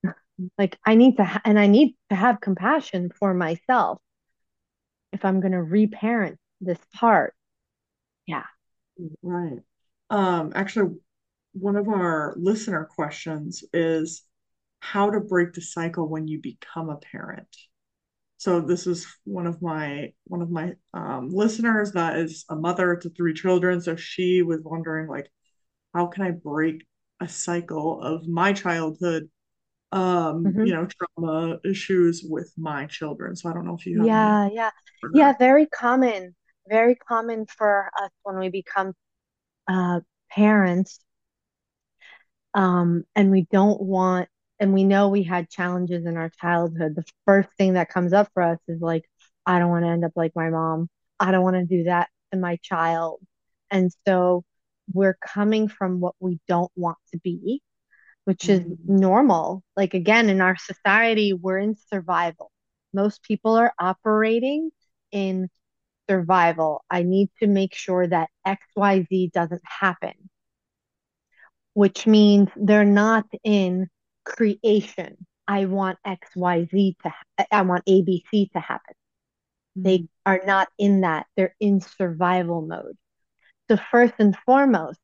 like 0.58 0.78
I 0.84 0.94
need 0.94 1.16
to, 1.16 1.24
ha- 1.24 1.42
and 1.44 1.58
I 1.58 1.66
need 1.66 1.96
to 2.10 2.16
have 2.16 2.40
compassion 2.40 3.10
for 3.18 3.34
myself 3.34 4.00
if 5.12 5.24
I'm 5.24 5.40
going 5.40 5.52
to 5.52 5.62
reparent 5.62 6.38
this 6.60 6.78
part. 6.94 7.34
Yeah. 8.26 8.44
Right. 9.22 9.60
Um, 10.10 10.52
actually, 10.54 10.96
one 11.52 11.76
of 11.76 11.88
our 11.88 12.34
listener 12.36 12.88
questions 12.94 13.64
is 13.72 14.22
how 14.80 15.10
to 15.10 15.20
break 15.20 15.52
the 15.52 15.62
cycle 15.62 16.08
when 16.08 16.28
you 16.28 16.40
become 16.40 16.90
a 16.90 16.96
parent. 16.96 17.48
So 18.40 18.62
this 18.62 18.86
is 18.86 19.06
one 19.24 19.46
of 19.46 19.60
my 19.60 20.14
one 20.24 20.40
of 20.40 20.50
my 20.50 20.72
um, 20.94 21.28
listeners 21.28 21.92
that 21.92 22.16
is 22.16 22.46
a 22.48 22.56
mother 22.56 22.96
to 22.96 23.10
three 23.10 23.34
children. 23.34 23.82
So 23.82 23.96
she 23.96 24.40
was 24.40 24.60
wondering 24.64 25.08
like, 25.08 25.30
how 25.92 26.06
can 26.06 26.22
I 26.22 26.30
break 26.30 26.86
a 27.20 27.28
cycle 27.28 28.00
of 28.00 28.26
my 28.26 28.54
childhood, 28.54 29.28
um, 29.92 30.44
mm-hmm. 30.44 30.64
you 30.64 30.72
know, 30.72 30.88
trauma 30.88 31.58
issues 31.66 32.24
with 32.26 32.50
my 32.56 32.86
children. 32.86 33.36
So 33.36 33.50
I 33.50 33.52
don't 33.52 33.66
know 33.66 33.74
if 33.74 33.84
you 33.84 33.98
have. 33.98 34.06
Yeah, 34.06 34.48
yeah, 34.50 34.70
yeah. 35.12 35.34
Very 35.38 35.66
common, 35.66 36.34
very 36.66 36.94
common 36.94 37.44
for 37.44 37.90
us 38.02 38.10
when 38.22 38.38
we 38.38 38.48
become 38.48 38.94
uh, 39.68 40.00
parents, 40.30 40.98
um, 42.54 43.04
and 43.14 43.30
we 43.30 43.46
don't 43.52 43.82
want 43.82 44.29
and 44.60 44.74
we 44.74 44.84
know 44.84 45.08
we 45.08 45.22
had 45.22 45.48
challenges 45.48 46.04
in 46.04 46.18
our 46.18 46.30
childhood, 46.40 46.94
the 46.94 47.04
first 47.26 47.48
thing 47.56 47.72
that 47.72 47.88
comes 47.88 48.12
up 48.12 48.28
for 48.34 48.42
us 48.42 48.58
is 48.68 48.80
like, 48.80 49.04
I 49.46 49.58
don't 49.58 49.70
want 49.70 49.86
to 49.86 49.90
end 49.90 50.04
up 50.04 50.12
like 50.14 50.32
my 50.36 50.50
mom. 50.50 50.88
I 51.18 51.32
don't 51.32 51.42
want 51.42 51.56
to 51.56 51.64
do 51.64 51.84
that 51.84 52.10
to 52.30 52.38
my 52.38 52.58
child. 52.62 53.20
And 53.70 53.90
so 54.06 54.44
we're 54.92 55.16
coming 55.26 55.66
from 55.68 55.98
what 56.00 56.14
we 56.20 56.40
don't 56.46 56.70
want 56.76 56.98
to 57.12 57.18
be, 57.18 57.62
which 58.26 58.44
mm-hmm. 58.44 58.72
is 58.72 58.78
normal. 58.86 59.62
Like, 59.76 59.94
again, 59.94 60.28
in 60.28 60.42
our 60.42 60.56
society, 60.58 61.32
we're 61.32 61.58
in 61.58 61.74
survival. 61.90 62.52
Most 62.92 63.22
people 63.22 63.54
are 63.54 63.72
operating 63.78 64.70
in 65.10 65.48
survival. 66.08 66.84
I 66.90 67.02
need 67.02 67.30
to 67.40 67.46
make 67.46 67.74
sure 67.74 68.06
that 68.06 68.28
XYZ 68.46 69.32
doesn't 69.32 69.62
happen, 69.64 70.12
which 71.72 72.06
means 72.06 72.50
they're 72.56 72.84
not 72.84 73.24
in 73.42 73.88
creation. 74.24 75.16
I 75.48 75.64
want 75.64 75.98
XYZ 76.06 76.96
to, 77.02 77.08
ha- 77.08 77.46
I 77.50 77.62
want 77.62 77.84
ABC 77.86 78.50
to 78.52 78.60
happen. 78.60 78.94
Mm-hmm. 79.76 79.82
They 79.82 80.08
are 80.26 80.40
not 80.46 80.68
in 80.78 81.02
that. 81.02 81.26
They're 81.36 81.54
in 81.60 81.80
survival 81.80 82.62
mode. 82.62 82.96
So, 83.68 83.76
first 83.90 84.14
and 84.18 84.36
foremost, 84.46 84.98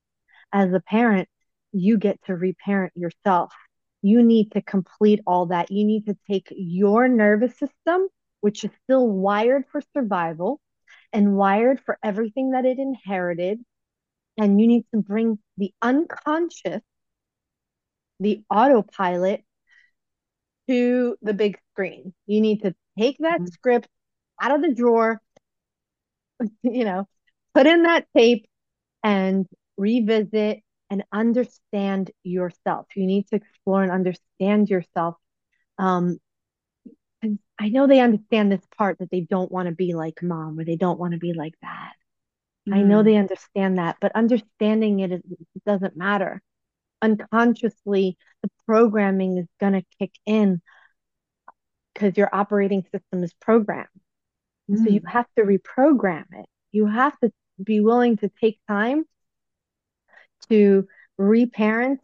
as 0.53 0.73
a 0.73 0.81
parent, 0.81 1.29
you 1.73 1.99
get 1.99 2.21
to 2.27 2.35
reparent 2.35 2.93
yourself. 2.97 3.53
You 4.03 4.23
need 4.23 4.53
to 4.53 4.63
complete 4.63 5.21
all 5.27 5.47
that. 5.47 5.71
You 5.71 5.85
need 5.85 6.07
to 6.07 6.17
take 6.31 6.49
your 6.51 7.09
nervous 7.09 7.59
system, 7.59 8.09
which 8.41 8.65
is 8.65 8.71
still 8.85 9.09
wired 9.09 9.65
for 9.71 9.81
survival 9.93 10.61
and 11.13 11.37
wired 11.37 11.81
for 11.81 11.99
everything 12.03 12.53
that 12.53 12.65
it 12.65 12.79
inherited, 12.79 13.61
and 14.39 14.61
you 14.61 14.67
need 14.67 14.85
to 14.95 15.01
bring 15.01 15.39
the 15.57 15.73
unconscious 15.83 16.83
the 18.21 18.43
autopilot 18.51 19.43
to 20.69 21.17
the 21.23 21.35
big 21.35 21.59
screen. 21.73 22.15
You 22.27 22.41
need 22.41 22.63
to 22.63 22.75
take 22.99 23.19
that 23.19 23.37
mm-hmm. 23.37 23.47
script 23.47 23.89
out 24.41 24.55
of 24.55 24.63
the 24.63 24.75
drawer, 24.75 25.21
you 26.63 26.85
know, 26.85 27.09
put 27.55 27.67
in 27.67 27.85
that 27.85 28.07
tape 28.17 28.47
and 29.03 29.47
revisit 29.77 30.63
and 30.91 31.05
understand 31.13 32.11
yourself. 32.23 32.87
You 32.95 33.07
need 33.07 33.27
to 33.29 33.37
explore 33.37 33.83
and 33.83 33.93
understand 33.93 34.69
yourself. 34.69 35.17
Um, 35.79 36.19
and 37.23 37.39
I 37.59 37.69
know 37.69 37.87
they 37.87 38.01
understand 38.01 38.53
this 38.53 38.65
part 38.77 38.99
that 38.99 39.11
they 39.11 39.21
don't 39.21 39.51
want 39.51 39.69
to 39.69 39.75
be 39.75 39.95
like 39.95 40.23
mom 40.23 40.59
or 40.59 40.65
they 40.65 40.77
don't 40.77 40.99
want 40.99 41.13
to 41.13 41.19
be 41.19 41.33
like 41.33 41.55
that. 41.63 41.93
Mm. 42.69 42.75
I 42.75 42.83
know 42.83 42.99
mm-hmm. 42.99 43.07
they 43.07 43.17
understand 43.17 43.79
that, 43.79 43.97
but 44.01 44.13
understanding 44.15 45.01
it, 45.01 45.13
it 45.13 45.25
doesn't 45.65 45.97
matter 45.97 46.43
unconsciously 47.03 48.17
the 48.43 48.51
programming 48.67 49.39
is 49.39 49.47
going 49.61 49.75
to 49.75 49.83
kick 49.99 50.13
in 50.25 50.61
because 51.95 52.17
your 52.17 52.29
operating 52.35 52.83
system 52.93 53.23
is 53.23 53.33
programmed. 53.41 53.89
Mm. 54.71 54.79
So 54.79 54.91
you 54.91 55.01
mm. 55.01 55.11
have 55.11 55.27
to 55.37 55.45
reprogram 55.45 56.25
it. 56.33 56.47
You 56.73 56.87
have 56.87 57.19
to 57.21 57.33
be 57.63 57.81
willing 57.81 58.19
to 58.19 58.31
take 58.41 58.59
time 58.69 59.05
to 60.51 60.87
reparent 61.19 62.01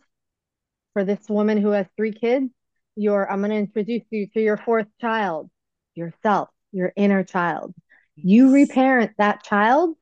for 0.93 1.05
this 1.05 1.28
woman 1.28 1.59
who 1.59 1.70
has 1.70 1.86
three 1.97 2.12
kids. 2.12 2.51
Your 2.97 3.30
I'm 3.30 3.40
going 3.40 3.51
to 3.51 3.57
introduce 3.57 4.05
you 4.11 4.26
to 4.34 4.40
your 4.40 4.57
fourth 4.57 4.86
child, 5.01 5.51
yourself, 5.95 6.51
your 6.72 6.93
inner 6.97 7.24
child. 7.24 7.74
You 8.16 8.53
reparent 8.53 9.12
that 9.18 9.43
child, 9.43 9.97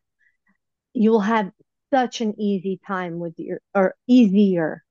you 0.93 1.11
will 1.11 1.21
have 1.21 1.53
such 1.91 2.21
an 2.21 2.41
easy 2.41 2.81
time 2.87 3.19
with 3.19 3.35
your 3.39 3.61
or 3.75 3.95
easier 4.07 4.85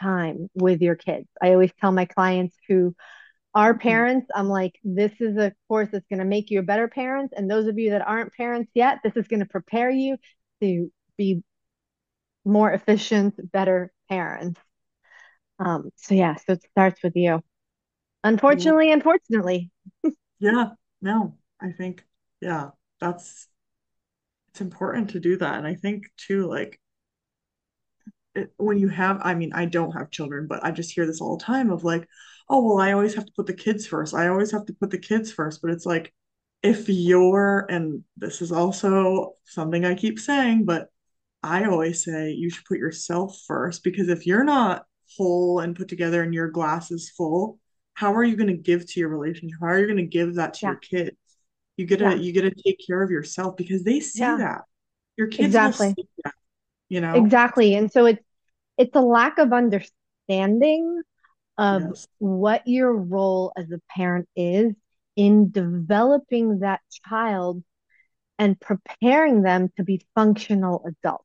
time 0.00 0.48
with 0.54 0.80
your 0.82 0.96
kids. 0.96 1.26
I 1.42 1.52
always 1.52 1.72
tell 1.80 1.92
my 1.92 2.04
clients 2.04 2.56
who 2.68 2.94
are 3.54 3.72
mm-hmm. 3.72 3.88
parents, 3.88 4.26
I'm 4.34 4.48
like, 4.48 4.78
this 4.82 5.12
is 5.20 5.36
a 5.36 5.52
course 5.68 5.88
that's 5.92 6.06
going 6.08 6.18
to 6.18 6.24
make 6.24 6.50
you 6.50 6.58
a 6.60 6.64
better 6.64 6.88
parent. 6.88 7.32
And 7.36 7.50
those 7.50 7.66
of 7.66 7.78
you 7.78 7.90
that 7.90 8.06
aren't 8.06 8.32
parents 8.32 8.70
yet, 8.74 8.98
this 9.04 9.16
is 9.16 9.28
going 9.28 9.40
to 9.40 9.46
prepare 9.46 9.90
you 9.90 10.16
to 10.60 10.90
be 11.16 11.42
more 12.44 12.72
efficient, 12.72 13.34
better 13.52 13.92
parents. 14.08 14.60
Um, 15.58 15.90
so 15.96 16.14
yeah, 16.14 16.36
so 16.36 16.54
it 16.54 16.64
starts 16.72 17.02
with 17.02 17.14
you. 17.14 17.42
Unfortunately, 18.24 18.90
unfortunately. 18.90 19.70
yeah, 20.40 20.70
no, 21.00 21.36
I 21.60 21.72
think, 21.72 22.04
yeah, 22.40 22.70
that's 23.00 23.46
it's 24.54 24.60
important 24.60 25.10
to 25.10 25.20
do 25.20 25.36
that. 25.36 25.58
And 25.58 25.66
I 25.66 25.74
think 25.74 26.06
too, 26.16 26.46
like 26.46 26.80
it, 28.36 28.52
when 28.56 28.78
you 28.78 28.86
have, 28.86 29.20
I 29.22 29.34
mean, 29.34 29.52
I 29.52 29.64
don't 29.64 29.90
have 29.90 30.12
children, 30.12 30.46
but 30.46 30.64
I 30.64 30.70
just 30.70 30.92
hear 30.92 31.06
this 31.06 31.20
all 31.20 31.36
the 31.36 31.44
time 31.44 31.72
of 31.72 31.82
like, 31.82 32.06
oh, 32.48 32.62
well, 32.62 32.78
I 32.78 32.92
always 32.92 33.14
have 33.16 33.26
to 33.26 33.32
put 33.34 33.46
the 33.46 33.52
kids 33.54 33.84
first. 33.84 34.14
I 34.14 34.28
always 34.28 34.52
have 34.52 34.64
to 34.66 34.72
put 34.74 34.90
the 34.90 34.98
kids 34.98 35.32
first. 35.32 35.60
But 35.60 35.72
it's 35.72 35.84
like, 35.84 36.14
if 36.62 36.88
you're, 36.88 37.66
and 37.68 38.04
this 38.16 38.40
is 38.40 38.52
also 38.52 39.32
something 39.42 39.84
I 39.84 39.96
keep 39.96 40.20
saying, 40.20 40.66
but 40.66 40.86
I 41.42 41.64
always 41.64 42.04
say 42.04 42.30
you 42.30 42.48
should 42.48 42.64
put 42.64 42.78
yourself 42.78 43.36
first 43.48 43.82
because 43.82 44.08
if 44.08 44.24
you're 44.24 44.44
not 44.44 44.86
whole 45.16 45.58
and 45.58 45.74
put 45.74 45.88
together 45.88 46.22
and 46.22 46.32
your 46.32 46.48
glass 46.48 46.92
is 46.92 47.10
full, 47.10 47.58
how 47.94 48.14
are 48.14 48.24
you 48.24 48.36
going 48.36 48.48
to 48.48 48.54
give 48.54 48.86
to 48.86 49.00
your 49.00 49.08
relationship? 49.08 49.58
How 49.60 49.66
are 49.66 49.80
you 49.80 49.86
going 49.86 49.96
to 49.96 50.04
give 50.04 50.36
that 50.36 50.54
to 50.54 50.60
yeah. 50.62 50.68
your 50.70 50.78
kids? 50.78 51.16
You 51.76 51.86
get 51.86 51.98
to 51.98 52.04
yeah. 52.04 52.14
you 52.14 52.32
get 52.32 52.42
to 52.42 52.62
take 52.62 52.78
care 52.86 53.02
of 53.02 53.10
yourself 53.10 53.56
because 53.56 53.82
they 53.82 54.00
see 54.00 54.20
yeah. 54.20 54.36
that. 54.36 54.62
Your 55.16 55.28
kids 55.28 55.46
exactly. 55.46 55.94
That, 56.24 56.34
you 56.88 57.00
know 57.00 57.14
exactly, 57.14 57.74
and 57.74 57.90
so 57.90 58.06
it's 58.06 58.22
it's 58.78 58.94
a 58.94 59.00
lack 59.00 59.38
of 59.38 59.52
understanding 59.52 61.02
of 61.56 61.82
yes. 61.82 62.08
what 62.18 62.66
your 62.66 62.92
role 62.92 63.52
as 63.56 63.70
a 63.70 63.80
parent 63.96 64.28
is 64.34 64.72
in 65.16 65.50
developing 65.50 66.60
that 66.60 66.80
child 67.08 67.62
and 68.38 68.60
preparing 68.60 69.42
them 69.42 69.70
to 69.76 69.84
be 69.84 70.04
functional 70.14 70.84
adults. 70.86 71.24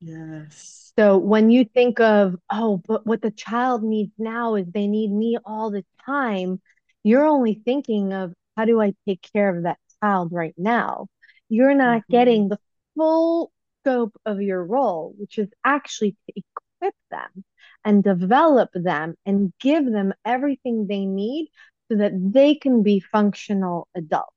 Yes. 0.00 0.92
So 0.98 1.18
when 1.18 1.50
you 1.50 1.64
think 1.64 2.00
of, 2.00 2.36
oh, 2.50 2.82
but 2.86 3.06
what 3.06 3.22
the 3.22 3.30
child 3.30 3.82
needs 3.82 4.12
now 4.18 4.56
is 4.56 4.66
they 4.66 4.86
need 4.88 5.12
me 5.12 5.38
all 5.44 5.70
the 5.70 5.84
time, 6.04 6.60
you're 7.04 7.26
only 7.26 7.62
thinking 7.64 8.12
of 8.12 8.34
how 8.58 8.64
do 8.64 8.80
I 8.80 8.92
take 9.06 9.22
care 9.32 9.56
of 9.56 9.62
that 9.62 9.78
child 10.02 10.32
right 10.32 10.54
now? 10.58 11.06
You're 11.48 11.74
not 11.74 12.02
mm-hmm. 12.02 12.12
getting 12.12 12.48
the 12.48 12.58
full 12.96 13.52
scope 13.80 14.20
of 14.26 14.42
your 14.42 14.64
role, 14.64 15.14
which 15.16 15.38
is 15.38 15.48
actually 15.64 16.16
to 16.26 16.42
equip 16.80 16.94
them 17.10 17.44
and 17.84 18.02
develop 18.02 18.70
them 18.74 19.14
and 19.24 19.52
give 19.60 19.86
them 19.86 20.12
everything 20.24 20.88
they 20.88 21.06
need 21.06 21.50
so 21.88 21.98
that 21.98 22.12
they 22.14 22.56
can 22.56 22.82
be 22.82 22.98
functional 22.98 23.86
adults. 23.94 24.34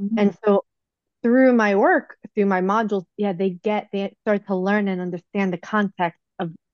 Mhm. 0.00 0.14
And 0.16 0.38
so 0.44 0.64
through 1.22 1.52
my 1.52 1.74
work, 1.74 2.16
through 2.34 2.46
my 2.46 2.60
modules, 2.60 3.06
yeah, 3.16 3.32
they 3.32 3.50
get, 3.50 3.88
they 3.92 4.14
start 4.22 4.46
to 4.46 4.54
learn 4.54 4.86
and 4.86 5.00
understand 5.00 5.52
the 5.52 5.58
context 5.58 6.20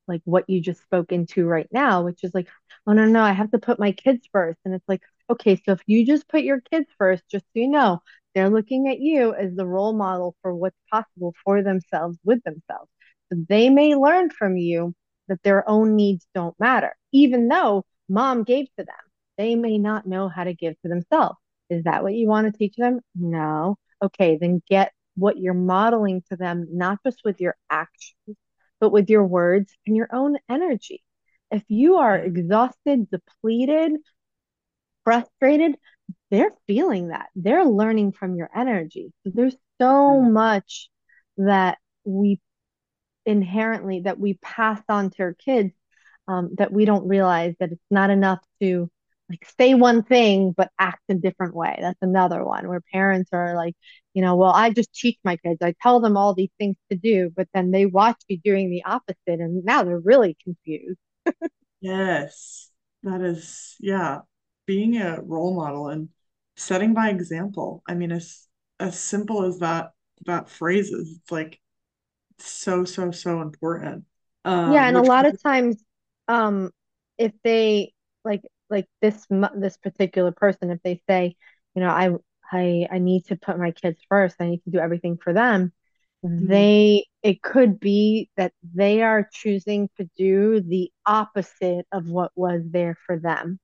like 0.08 0.22
what 0.24 0.48
you 0.48 0.60
just 0.60 0.82
spoke 0.82 1.12
into 1.12 1.46
right 1.46 1.68
now, 1.72 2.02
which 2.02 2.24
is 2.24 2.34
like, 2.34 2.48
oh, 2.86 2.92
no, 2.92 3.06
no, 3.06 3.22
I 3.22 3.32
have 3.32 3.50
to 3.52 3.58
put 3.58 3.78
my 3.78 3.92
kids 3.92 4.28
first. 4.32 4.58
And 4.64 4.74
it's 4.74 4.88
like, 4.88 5.02
okay, 5.30 5.56
so 5.56 5.72
if 5.72 5.80
you 5.86 6.04
just 6.06 6.28
put 6.28 6.42
your 6.42 6.60
kids 6.60 6.86
first, 6.98 7.22
just 7.30 7.44
so 7.44 7.50
you 7.54 7.68
know, 7.68 8.02
they're 8.34 8.50
looking 8.50 8.88
at 8.88 9.00
you 9.00 9.34
as 9.34 9.54
the 9.54 9.66
role 9.66 9.92
model 9.92 10.34
for 10.42 10.54
what's 10.54 10.78
possible 10.90 11.34
for 11.44 11.62
themselves 11.62 12.18
with 12.24 12.42
themselves. 12.44 12.90
So 13.32 13.38
they 13.48 13.70
may 13.70 13.94
learn 13.94 14.30
from 14.30 14.56
you 14.56 14.94
that 15.28 15.42
their 15.42 15.68
own 15.68 15.96
needs 15.96 16.26
don't 16.34 16.58
matter, 16.58 16.94
even 17.12 17.48
though 17.48 17.84
mom 18.08 18.42
gave 18.44 18.66
to 18.78 18.84
them. 18.84 18.94
They 19.38 19.54
may 19.54 19.78
not 19.78 20.06
know 20.06 20.28
how 20.28 20.44
to 20.44 20.54
give 20.54 20.74
to 20.82 20.88
themselves. 20.88 21.38
Is 21.70 21.84
that 21.84 22.02
what 22.02 22.14
you 22.14 22.28
want 22.28 22.52
to 22.52 22.58
teach 22.58 22.76
them? 22.76 23.00
No. 23.14 23.76
Okay, 24.02 24.36
then 24.40 24.62
get 24.68 24.92
what 25.16 25.38
you're 25.38 25.54
modeling 25.54 26.22
to 26.30 26.36
them, 26.36 26.66
not 26.72 26.98
just 27.04 27.20
with 27.24 27.40
your 27.40 27.56
actions, 27.70 28.36
but 28.82 28.90
with 28.90 29.08
your 29.08 29.24
words 29.24 29.72
and 29.86 29.96
your 29.96 30.08
own 30.12 30.36
energy. 30.50 31.04
If 31.52 31.62
you 31.68 31.98
are 31.98 32.18
exhausted, 32.18 33.08
depleted, 33.10 33.92
frustrated, 35.04 35.76
they're 36.32 36.50
feeling 36.66 37.08
that. 37.08 37.28
They're 37.36 37.64
learning 37.64 38.10
from 38.10 38.34
your 38.34 38.50
energy. 38.52 39.12
There's 39.24 39.54
so 39.80 40.20
much 40.20 40.90
that 41.38 41.78
we 42.04 42.40
inherently 43.24 44.00
that 44.00 44.18
we 44.18 44.34
pass 44.42 44.82
on 44.88 45.10
to 45.10 45.22
our 45.22 45.34
kids 45.34 45.72
um, 46.26 46.50
that 46.58 46.72
we 46.72 46.84
don't 46.84 47.06
realize 47.06 47.54
that 47.60 47.70
it's 47.70 47.86
not 47.88 48.10
enough 48.10 48.40
to 48.60 48.90
like 49.32 49.48
say 49.60 49.74
one 49.74 50.04
thing 50.04 50.52
but 50.56 50.70
act 50.78 51.02
a 51.10 51.14
different 51.14 51.54
way. 51.56 51.78
That's 51.80 51.98
another 52.02 52.44
one 52.44 52.68
where 52.68 52.82
parents 52.92 53.30
are 53.34 53.56
like, 53.56 53.74
you 54.14 54.22
know, 54.22 54.36
well, 54.36 54.52
I 54.52 54.70
just 54.70 54.94
teach 54.94 55.18
my 55.24 55.36
kids. 55.38 55.58
I 55.62 55.74
tell 55.82 56.00
them 56.00 56.16
all 56.18 56.34
these 56.34 56.50
things 56.58 56.76
to 56.90 56.98
do, 56.98 57.32
but 57.36 57.48
then 57.54 57.72
they 57.72 57.86
watch 57.86 58.18
me 58.30 58.40
doing 58.44 58.70
the 58.70 58.84
opposite 58.84 59.16
and 59.26 59.64
now 59.64 59.84
they're 59.84 59.98
really 60.00 60.36
confused. 60.44 60.98
Yes, 61.80 62.70
that 63.02 63.20
is, 63.22 63.76
yeah, 63.80 64.20
being 64.66 64.96
a 64.96 65.20
role 65.22 65.54
model 65.56 65.88
and 65.88 66.08
setting 66.56 66.94
by 66.94 67.10
example. 67.10 67.82
I 67.86 67.94
mean, 67.94 68.12
as 68.12 68.46
as 68.78 68.98
simple 68.98 69.44
as 69.44 69.58
that 69.58 69.92
that 70.26 70.48
phrase 70.48 70.90
is, 70.90 71.18
it's 71.20 71.30
like 71.32 71.60
so, 72.38 72.84
so, 72.84 73.10
so 73.12 73.42
important. 73.42 74.06
Yeah, 74.64 74.86
Um, 74.86 74.88
and 74.88 74.96
a 74.96 75.02
lot 75.02 75.26
of 75.26 75.40
times, 75.42 75.82
um, 76.28 76.70
if 77.18 77.32
they 77.44 77.92
like 78.24 78.42
like 78.72 78.88
this 79.02 79.26
this 79.56 79.78
particular 79.78 80.32
person, 80.32 80.72
if 80.72 80.82
they 80.84 81.02
say, 81.08 81.36
you 81.76 81.82
know, 81.82 81.90
I 81.90 82.10
I 82.52 82.88
I 82.92 82.98
need 83.00 83.26
to 83.26 83.36
put 83.36 83.58
my 83.60 83.72
kids 83.72 84.00
first, 84.10 84.36
I 84.40 84.50
need 84.50 84.64
to 84.64 84.70
do 84.72 84.80
everything 84.80 85.18
for 85.22 85.34
them, 85.34 85.72
mm, 86.22 86.66
they 86.68 87.06
it 87.22 87.42
could 87.42 87.80
be 87.80 88.30
that 88.38 88.52
they 88.74 89.02
are 89.02 89.28
choosing 89.32 89.90
to 89.98 90.08
do 90.18 90.60
the 90.60 90.92
opposite 91.06 91.86
of 91.92 92.06
what 92.08 92.32
was 92.36 92.62
there 92.70 92.96
for 93.06 93.18
them, 93.18 93.60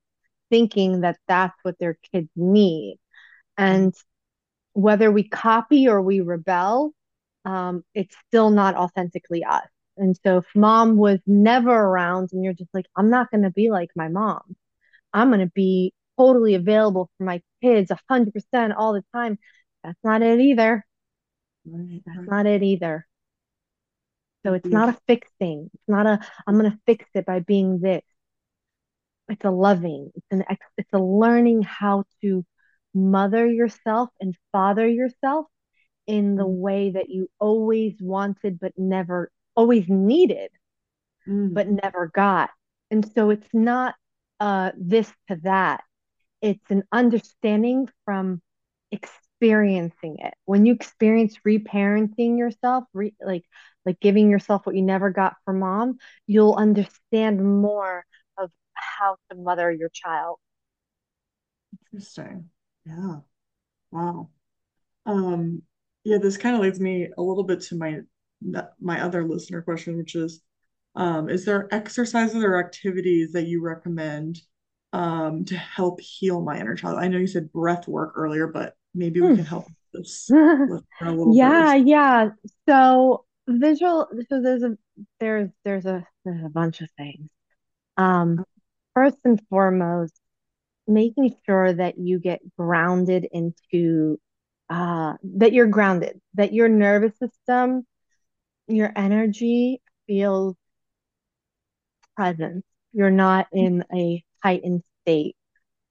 thinking 0.51 1.01
that 1.01 1.17
that's 1.27 1.57
what 1.63 1.79
their 1.79 1.97
kids 2.13 2.29
need. 2.35 2.99
And 3.57 3.95
whether 4.73 5.11
we 5.11 5.23
copy 5.27 5.87
or 5.89 6.01
we 6.01 6.21
rebel, 6.21 6.93
um, 7.45 7.83
it's 7.95 8.15
still 8.27 8.49
not 8.51 8.75
authentically 8.75 9.43
us. 9.43 9.67
And 9.97 10.17
so 10.25 10.39
if 10.39 10.45
mom 10.55 10.97
was 10.97 11.19
never 11.27 11.71
around 11.71 12.29
and 12.33 12.43
you're 12.43 12.53
just 12.53 12.73
like, 12.73 12.85
I'm 12.95 13.09
not 13.09 13.31
going 13.31 13.43
to 13.43 13.51
be 13.51 13.71
like 13.71 13.91
my 13.95 14.07
mom, 14.09 14.55
I'm 15.13 15.29
going 15.29 15.39
to 15.41 15.51
be 15.55 15.93
totally 16.17 16.55
available 16.55 17.09
for 17.17 17.23
my 17.25 17.41
kids 17.63 17.91
100% 17.91 18.73
all 18.73 18.93
the 18.93 19.03
time. 19.13 19.37
That's 19.83 19.99
not 20.03 20.21
it 20.21 20.39
either. 20.39 20.85
right, 21.65 22.03
That's 22.05 22.19
not 22.27 22.45
it 22.45 22.61
either. 22.61 23.07
So 24.45 24.53
it's 24.53 24.71
not 24.71 24.89
Beautiful. 24.89 24.89
a 24.89 24.97
fixing. 25.07 25.69
It's 25.73 25.87
not 25.87 26.05
a, 26.05 26.19
I'm 26.47 26.57
going 26.57 26.71
to 26.71 26.79
fix 26.85 27.05
it 27.13 27.25
by 27.25 27.39
being 27.39 27.79
this. 27.79 28.03
It's 29.29 29.45
a 29.45 29.51
loving, 29.51 30.11
it's 30.15 30.25
an, 30.31 30.43
it's 30.77 30.91
a 30.93 30.99
learning 30.99 31.61
how 31.63 32.03
to 32.21 32.45
mother 32.93 33.45
yourself 33.47 34.09
and 34.19 34.35
father 34.51 34.87
yourself 34.87 35.45
in 36.07 36.35
the 36.37 36.47
Mm, 36.47 36.47
way 36.47 36.91
that 36.91 37.09
you 37.09 37.29
always 37.39 37.95
wanted 38.01 38.59
but 38.59 38.73
never 38.77 39.31
always 39.55 39.87
needed 39.89 40.51
mm, 41.25 41.55
but 41.55 41.67
never 41.67 42.07
got 42.13 42.49
and 42.91 43.05
so 43.13 43.29
it's 43.29 43.47
not 43.53 43.95
uh 44.39 44.71
this 44.77 45.11
to 45.29 45.37
that 45.43 45.83
it's 46.41 46.71
an 46.71 46.83
understanding 46.91 47.89
from 48.05 48.41
experiencing 48.91 50.17
it 50.19 50.33
when 50.45 50.65
you 50.65 50.73
experience 50.73 51.37
reparenting 51.47 52.37
yourself 52.37 52.85
re- 52.93 53.15
like 53.21 53.45
like 53.85 53.99
giving 53.99 54.29
yourself 54.29 54.65
what 54.65 54.75
you 54.75 54.81
never 54.81 55.09
got 55.11 55.35
from 55.45 55.59
mom 55.59 55.97
you'll 56.27 56.55
understand 56.55 57.43
more 57.43 58.05
of 58.37 58.51
how 58.73 59.17
to 59.29 59.37
mother 59.37 59.71
your 59.71 59.89
child 59.89 60.39
interesting. 61.91 62.49
Yeah. 62.85 63.17
Wow. 63.91 64.29
Um, 65.05 65.63
yeah, 66.03 66.17
this 66.19 66.37
kind 66.37 66.55
of 66.55 66.61
leads 66.61 66.79
me 66.79 67.09
a 67.17 67.21
little 67.21 67.43
bit 67.43 67.61
to 67.63 67.77
my 67.77 68.01
my 68.81 69.01
other 69.01 69.27
listener 69.27 69.61
question, 69.61 69.97
which 69.97 70.15
is, 70.15 70.41
um, 70.99 71.29
is 71.29 71.45
there 71.45 71.73
exercises 71.73 72.43
or 72.43 72.59
activities 72.59 73.33
that 73.33 73.47
you 73.47 73.63
recommend 73.63 74.41
um, 74.93 75.45
to 75.47 75.57
help 75.57 76.01
heal 76.01 76.41
my 76.43 76.59
inner 76.59 76.75
child? 76.75 76.99
I 76.99 77.09
know 77.09 77.19
you 77.19 77.27
said 77.27 77.53
breath 77.53 77.87
work 77.89 78.13
earlier, 78.17 78.47
but 78.47 78.77
maybe 78.95 79.21
we 79.21 79.31
Hmm. 79.31 79.35
can 79.35 79.45
help 79.45 79.71
this 79.93 80.35
listener 80.67 81.09
a 81.09 81.15
little 81.15 81.37
bit 81.37 81.55
Yeah, 81.59 81.75
yeah. 81.75 82.29
So 82.67 83.25
visual, 83.47 84.07
so 84.29 84.41
there's 84.41 84.63
a 84.63 84.77
there's 85.19 85.49
there's 85.65 85.85
a 85.85 86.05
there's 86.25 86.43
a 86.45 86.49
bunch 86.49 86.81
of 86.81 86.89
things. 86.97 87.29
Um, 87.97 88.45
first 88.95 89.17
and 89.25 89.41
foremost, 89.49 90.19
making 90.87 91.35
sure 91.45 91.73
that 91.73 91.97
you 91.99 92.19
get 92.19 92.41
grounded 92.57 93.27
into 93.31 94.19
uh 94.69 95.15
that 95.23 95.53
you're 95.53 95.67
grounded, 95.67 96.21
that 96.35 96.53
your 96.53 96.69
nervous 96.69 97.17
system, 97.19 97.85
your 98.67 98.91
energy 98.95 99.81
feels 100.07 100.55
present. 102.19 102.65
You're 102.91 103.11
not 103.11 103.47
in 103.53 103.85
a 103.93 104.23
heightened 104.43 104.83
state. 105.03 105.37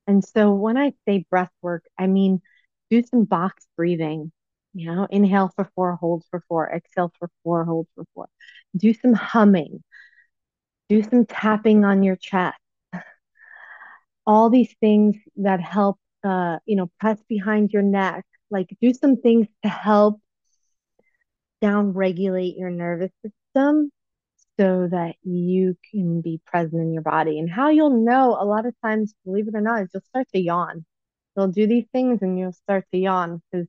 And 0.06 0.22
so 0.22 0.52
when 0.52 0.76
I 0.76 0.92
say 1.06 1.24
breath 1.30 1.50
work, 1.62 1.84
I 1.98 2.06
mean 2.06 2.42
do 2.90 3.02
some 3.02 3.24
box 3.24 3.66
breathing. 3.76 4.30
You 4.74 4.92
know, 4.94 5.06
inhale 5.10 5.50
for 5.56 5.70
four, 5.74 5.96
hold 5.96 6.24
for 6.30 6.44
four, 6.46 6.70
exhale 6.70 7.10
for 7.18 7.30
four, 7.42 7.64
hold 7.64 7.88
for 7.94 8.04
four. 8.14 8.28
Do 8.76 8.92
some 8.92 9.14
humming, 9.14 9.82
do 10.90 11.02
some 11.02 11.24
tapping 11.24 11.86
on 11.86 12.02
your 12.02 12.16
chest. 12.16 12.58
All 14.26 14.50
these 14.50 14.74
things 14.80 15.16
that 15.36 15.62
help, 15.62 15.98
uh, 16.22 16.58
you 16.66 16.76
know, 16.76 16.90
press 17.00 17.18
behind 17.26 17.72
your 17.72 17.82
neck. 17.82 18.26
Like 18.50 18.68
do 18.82 18.92
some 18.92 19.16
things 19.16 19.46
to 19.62 19.70
help 19.70 20.20
down 21.62 21.92
regulate 21.94 22.56
your 22.58 22.70
nervous 22.70 23.12
system 23.22 23.90
so 24.58 24.88
that 24.90 25.16
you 25.22 25.76
can 25.90 26.20
be 26.20 26.40
present 26.46 26.82
in 26.82 26.92
your 26.92 27.02
body. 27.02 27.38
And 27.38 27.50
how 27.50 27.68
you'll 27.70 28.04
know 28.04 28.36
a 28.40 28.44
lot 28.44 28.66
of 28.66 28.74
times, 28.82 29.14
believe 29.24 29.48
it 29.48 29.54
or 29.54 29.60
not, 29.60 29.82
is 29.82 29.90
you'll 29.94 30.02
start 30.02 30.28
to 30.34 30.40
yawn. 30.40 30.84
You'll 31.36 31.48
do 31.48 31.66
these 31.66 31.86
things 31.92 32.20
and 32.22 32.38
you'll 32.38 32.52
start 32.52 32.84
to 32.92 32.98
yawn 32.98 33.42
because 33.52 33.68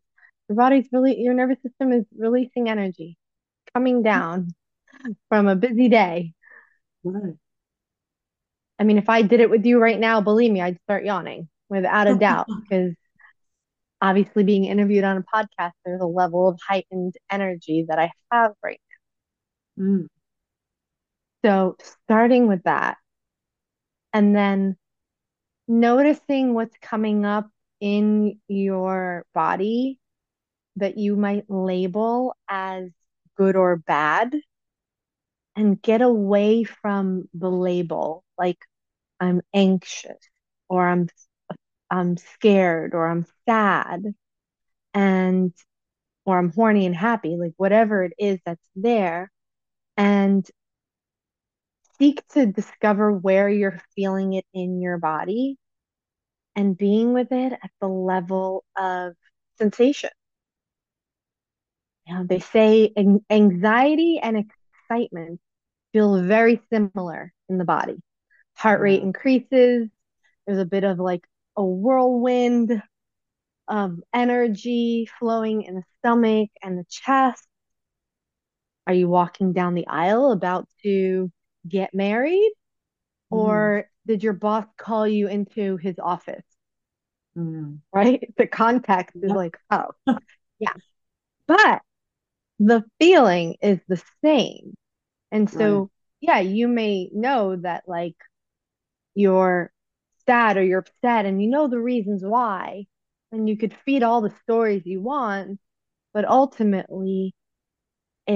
your 0.50 0.56
body's 0.58 0.90
really, 0.92 1.20
your 1.20 1.34
nervous 1.34 1.62
system 1.62 1.92
is 1.94 2.06
releasing 2.18 2.70
energy, 2.70 3.18
coming 3.74 4.04
down 4.04 4.56
from 5.30 5.48
a 5.48 5.56
busy 5.56 5.90
day. 5.90 6.34
Right. 7.04 7.38
I 8.80 8.84
mean, 8.84 8.98
if 8.98 9.10
I 9.10 9.22
did 9.22 9.42
it 9.42 9.50
with 9.50 9.66
you 9.66 9.80
right 9.80 10.00
now, 10.00 10.22
believe 10.22 10.52
me, 10.52 10.62
I'd 10.62 10.80
start 10.84 11.06
yawning 11.06 11.50
without 11.70 12.08
a 12.08 12.16
doubt 12.16 12.50
because 12.70 12.94
obviously 14.02 14.44
being 14.44 14.66
interviewed 14.66 15.04
on 15.04 15.18
a 15.18 15.24
podcast, 15.24 15.72
there's 15.86 16.02
a 16.02 16.06
level 16.06 16.48
of 16.48 16.60
heightened 16.68 17.16
energy 17.32 17.86
that 17.88 18.00
I 18.00 18.12
have 18.32 18.54
right 18.64 18.80
Mm, 19.78 20.08
now. 20.16 20.19
So 21.44 21.78
starting 22.06 22.48
with 22.48 22.64
that 22.64 22.98
and 24.14 24.36
then 24.36 24.78
noticing 25.68 26.54
what's 26.54 26.78
coming 26.82 27.26
up 27.26 27.50
in 27.82 28.40
your 28.48 29.26
body 29.34 30.00
that 30.78 30.98
you 30.98 31.16
might 31.16 31.46
label 31.50 32.36
as 32.50 32.90
good 33.38 33.56
or 33.56 33.78
bad 33.78 34.36
and 35.56 35.82
get 35.82 36.02
away 36.02 36.64
from 36.64 37.28
the 37.34 37.50
label 37.50 38.24
like 38.38 38.58
I'm 39.20 39.42
anxious 39.54 40.18
or 40.70 40.88
I'm 40.88 41.10
I'm 41.92 42.18
scared 42.18 42.96
or 42.96 43.08
I'm 43.08 43.26
sad 43.48 44.04
and 44.94 45.54
or 46.26 46.38
I'm 46.40 46.52
horny 46.52 46.86
and 46.86 46.96
happy 46.96 47.38
like 47.38 47.54
whatever 47.58 48.04
it 48.04 48.14
is 48.20 48.40
that's 48.46 48.62
there 48.76 49.32
and 49.98 50.48
seek 52.00 52.26
to 52.30 52.46
discover 52.46 53.12
where 53.12 53.50
you're 53.50 53.82
feeling 53.96 54.34
it 54.34 54.46
in 54.54 54.82
your 54.82 54.98
body 54.98 55.58
and 56.56 56.78
being 56.78 57.14
with 57.14 57.32
it 57.32 57.54
at 57.54 57.72
the 57.82 57.88
level 57.88 58.64
of 58.78 59.14
sensation. 59.58 60.10
You 62.08 62.16
know, 62.16 62.24
they 62.24 62.40
say 62.40 62.94
anxiety 63.30 64.20
and 64.22 64.46
excitement 64.90 65.40
feel 65.94 66.24
very 66.24 66.62
similar 66.72 67.34
in 67.50 67.58
the 67.58 67.66
body. 67.66 68.02
Heart 68.56 68.82
rate 68.82 69.00
mm-hmm. 69.00 69.08
increases. 69.08 69.90
There's 70.48 70.60
a 70.60 70.66
bit 70.66 70.84
of 70.84 71.00
like 71.00 71.26
a 71.56 71.64
whirlwind 71.64 72.82
of 73.68 74.00
energy 74.14 75.08
flowing 75.20 75.64
in 75.64 75.76
the 75.76 75.84
stomach 76.00 76.50
and 76.64 76.80
the 76.80 76.86
chest. 76.90 77.46
Are 78.88 78.94
you 78.94 79.08
walking 79.08 79.54
down 79.54 79.76
the 79.76 79.86
aisle 79.86 80.32
about 80.32 80.68
to 80.82 81.32
get 81.68 81.94
married? 81.94 82.52
Mm. 83.32 83.38
Or 83.38 83.90
did 84.08 84.24
your 84.24 84.34
boss 84.34 84.66
call 84.78 85.08
you 85.08 85.28
into 85.28 85.78
his 85.78 86.00
office? 86.00 86.44
Mm. 87.38 87.80
Right? 87.94 88.34
The 88.38 88.48
context 88.48 89.16
is 89.22 89.32
like, 89.32 89.58
oh, 89.70 89.92
yeah. 90.60 90.74
But 91.48 91.82
the 92.60 92.84
feeling 93.00 93.56
is 93.62 93.80
the 93.88 94.02
same. 94.24 94.76
And 95.32 95.50
so, 95.50 95.80
right. 95.80 95.90
yeah, 96.22 96.40
you 96.40 96.68
may 96.68 97.10
know 97.14 97.56
that 97.56 97.84
like 97.88 98.16
you're 99.16 99.72
sad 100.26 100.58
or 100.58 100.64
you're 100.64 100.80
upset 100.80 101.26
and 101.26 101.42
you 101.42 101.50
know 101.50 101.68
the 101.68 101.80
reasons 101.80 102.24
why. 102.24 102.86
And 103.32 103.48
you 103.48 103.58
could 103.58 103.76
feed 103.86 104.02
all 104.04 104.22
the 104.22 104.34
stories 104.44 104.86
you 104.86 105.02
want, 105.02 105.60
but 106.14 106.26
ultimately, 106.26 107.36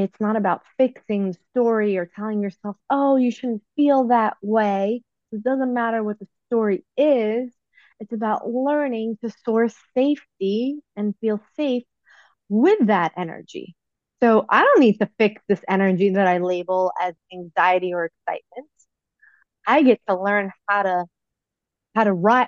it's 0.02 0.20
not 0.20 0.36
about 0.36 0.64
fixing 0.78 1.28
the 1.32 1.38
story 1.52 1.98
or 1.98 2.06
telling 2.06 2.42
yourself, 2.42 2.76
oh, 2.90 3.16
you 3.16 3.32
shouldn't 3.32 3.64
feel 3.76 4.08
that 4.08 4.38
way. 4.42 5.04
It 5.32 5.44
doesn't 5.44 5.74
matter 5.74 6.04
what 6.04 6.20
the 6.20 6.28
story 6.48 6.86
is. 6.98 7.52
It's 8.00 8.14
about 8.14 8.50
learning 8.50 9.18
to 9.24 9.32
source 9.46 9.76
safety 9.96 10.80
and 10.96 11.16
feel 11.22 11.42
safe 11.56 11.84
with 12.50 12.88
that 12.88 13.14
energy. 13.18 13.76
So 14.22 14.46
I 14.50 14.64
don't 14.64 14.80
need 14.80 15.00
to 15.00 15.10
fix 15.18 15.42
this 15.48 15.62
energy 15.68 16.12
that 16.12 16.28
I 16.28 16.38
label 16.40 16.92
as 17.02 17.14
anxiety 17.34 17.94
or 17.94 18.06
excitement. 18.06 18.70
I 19.66 19.84
get 19.84 20.00
to 20.10 20.20
learn 20.22 20.52
how 20.68 20.84
to 20.84 21.06
how 21.96 22.04
to 22.06 22.14
ride 22.14 22.48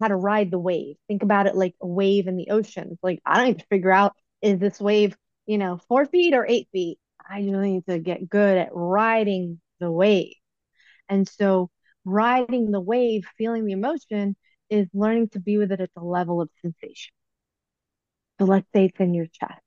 how 0.00 0.08
to 0.08 0.16
ride 0.16 0.50
the 0.50 0.58
wave. 0.58 0.96
Think 1.08 1.22
about 1.22 1.46
it 1.46 1.54
like 1.56 1.74
a 1.80 1.86
wave 1.86 2.26
in 2.26 2.36
the 2.36 2.50
ocean. 2.50 2.98
Like 3.02 3.20
I 3.26 3.36
don't 3.36 3.46
need 3.48 3.58
to 3.60 3.66
figure 3.70 3.92
out 3.92 4.14
is 4.42 4.58
this 4.58 4.80
wave, 4.80 5.16
you 5.50 5.58
know, 5.58 5.80
four 5.88 6.06
feet 6.06 6.32
or 6.32 6.46
eight 6.46 6.68
feet. 6.70 7.00
I 7.28 7.42
just 7.42 7.52
need 7.52 7.84
to 7.86 7.98
get 7.98 8.28
good 8.28 8.56
at 8.56 8.68
riding 8.72 9.60
the 9.80 9.90
wave. 9.90 10.36
And 11.08 11.28
so 11.28 11.70
riding 12.04 12.70
the 12.70 12.80
wave, 12.80 13.24
feeling 13.36 13.64
the 13.64 13.72
emotion 13.72 14.36
is 14.68 14.86
learning 14.94 15.30
to 15.30 15.40
be 15.40 15.58
with 15.58 15.72
it 15.72 15.80
at 15.80 15.90
the 15.96 16.04
level 16.04 16.40
of 16.40 16.50
sensation. 16.62 17.12
So 18.38 18.46
let's 18.46 18.68
say 18.72 18.84
it's 18.84 19.00
in 19.00 19.12
your 19.12 19.26
chest. 19.26 19.60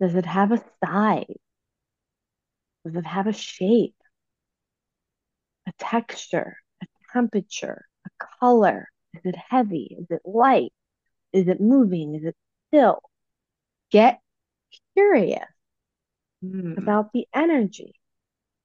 Does 0.00 0.14
it 0.14 0.24
have 0.24 0.52
a 0.52 0.64
size? 0.82 1.26
Does 2.86 2.94
it 2.94 3.04
have 3.04 3.26
a 3.26 3.34
shape? 3.34 3.94
A 5.68 5.72
texture? 5.78 6.56
A 6.82 6.86
temperature? 7.12 7.84
A 8.06 8.26
color? 8.40 8.88
Is 9.12 9.20
it 9.22 9.36
heavy? 9.36 9.98
Is 10.00 10.06
it 10.08 10.22
light? 10.24 10.72
Is 11.34 11.46
it 11.46 11.60
moving? 11.60 12.14
Is 12.14 12.24
it 12.24 12.36
still? 12.68 13.02
Get 13.90 14.18
curious 15.00 15.46
mm. 16.44 16.76
about 16.76 17.12
the 17.12 17.26
energy 17.34 17.94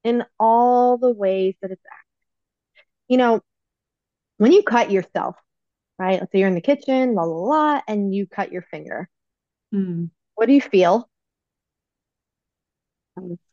in 0.04 0.24
all 0.40 0.98
the 0.98 1.12
ways 1.12 1.56
that 1.62 1.72
it's 1.72 1.82
acting. 1.86 2.86
You 3.08 3.18
know, 3.18 3.42
when 4.38 4.52
you 4.52 4.64
cut 4.64 4.92
yourself, 4.92 5.36
right? 5.98 6.20
Let's 6.20 6.32
say 6.32 6.40
you're 6.40 6.48
in 6.48 6.56
the 6.56 6.62
kitchen, 6.62 7.16
la 7.16 7.24
la 7.24 7.38
la, 7.38 7.82
and 7.88 8.14
you 8.14 8.28
cut 8.28 8.52
your 8.52 8.64
finger. 8.64 9.10
Mm. 9.74 10.10
What 10.36 10.48
do 10.48 10.54
you 10.54 10.62
feel? 10.62 11.10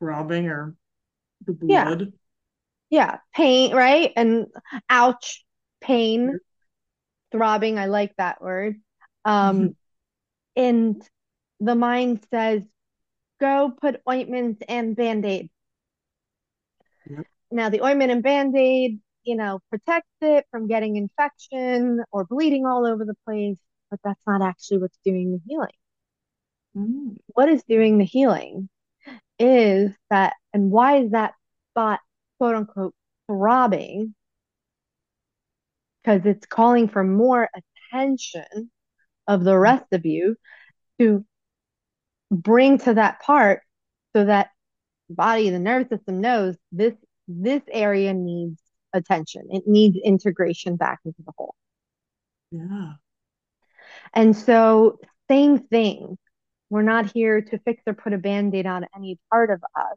throbbing 0.00 0.48
or 0.48 0.74
the 1.46 1.52
blood. 1.52 2.12
Yeah. 2.90 3.06
yeah, 3.12 3.18
pain, 3.32 3.72
right? 3.72 4.12
And 4.16 4.46
ouch, 4.90 5.44
pain, 5.80 6.40
throbbing. 7.30 7.78
I 7.78 7.86
like 7.86 8.12
that 8.16 8.42
word. 8.42 8.80
Um, 9.24 9.60
mm-hmm. 9.60 9.68
and 10.56 11.08
the 11.60 11.76
mind 11.76 12.24
says, 12.32 12.62
go 13.42 13.72
put 13.80 14.00
ointments 14.08 14.62
and 14.68 14.94
band 14.94 15.26
aid. 15.26 15.50
Yep. 17.10 17.26
Now, 17.50 17.68
the 17.68 17.82
ointment 17.82 18.12
and 18.12 18.22
band 18.22 18.56
aid, 18.56 19.00
you 19.24 19.36
know, 19.36 19.58
protects 19.68 20.08
it 20.20 20.46
from 20.50 20.68
getting 20.68 20.96
infection 20.96 22.02
or 22.12 22.24
bleeding 22.24 22.64
all 22.64 22.86
over 22.86 23.04
the 23.04 23.16
place, 23.26 23.58
but 23.90 23.98
that's 24.04 24.22
not 24.26 24.42
actually 24.42 24.78
what's 24.78 24.98
doing 25.04 25.32
the 25.32 25.40
healing. 25.46 25.68
Mm. 26.76 27.16
What 27.34 27.48
is 27.48 27.64
doing 27.64 27.98
the 27.98 28.04
healing 28.04 28.68
is 29.38 29.90
that, 30.08 30.34
and 30.54 30.70
why 30.70 30.98
is 30.98 31.10
that 31.10 31.34
spot, 31.72 32.00
quote 32.38 32.54
unquote, 32.54 32.94
throbbing? 33.26 34.14
Because 36.02 36.24
it's 36.24 36.46
calling 36.46 36.88
for 36.88 37.02
more 37.02 37.48
attention 37.92 38.70
of 39.26 39.44
the 39.44 39.58
rest 39.58 39.86
of 39.92 40.06
you 40.06 40.36
to 40.98 41.24
bring 42.32 42.78
to 42.78 42.94
that 42.94 43.20
part 43.20 43.60
so 44.16 44.24
that 44.24 44.48
body 45.10 45.50
the 45.50 45.58
nervous 45.58 45.88
system 45.90 46.20
knows 46.20 46.56
this 46.72 46.94
this 47.28 47.62
area 47.70 48.12
needs 48.14 48.58
attention. 48.92 49.48
It 49.50 49.64
needs 49.66 49.96
integration 50.02 50.76
back 50.76 51.00
into 51.04 51.22
the 51.24 51.32
whole. 51.36 51.54
Yeah. 52.50 52.94
And 54.14 54.36
so 54.36 54.98
same 55.30 55.58
thing. 55.58 56.18
We're 56.70 56.82
not 56.82 57.12
here 57.12 57.42
to 57.42 57.58
fix 57.58 57.82
or 57.86 57.94
put 57.94 58.14
a 58.14 58.18
band 58.18 58.54
aid 58.54 58.66
on 58.66 58.86
any 58.96 59.18
part 59.30 59.50
of 59.50 59.62
us. 59.78 59.96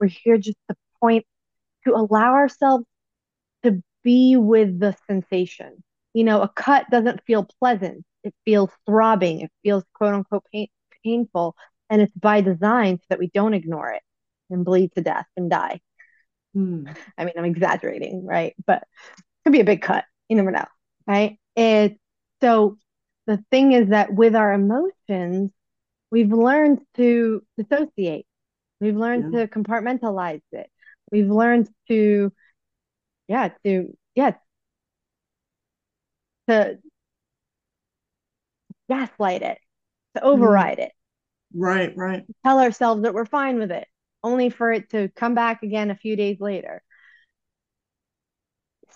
We're 0.00 0.08
here 0.08 0.36
just 0.36 0.58
to 0.68 0.76
point 1.00 1.24
to 1.86 1.94
allow 1.94 2.34
ourselves 2.34 2.84
to 3.62 3.82
be 4.02 4.36
with 4.36 4.80
the 4.80 4.96
sensation. 5.06 5.82
You 6.14 6.24
know, 6.24 6.42
a 6.42 6.48
cut 6.48 6.90
doesn't 6.90 7.22
feel 7.24 7.46
pleasant, 7.60 8.04
it 8.24 8.34
feels 8.44 8.70
throbbing, 8.86 9.42
it 9.42 9.52
feels 9.62 9.84
quote 9.94 10.14
unquote 10.14 10.44
pain, 10.52 10.68
painful. 11.08 11.56
And 11.90 12.02
it's 12.02 12.14
by 12.14 12.40
design 12.40 12.98
so 12.98 13.04
that 13.10 13.18
we 13.18 13.30
don't 13.32 13.54
ignore 13.54 13.92
it 13.92 14.02
and 14.50 14.64
bleed 14.64 14.92
to 14.94 15.00
death 15.00 15.26
and 15.36 15.50
die. 15.50 15.80
Hmm. 16.54 16.86
I 17.16 17.24
mean, 17.24 17.34
I'm 17.36 17.44
exaggerating, 17.44 18.26
right? 18.26 18.54
But 18.66 18.82
it 19.16 19.24
could 19.44 19.52
be 19.52 19.60
a 19.60 19.64
big 19.64 19.82
cut. 19.82 20.04
You 20.28 20.36
never 20.36 20.50
know, 20.50 20.66
right? 21.06 21.38
It's 21.56 21.98
so 22.42 22.76
the 23.26 23.42
thing 23.50 23.72
is 23.72 23.88
that 23.88 24.12
with 24.12 24.36
our 24.36 24.52
emotions, 24.52 25.50
we've 26.10 26.32
learned 26.32 26.80
to 26.96 27.42
dissociate 27.56 28.26
we've 28.80 28.96
learned 28.96 29.32
yeah. 29.32 29.40
to 29.40 29.48
compartmentalize 29.48 30.42
it 30.52 30.70
we've 31.10 31.30
learned 31.30 31.68
to 31.88 32.32
yeah 33.26 33.50
to 33.64 33.96
yeah 34.14 34.32
to 36.48 36.78
gaslight 38.88 39.42
it 39.42 39.58
to 40.16 40.22
override 40.22 40.78
mm. 40.78 40.84
it 40.84 40.92
right 41.54 41.92
right 41.96 42.24
tell 42.44 42.60
ourselves 42.60 43.02
that 43.02 43.14
we're 43.14 43.24
fine 43.24 43.58
with 43.58 43.70
it 43.70 43.86
only 44.22 44.50
for 44.50 44.72
it 44.72 44.90
to 44.90 45.08
come 45.16 45.34
back 45.34 45.62
again 45.62 45.90
a 45.90 45.96
few 45.96 46.16
days 46.16 46.38
later 46.40 46.82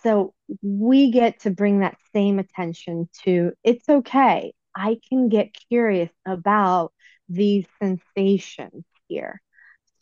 so 0.02 0.34
we 0.62 1.10
get 1.10 1.40
to 1.40 1.50
bring 1.50 1.80
that 1.80 1.96
same 2.12 2.38
attention 2.38 3.08
to 3.24 3.52
it's 3.62 3.88
okay 3.88 4.52
I 4.74 4.98
can 5.08 5.28
get 5.28 5.54
curious 5.68 6.10
about 6.26 6.92
these 7.28 7.66
sensations 7.80 8.84
here 9.08 9.40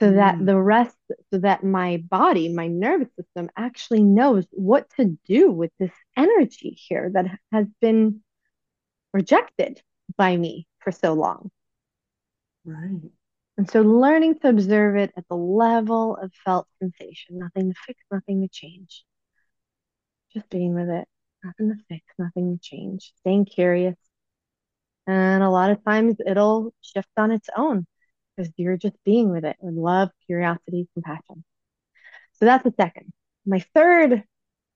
so 0.01 0.11
mm. 0.11 0.15
that 0.17 0.45
the 0.45 0.59
rest, 0.59 0.97
so 1.33 1.39
that 1.41 1.63
my 1.63 2.03
body, 2.09 2.49
my 2.49 2.67
nervous 2.67 3.09
system 3.17 3.51
actually 3.57 4.03
knows 4.03 4.47
what 4.51 4.89
to 4.97 5.19
do 5.27 5.51
with 5.51 5.71
this 5.79 5.93
energy 6.17 6.71
here 6.89 7.11
that 7.13 7.27
has 7.53 7.67
been 7.81 8.23
rejected 9.13 9.83
by 10.17 10.37
me 10.37 10.67
for 10.79 10.91
so 10.91 11.13
long. 11.13 11.51
Right. 12.65 13.11
And 13.59 13.71
so 13.71 13.83
learning 13.83 14.39
to 14.41 14.49
observe 14.49 14.97
it 14.97 15.13
at 15.17 15.27
the 15.29 15.37
level 15.37 16.17
of 16.17 16.33
felt 16.45 16.67
sensation, 16.79 17.39
nothing 17.39 17.73
to 17.73 17.79
fix, 17.87 18.01
nothing 18.11 18.41
to 18.43 18.49
change. 18.49 19.05
Just 20.33 20.49
being 20.51 20.75
with 20.75 20.89
it, 20.89 21.07
nothing 21.45 21.69
to 21.69 21.85
fix, 21.89 22.05
nothing 22.19 22.57
to 22.59 22.61
change. 22.63 23.13
Staying 23.19 23.45
curious, 23.45 23.97
and 25.07 25.43
a 25.43 25.51
lot 25.51 25.71
of 25.71 25.85
times 25.85 26.17
it'll 26.27 26.73
shift 26.81 27.09
on 27.17 27.31
its 27.31 27.49
own 27.57 27.87
because 28.37 28.53
you're 28.57 28.77
just 28.77 28.97
being 29.05 29.31
with 29.31 29.45
it 29.45 29.57
with 29.61 29.75
love, 29.75 30.11
curiosity, 30.27 30.89
compassion. 30.95 31.45
So 32.35 32.47
that's 32.47 32.65
the 32.65 32.75
second. 32.79 33.13
My 33.47 33.61
third 33.75 34.25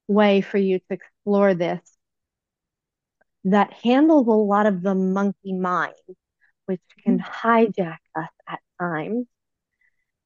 way 0.08 0.40
for 0.42 0.58
you 0.58 0.80
to 0.80 0.84
explore 0.90 1.54
this 1.54 1.80
that 3.44 3.72
handles 3.72 4.26
a 4.26 4.30
lot 4.30 4.66
of 4.66 4.82
the 4.82 4.94
monkey 4.94 5.52
mind, 5.52 5.94
which 6.66 6.80
can 7.02 7.18
mm-hmm. 7.18 7.48
hijack 7.48 7.98
us 8.14 8.30
at 8.48 8.60
times 8.80 9.26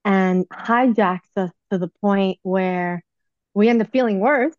and 0.04 0.48
hijacks 0.48 1.30
us 1.36 1.50
to 1.70 1.78
the 1.78 1.88
point 2.00 2.38
where 2.42 3.02
we 3.54 3.68
end 3.68 3.82
up 3.82 3.90
feeling 3.90 4.20
worse 4.20 4.54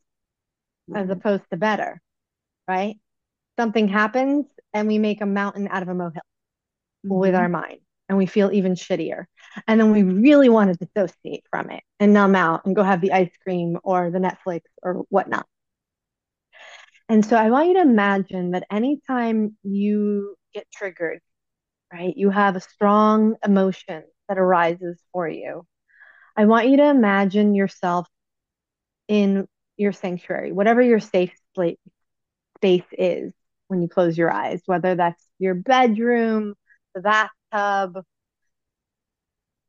as 0.93 1.09
opposed 1.09 1.43
to 1.51 1.57
better, 1.57 2.01
right? 2.67 2.97
Something 3.57 3.87
happens 3.87 4.45
and 4.73 4.87
we 4.87 4.97
make 4.99 5.21
a 5.21 5.25
mountain 5.25 5.67
out 5.69 5.83
of 5.83 5.89
a 5.89 5.93
molehill 5.93 6.21
with 7.03 7.33
Mhm. 7.33 7.39
our 7.39 7.49
mind 7.49 7.79
and 8.07 8.17
we 8.17 8.25
feel 8.25 8.51
even 8.51 8.73
shittier. 8.73 9.25
And 9.67 9.79
then 9.79 9.91
we 9.91 10.03
really 10.03 10.49
want 10.49 10.71
to 10.71 10.85
dissociate 10.85 11.45
from 11.49 11.69
it 11.69 11.83
and 11.99 12.13
numb 12.13 12.35
out 12.35 12.65
and 12.65 12.75
go 12.75 12.83
have 12.83 13.01
the 13.01 13.13
ice 13.13 13.35
cream 13.43 13.77
or 13.83 14.11
the 14.11 14.19
Netflix 14.19 14.61
or 14.81 15.05
whatnot. 15.09 15.47
And 17.07 17.25
so 17.25 17.37
I 17.37 17.49
want 17.49 17.67
you 17.69 17.73
to 17.75 17.81
imagine 17.81 18.51
that 18.51 18.65
anytime 18.71 19.57
you 19.63 20.35
get 20.53 20.69
triggered, 20.71 21.21
right, 21.91 22.15
you 22.15 22.29
have 22.29 22.55
a 22.55 22.61
strong 22.61 23.35
emotion 23.43 24.03
that 24.27 24.37
arises 24.37 24.99
for 25.11 25.27
you. 25.27 25.65
I 26.37 26.45
want 26.45 26.69
you 26.69 26.77
to 26.77 26.89
imagine 26.89 27.55
yourself 27.55 28.07
in 29.07 29.47
your 29.77 29.91
sanctuary, 29.91 30.51
whatever 30.51 30.81
your 30.81 30.99
safe 30.99 31.33
space 31.55 32.85
is 32.91 33.33
when 33.67 33.81
you 33.81 33.87
close 33.87 34.17
your 34.17 34.31
eyes, 34.31 34.61
whether 34.65 34.95
that's 34.95 35.23
your 35.39 35.55
bedroom, 35.55 36.53
the 36.93 37.01
bathtub, 37.01 38.03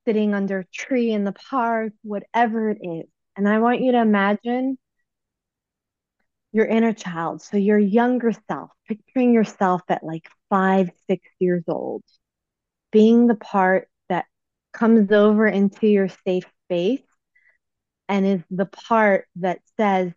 sitting 0.07 0.35
under 0.35 0.61
a 0.61 0.67
tree 0.67 1.11
in 1.13 1.25
the 1.25 1.33
park, 1.33 1.93
whatever 2.03 2.71
it 2.71 2.79
is. 2.83 3.07
And 3.37 3.49
I 3.49 3.59
want 3.59 3.81
you 3.81 3.93
to 3.93 4.01
imagine 4.01 4.79
your 6.53 6.67
inner 6.67 6.93
child. 6.93 7.43
So 7.43 7.57
your 7.57 7.79
younger 7.79 8.33
self, 8.49 8.71
picturing 8.89 9.33
yourself 9.33 9.83
at 9.89 10.03
like 10.03 10.29
five, 10.51 10.91
six 11.09 11.27
years 11.39 11.65
old, 11.69 12.03
being 12.93 13.27
the 13.27 13.37
part 13.37 13.89
that 14.09 14.27
comes 14.73 15.13
over 15.13 15.47
into 15.47 15.87
your 15.87 16.09
safe 16.27 16.45
space 16.67 17.03
and 18.09 18.27
is 18.27 18.43
the 18.51 18.67
part 18.67 19.27
that 19.37 19.61
says, 19.79 20.13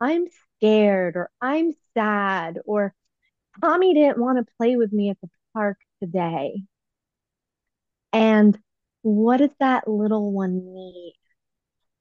I'm 0.00 0.26
scared 0.56 1.16
or 1.16 1.30
I'm 1.40 1.72
sad 1.94 2.58
or 2.64 2.94
Tommy 3.60 3.94
didn't 3.94 4.18
want 4.18 4.38
to 4.38 4.52
play 4.58 4.76
with 4.76 4.92
me 4.92 5.10
at 5.10 5.20
the 5.20 5.28
park 5.52 5.78
today. 6.02 6.62
And 8.12 8.58
what 9.02 9.38
does 9.38 9.50
that 9.60 9.88
little 9.88 10.32
one 10.32 10.74
need 10.74 11.14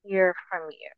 to 0.03 0.09
hear 0.09 0.35
from 0.49 0.69
you? 0.69 0.89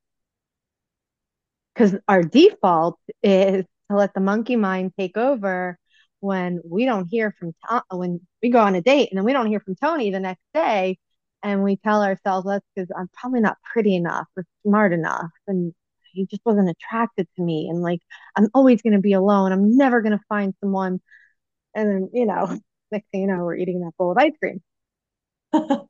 Because 1.73 1.95
our 2.07 2.23
default 2.23 2.99
is 3.23 3.65
to 3.89 3.97
let 3.97 4.13
the 4.13 4.21
monkey 4.21 4.55
mind 4.55 4.93
take 4.97 5.17
over 5.17 5.77
when 6.19 6.61
we 6.65 6.85
don't 6.85 7.07
hear 7.07 7.33
from 7.39 7.53
Tom, 7.67 7.81
uh, 7.91 7.97
when 7.97 8.21
we 8.41 8.49
go 8.49 8.59
on 8.59 8.75
a 8.75 8.81
date 8.81 9.09
and 9.11 9.17
then 9.17 9.25
we 9.25 9.33
don't 9.33 9.47
hear 9.47 9.59
from 9.59 9.75
Tony 9.75 10.11
the 10.11 10.19
next 10.19 10.43
day, 10.53 10.97
and 11.43 11.63
we 11.63 11.77
tell 11.77 12.03
ourselves 12.03 12.47
that's 12.47 12.65
because 12.75 12.89
I'm 12.97 13.09
probably 13.13 13.41
not 13.41 13.57
pretty 13.63 13.95
enough 13.95 14.27
or 14.37 14.45
smart 14.65 14.93
enough, 14.93 15.31
and 15.47 15.73
he 16.13 16.25
just 16.27 16.41
wasn't 16.45 16.69
attracted 16.69 17.27
to 17.35 17.43
me, 17.43 17.69
and 17.69 17.81
like 17.81 18.01
I'm 18.35 18.49
always 18.53 18.81
going 18.81 18.93
to 18.93 18.99
be 19.01 19.13
alone. 19.13 19.51
I'm 19.51 19.77
never 19.77 20.01
going 20.01 20.17
to 20.17 20.23
find 20.29 20.53
someone, 20.61 21.01
and 21.75 21.89
then 21.89 22.09
you 22.13 22.25
know, 22.25 22.59
next 22.91 23.09
thing 23.11 23.21
you 23.21 23.27
know, 23.27 23.43
we're 23.45 23.57
eating 23.57 23.81
that 23.81 23.97
bowl 23.97 24.11
of 24.11 24.17
ice 24.17 24.33
cream. 24.41 24.61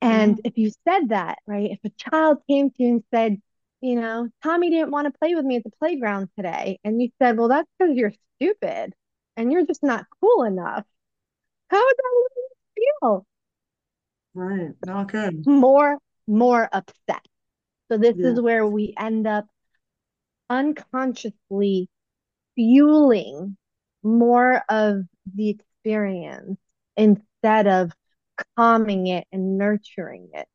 And 0.00 0.40
if 0.44 0.58
you 0.58 0.70
said 0.86 1.10
that, 1.10 1.38
right, 1.46 1.70
if 1.70 1.78
a 1.84 1.90
child 2.10 2.38
came 2.48 2.70
to 2.70 2.82
you 2.82 2.88
and 2.88 3.04
said, 3.14 3.40
you 3.82 3.96
know, 3.96 4.28
Tommy 4.42 4.70
didn't 4.70 4.92
want 4.92 5.12
to 5.12 5.18
play 5.18 5.34
with 5.34 5.44
me 5.44 5.56
at 5.56 5.64
the 5.64 5.72
playground 5.78 6.30
today, 6.36 6.78
and 6.84 7.02
you 7.02 7.10
said, 7.20 7.36
well, 7.38 7.48
that's 7.48 7.68
because 7.78 7.96
you're 7.96 8.12
stupid 8.38 8.94
and 9.36 9.52
you're 9.52 9.66
just 9.66 9.82
not 9.82 10.06
cool 10.20 10.44
enough, 10.44 10.84
how 11.70 11.84
would 11.84 11.96
that 11.96 12.36
feel? 13.02 13.26
Right, 14.34 14.70
not 14.86 15.10
good. 15.12 15.46
More, 15.46 15.98
more 16.26 16.68
upset. 16.72 17.26
So 17.90 17.98
this 17.98 18.16
Yeah. 18.16 18.32
is 18.32 18.40
where 18.40 18.66
we 18.66 18.94
end 18.98 19.26
up 19.26 19.46
unconsciously 20.50 21.88
fueling 22.54 23.56
more 24.02 24.62
of 24.68 25.02
the 25.34 25.50
experience 25.50 26.58
instead 26.96 27.66
of 27.66 27.92
calming 28.56 29.06
it 29.08 29.26
and 29.32 29.58
nurturing 29.58 30.30
it. 30.34 30.48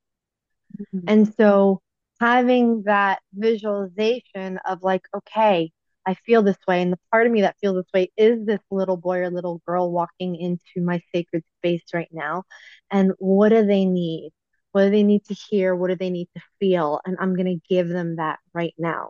Mhm. 0.94 1.08
And 1.08 1.34
so 1.36 1.82
having 2.20 2.84
that 2.86 3.20
visualization 3.34 4.60
of 4.66 4.84
like, 4.84 5.04
okay, 5.16 5.72
I 6.08 6.14
feel 6.16 6.42
this 6.44 6.58
way. 6.68 6.82
And 6.82 6.92
the 6.94 7.00
part 7.12 7.26
of 7.28 7.32
me 7.34 7.42
that 7.42 7.58
feels 7.62 7.76
this 7.78 7.92
way 7.94 8.12
is 8.18 8.46
this 8.46 8.60
little 8.72 8.98
boy 8.98 9.20
or 9.20 9.30
little 9.30 9.62
girl 9.68 9.92
walking 9.92 10.36
into 10.36 10.86
my 10.86 11.02
sacred 11.14 11.44
space 11.60 11.84
right 11.94 12.10
now. 12.12 12.44
And 12.92 13.12
what 13.20 13.50
do 13.50 13.66
they 13.66 13.86
need? 13.86 14.32
What 14.72 14.86
do 14.86 14.92
they 14.92 15.04
need 15.04 15.26
to 15.26 15.34
hear? 15.34 15.76
What 15.76 15.90
do 15.90 15.96
they 15.96 16.10
need 16.10 16.30
to 16.36 16.42
feel? 16.60 17.00
And 17.06 17.18
I'm 17.20 17.36
going 17.36 17.48
to 17.60 17.74
give 17.74 17.88
them 17.90 18.18
that 18.18 18.40
right 18.54 18.74
now. 18.78 19.10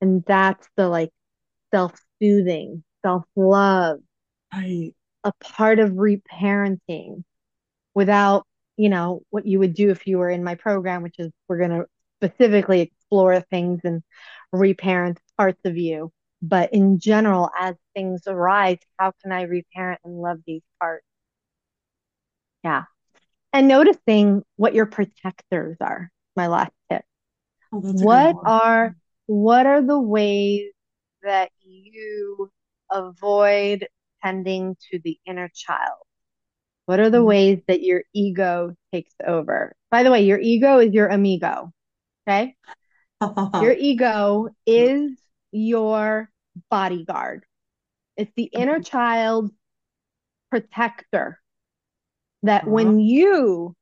And 0.00 0.24
that's 0.26 0.68
the 0.76 0.88
like 0.88 1.12
self 1.72 1.92
soothing, 2.20 2.84
self 3.02 3.24
love, 3.36 4.00
Right. 4.52 4.94
a 5.24 5.32
part 5.40 5.78
of 5.78 5.90
reparenting 5.92 7.24
without, 7.94 8.46
you 8.76 8.88
know, 8.88 9.22
what 9.30 9.46
you 9.46 9.58
would 9.58 9.74
do 9.74 9.90
if 9.90 10.06
you 10.06 10.18
were 10.18 10.30
in 10.30 10.44
my 10.44 10.54
program, 10.54 11.02
which 11.02 11.18
is 11.18 11.30
we're 11.48 11.58
going 11.58 11.70
to 11.70 11.86
specifically 12.22 12.80
explore 12.80 13.40
things 13.40 13.80
and 13.84 14.02
reparent 14.52 15.18
parts 15.36 15.60
of 15.64 15.76
you. 15.76 16.12
But 16.42 16.72
in 16.72 16.98
general, 16.98 17.50
as 17.58 17.76
things 17.94 18.22
arise, 18.26 18.78
how 18.98 19.12
can 19.22 19.32
I 19.32 19.42
reparent 19.42 20.00
and 20.04 20.20
love 20.20 20.38
these 20.46 20.62
parts? 20.80 21.04
Yeah. 22.62 22.84
And 23.52 23.68
noticing 23.68 24.42
what 24.56 24.74
your 24.74 24.86
protectors 24.86 25.76
are, 25.80 26.10
my 26.36 26.48
last 26.48 26.72
tip. 26.90 27.04
Oh, 27.72 27.80
that's 27.80 28.02
a 28.02 28.04
good 28.04 28.04
What 28.04 28.36
are 28.44 28.96
what 29.26 29.66
are 29.66 29.82
the 29.82 29.98
ways 29.98 30.72
that 31.22 31.50
you 31.62 32.50
avoid 32.90 33.88
tending 34.22 34.76
to 34.90 35.00
the 35.02 35.18
inner 35.26 35.50
child? 35.54 36.05
What 36.86 37.00
are 37.00 37.10
the 37.10 37.18
Mhm. 37.18 37.26
ways 37.26 37.60
that 37.68 37.82
your 37.82 38.02
ego 38.14 38.74
takes 38.92 39.14
over? 39.26 39.74
By 39.90 40.02
the 40.02 40.10
way, 40.10 40.22
your 40.22 40.38
ego 40.40 40.78
is 40.78 40.92
your 40.92 41.08
amigo. 41.08 41.72
Okay. 42.28 42.56
Your 43.58 43.72
ego 43.78 44.48
is 44.66 45.18
your 45.52 46.30
bodyguard. 46.70 47.44
It's 48.16 48.32
the 48.36 48.44
inner 48.44 48.80
child 48.80 49.50
protector 50.50 51.40
that 52.42 52.66
Uh-huh. 52.66 52.72
when 52.72 52.98
you 53.00 53.74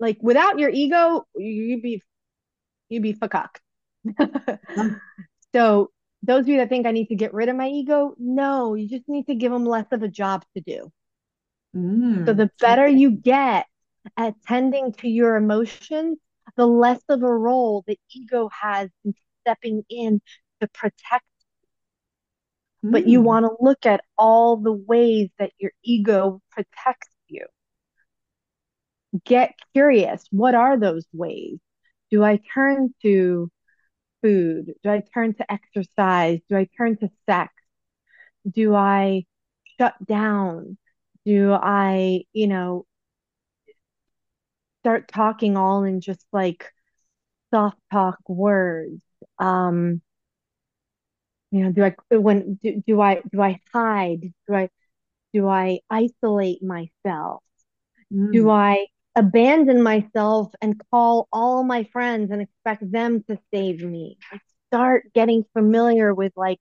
like 0.00 0.18
without 0.22 0.58
your 0.58 0.70
ego, 0.70 1.26
you'd 1.36 1.82
be 1.82 2.02
you'd 2.88 3.02
be 3.02 3.12
fucked. 3.14 3.60
so 5.54 5.90
those 6.22 6.40
of 6.40 6.48
you 6.48 6.56
that 6.58 6.68
think 6.68 6.86
I 6.86 6.92
need 6.92 7.08
to 7.08 7.14
get 7.14 7.34
rid 7.34 7.48
of 7.48 7.56
my 7.56 7.68
ego, 7.68 8.14
no, 8.18 8.74
you 8.74 8.88
just 8.88 9.08
need 9.08 9.26
to 9.26 9.34
give 9.34 9.52
them 9.52 9.64
less 9.64 9.86
of 9.92 10.02
a 10.02 10.08
job 10.08 10.44
to 10.56 10.62
do. 10.62 10.90
So 12.26 12.32
Mm. 12.32 12.34
the 12.34 12.50
better 12.60 12.86
you 12.86 13.10
get 13.10 13.66
at 14.16 14.34
tending 14.42 14.92
to 14.94 15.08
your 15.08 15.36
emotions, 15.36 16.18
the 16.56 16.66
less 16.66 17.02
of 17.08 17.22
a 17.22 17.34
role 17.34 17.84
the 17.86 17.98
ego 18.14 18.48
has 18.60 18.90
in 19.04 19.14
stepping 19.42 19.84
in 19.88 20.20
to 20.60 20.68
protect. 20.68 21.24
You. 22.82 22.90
But 22.90 23.06
you 23.06 23.20
Mm. 23.20 23.24
want 23.24 23.44
to 23.46 23.56
look 23.64 23.86
at 23.86 24.02
all 24.18 24.56
the 24.56 24.72
ways 24.72 25.30
that 25.38 25.52
your 25.58 25.72
ego 25.82 26.40
protects 26.50 27.08
you. 27.28 27.46
Get 29.24 29.54
curious. 29.72 30.26
What 30.30 30.54
are 30.54 30.78
those 30.78 31.06
ways? 31.12 31.58
Do 32.10 32.22
I 32.24 32.40
turn 32.54 32.94
to 33.02 33.50
food? 34.22 34.74
Do 34.82 34.90
I 34.90 35.02
turn 35.14 35.34
to 35.34 35.52
exercise? 35.52 36.40
Do 36.48 36.56
I 36.56 36.68
turn 36.76 36.96
to 36.98 37.08
sex? 37.28 37.52
Do 38.50 38.74
I 38.74 39.24
shut 39.78 39.94
down? 40.06 40.78
Do 41.26 41.52
I, 41.52 42.24
you 42.32 42.46
know, 42.46 42.86
start 44.82 45.08
talking 45.08 45.56
all 45.56 45.84
in 45.84 46.00
just 46.00 46.24
like 46.32 46.72
soft 47.52 47.78
talk 47.92 48.18
words? 48.28 49.02
Um, 49.38 50.02
you 51.50 51.64
know, 51.64 51.72
do 51.72 51.84
I 51.84 51.94
when 52.16 52.54
do, 52.62 52.82
do 52.86 53.00
I 53.00 53.22
do 53.32 53.40
I 53.40 53.60
hide? 53.72 54.32
Do 54.48 54.54
I 54.54 54.68
do 55.32 55.48
I 55.48 55.80
isolate 55.90 56.62
myself? 56.62 57.42
Do 58.32 58.50
Mm. 58.50 58.50
I 58.50 58.86
abandon 59.16 59.82
myself 59.82 60.52
and 60.62 60.80
call 60.90 61.28
all 61.32 61.64
my 61.64 61.84
friends 61.84 62.30
and 62.30 62.42
expect 62.42 62.90
them 62.90 63.22
to 63.24 63.38
save 63.54 63.82
me? 63.82 64.18
I 64.32 64.40
start 64.68 65.12
getting 65.14 65.44
familiar 65.54 66.14
with 66.14 66.32
like 66.36 66.60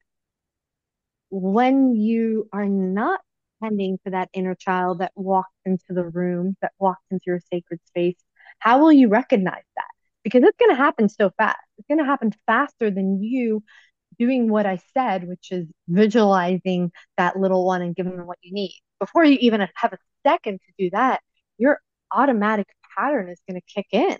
when 1.29 1.95
you 1.95 2.47
are 2.53 2.67
not 2.67 3.21
tending 3.65 3.97
to 4.05 4.11
that 4.11 4.29
inner 4.33 4.55
child 4.55 4.99
that 4.99 5.11
walked 5.15 5.53
into 5.65 5.85
the 5.89 6.05
room, 6.05 6.55
that 6.61 6.71
walked 6.79 7.05
into 7.11 7.23
your 7.27 7.39
sacred 7.51 7.79
space, 7.85 8.17
how 8.59 8.79
will 8.79 8.91
you 8.91 9.07
recognize 9.07 9.63
that? 9.75 9.85
Because 10.23 10.43
it's 10.43 10.57
going 10.57 10.71
to 10.71 10.75
happen 10.75 11.09
so 11.09 11.31
fast. 11.37 11.57
It's 11.77 11.87
going 11.87 11.99
to 11.99 12.05
happen 12.05 12.31
faster 12.45 12.89
than 12.89 13.23
you 13.23 13.63
doing 14.17 14.49
what 14.49 14.65
I 14.65 14.79
said, 14.93 15.27
which 15.27 15.51
is 15.51 15.67
visualizing 15.87 16.91
that 17.17 17.37
little 17.37 17.65
one 17.65 17.81
and 17.81 17.95
giving 17.95 18.17
them 18.17 18.27
what 18.27 18.39
you 18.41 18.53
need. 18.53 18.79
Before 18.99 19.25
you 19.25 19.37
even 19.41 19.67
have 19.75 19.93
a 19.93 19.97
second 20.25 20.59
to 20.59 20.73
do 20.77 20.89
that, 20.91 21.21
your 21.57 21.79
automatic 22.11 22.67
pattern 22.97 23.29
is 23.29 23.39
going 23.47 23.59
to 23.59 23.73
kick 23.73 23.87
in. 23.91 24.17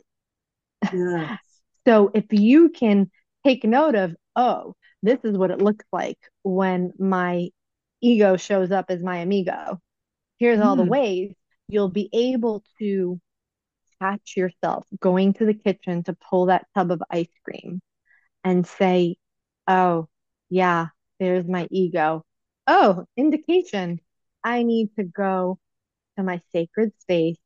Yes. 0.94 1.40
So 1.88 2.10
if 2.16 2.26
you 2.32 2.70
can 2.70 3.12
take 3.46 3.64
note 3.64 3.94
of, 3.94 4.16
oh, 4.36 4.74
this 5.04 5.20
is 5.24 5.38
what 5.38 5.52
it 5.52 5.62
looks 5.62 5.86
like 5.94 6.18
when 6.42 6.94
my 6.98 7.50
ego 8.06 8.38
shows 8.38 8.72
up 8.72 8.88
as 8.90 9.04
my 9.04 9.20
amigo. 9.20 9.82
Here's 10.40 10.62
all 10.62 10.76
the 10.78 10.84
Mm, 10.84 10.96
ways 10.98 11.34
you'll 11.70 11.90
be 11.90 12.10
able 12.14 12.64
to 12.80 13.20
catch 14.02 14.36
yourself 14.38 14.88
going 15.00 15.34
to 15.36 15.46
the 15.46 15.54
kitchen 15.54 16.04
to 16.04 16.14
pull 16.30 16.48
that 16.48 16.68
tub 16.76 16.92
of 16.92 17.04
ice 17.12 17.30
cream 17.46 17.82
and 18.46 18.68
say, 18.68 19.18
Oh, 19.68 20.10
yeah, 20.50 20.88
there's 21.20 21.48
my 21.48 21.68
ego. 21.72 22.26
Oh, 22.68 23.06
indication. 23.18 24.00
I 24.44 24.64
need 24.64 24.96
to 24.98 25.04
go 25.04 25.60
to 26.18 26.24
my 26.24 26.42
sacred 26.54 26.94
space 27.02 27.40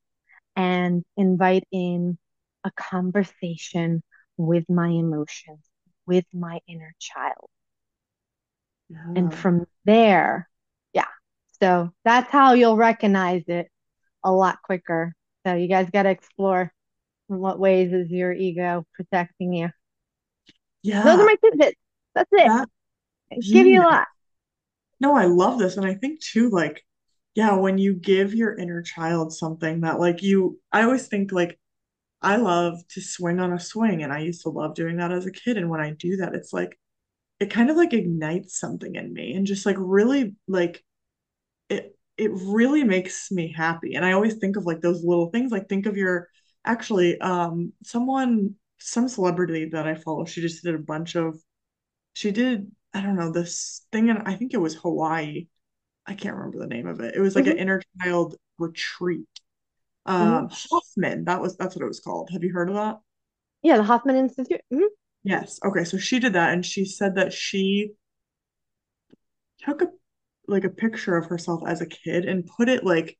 and 0.56 1.04
invite 1.16 1.64
in 1.72 2.18
a 2.64 2.72
conversation 2.72 4.02
with 4.38 4.68
my 4.70 4.88
emotions, 4.88 5.64
with 6.06 6.26
my 6.34 6.60
inner 6.68 6.94
child. 7.00 7.50
And 9.14 9.32
from 9.34 9.66
there. 9.84 10.49
So 11.62 11.90
that's 12.04 12.30
how 12.30 12.54
you'll 12.54 12.76
recognize 12.76 13.42
it 13.46 13.68
a 14.24 14.32
lot 14.32 14.58
quicker. 14.62 15.14
So 15.46 15.54
you 15.54 15.68
guys 15.68 15.88
got 15.90 16.04
to 16.04 16.10
explore 16.10 16.72
in 17.28 17.38
what 17.38 17.58
ways 17.58 17.92
is 17.92 18.10
your 18.10 18.32
ego 18.32 18.84
protecting 18.94 19.52
you. 19.52 19.70
Yeah. 20.82 21.02
Those 21.02 21.20
are 21.20 21.24
my 21.24 21.36
tidbits. 21.42 21.76
That's 22.14 22.30
it. 22.32 22.46
that 22.46 22.68
Give 23.40 23.66
you 23.66 23.82
a 23.82 23.84
lot. 23.84 24.06
No, 25.00 25.14
I 25.14 25.24
love 25.26 25.58
this. 25.58 25.76
And 25.76 25.86
I 25.86 25.94
think 25.94 26.20
too, 26.20 26.50
like, 26.50 26.84
yeah, 27.34 27.54
when 27.54 27.78
you 27.78 27.94
give 27.94 28.34
your 28.34 28.56
inner 28.56 28.82
child 28.82 29.32
something 29.32 29.82
that 29.82 30.00
like 30.00 30.22
you, 30.22 30.58
I 30.72 30.82
always 30.82 31.06
think 31.06 31.32
like 31.32 31.58
I 32.20 32.36
love 32.36 32.86
to 32.88 33.00
swing 33.00 33.40
on 33.40 33.52
a 33.52 33.60
swing 33.60 34.02
and 34.02 34.12
I 34.12 34.18
used 34.18 34.42
to 34.42 34.50
love 34.50 34.74
doing 34.74 34.96
that 34.96 35.12
as 35.12 35.26
a 35.26 35.30
kid. 35.30 35.56
And 35.56 35.70
when 35.70 35.80
I 35.80 35.92
do 35.92 36.16
that, 36.16 36.34
it's 36.34 36.52
like 36.52 36.78
it 37.38 37.50
kind 37.50 37.70
of 37.70 37.76
like 37.76 37.92
ignites 37.92 38.58
something 38.58 38.94
in 38.94 39.12
me 39.12 39.34
and 39.34 39.46
just 39.46 39.64
like 39.64 39.76
really 39.78 40.34
like 40.48 40.84
it 41.70 41.96
it 42.18 42.30
really 42.34 42.84
makes 42.84 43.30
me 43.32 43.52
happy. 43.56 43.94
And 43.94 44.04
I 44.04 44.12
always 44.12 44.36
think 44.36 44.56
of 44.56 44.66
like 44.66 44.80
those 44.82 45.04
little 45.04 45.30
things, 45.30 45.52
like 45.52 45.68
think 45.68 45.86
of 45.86 45.96
your 45.96 46.28
actually 46.64 47.18
um 47.20 47.72
someone 47.84 48.56
some 48.78 49.08
celebrity 49.08 49.66
that 49.70 49.86
I 49.86 49.94
follow, 49.94 50.24
she 50.26 50.40
just 50.42 50.62
did 50.64 50.74
a 50.74 50.78
bunch 50.78 51.16
of 51.16 51.40
she 52.14 52.30
did 52.32 52.70
I 52.94 53.02
don't 53.02 53.16
know 53.16 53.32
this 53.32 53.86
thing 53.92 54.10
and 54.10 54.20
I 54.26 54.34
think 54.36 54.54
it 54.54 54.58
was 54.58 54.74
Hawaii. 54.76 55.48
I 56.06 56.14
can't 56.14 56.36
remember 56.36 56.58
the 56.60 56.66
name 56.68 56.86
of 56.88 57.00
it. 57.00 57.14
It 57.16 57.20
was 57.20 57.36
like 57.36 57.46
an 57.48 57.52
hmm 57.52 57.58
inner 57.58 57.82
child 58.02 58.36
retreat. 58.58 59.28
hmm 60.18 60.40
Um 60.40 60.48
Hoffman, 60.50 61.24
that 61.26 61.40
was 61.42 61.56
that's 61.56 61.76
what 61.76 61.84
it 61.84 61.88
was 61.88 62.00
called. 62.00 62.30
Have 62.32 62.44
you 62.44 62.52
heard 62.52 62.70
of 62.70 62.76
that? 62.76 63.00
Yeah, 63.62 63.76
the 63.78 63.84
Hoffman 63.84 64.16
Institute. 64.16 64.60
hmm 64.70 64.84
Yes. 65.22 65.58
Okay, 65.64 65.84
so 65.84 65.96
she 65.98 66.18
did 66.18 66.32
that 66.34 66.52
and 66.52 66.64
she 66.64 66.84
said 66.84 67.14
that 67.14 67.32
she 67.32 67.92
took 69.58 69.82
a 69.82 69.88
like 70.50 70.64
a 70.64 70.70
picture 70.70 71.16
of 71.16 71.26
herself 71.26 71.62
as 71.66 71.80
a 71.80 71.86
kid 71.86 72.24
and 72.26 72.46
put 72.46 72.68
it 72.68 72.84
like 72.84 73.18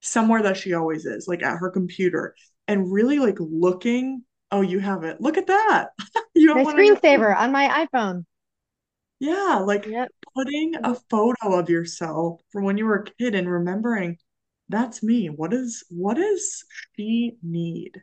somewhere 0.00 0.42
that 0.42 0.56
she 0.58 0.74
always 0.74 1.06
is, 1.06 1.28
like 1.28 1.42
at 1.42 1.58
her 1.58 1.70
computer, 1.70 2.34
and 2.68 2.92
really 2.92 3.18
like 3.20 3.36
looking. 3.40 4.24
Oh, 4.52 4.62
you 4.62 4.80
have 4.80 5.04
it. 5.04 5.20
Look 5.20 5.38
at 5.38 5.48
that. 5.48 5.90
You 6.34 6.50
have 6.54 6.60
My 6.60 6.64
one 6.64 6.76
on 6.76 6.86
your 6.86 6.96
screensaver 6.96 7.36
on 7.36 7.52
my 7.52 7.86
iPhone. 7.86 8.24
Yeah, 9.20 9.62
like 9.64 9.84
Yep. 9.84 10.12
putting 10.34 10.74
a 10.82 10.94
photo 11.10 11.58
of 11.58 11.68
yourself 11.70 12.40
from 12.50 12.64
when 12.64 12.78
you 12.78 12.86
were 12.86 12.96
a 12.96 13.04
kid 13.04 13.34
and 13.34 13.50
remembering 13.50 14.18
that's 14.68 15.02
me. 15.02 15.28
What 15.28 15.52
is 15.52 15.84
what 15.90 16.14
does 16.16 16.64
she 16.96 17.36
need? 17.42 18.02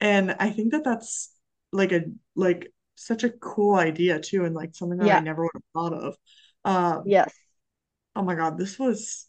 And 0.00 0.36
I 0.40 0.50
think 0.50 0.72
that 0.72 0.84
that's 0.84 1.34
like 1.72 1.92
a 1.92 2.02
like 2.36 2.72
such 2.96 3.24
a 3.24 3.30
cool 3.30 3.76
idea 3.76 4.20
too, 4.20 4.44
and 4.46 4.54
like 4.54 4.74
something 4.76 4.98
that 5.00 5.12
I 5.12 5.20
never 5.20 5.42
would 5.44 5.52
have 5.54 5.62
thought 5.74 5.94
of. 5.94 6.16
Um, 6.64 7.14
Yes. 7.14 7.34
Oh 8.16 8.22
my 8.22 8.34
God, 8.34 8.58
this 8.58 8.78
was 8.78 9.26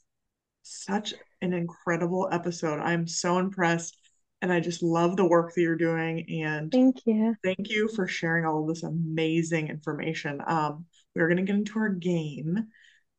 such 0.64 1.14
an 1.42 1.54
incredible 1.54 2.30
episode. 2.32 2.80
I'm 2.80 3.08
so 3.08 3.38
impressed, 3.38 3.98
and 4.42 4.52
I 4.52 4.60
just 4.60 4.82
love 4.82 5.16
the 5.18 5.26
work 5.26 5.54
that 5.54 5.62
you're 5.62 5.76
doing. 5.76 6.26
And 6.44 6.72
Thank 6.72 7.06
you. 7.06 7.36
thank 7.44 7.70
you 7.70 7.90
for 7.90 8.08
sharing 8.08 8.46
all 8.46 8.62
of 8.62 8.68
this 8.68 8.84
amazing 8.84 9.70
information. 9.70 10.42
Um, 10.46 10.86
we're 11.16 11.28
gonna 11.28 11.44
get 11.44 11.56
into 11.56 11.80
our 11.80 11.90
game, 11.90 12.68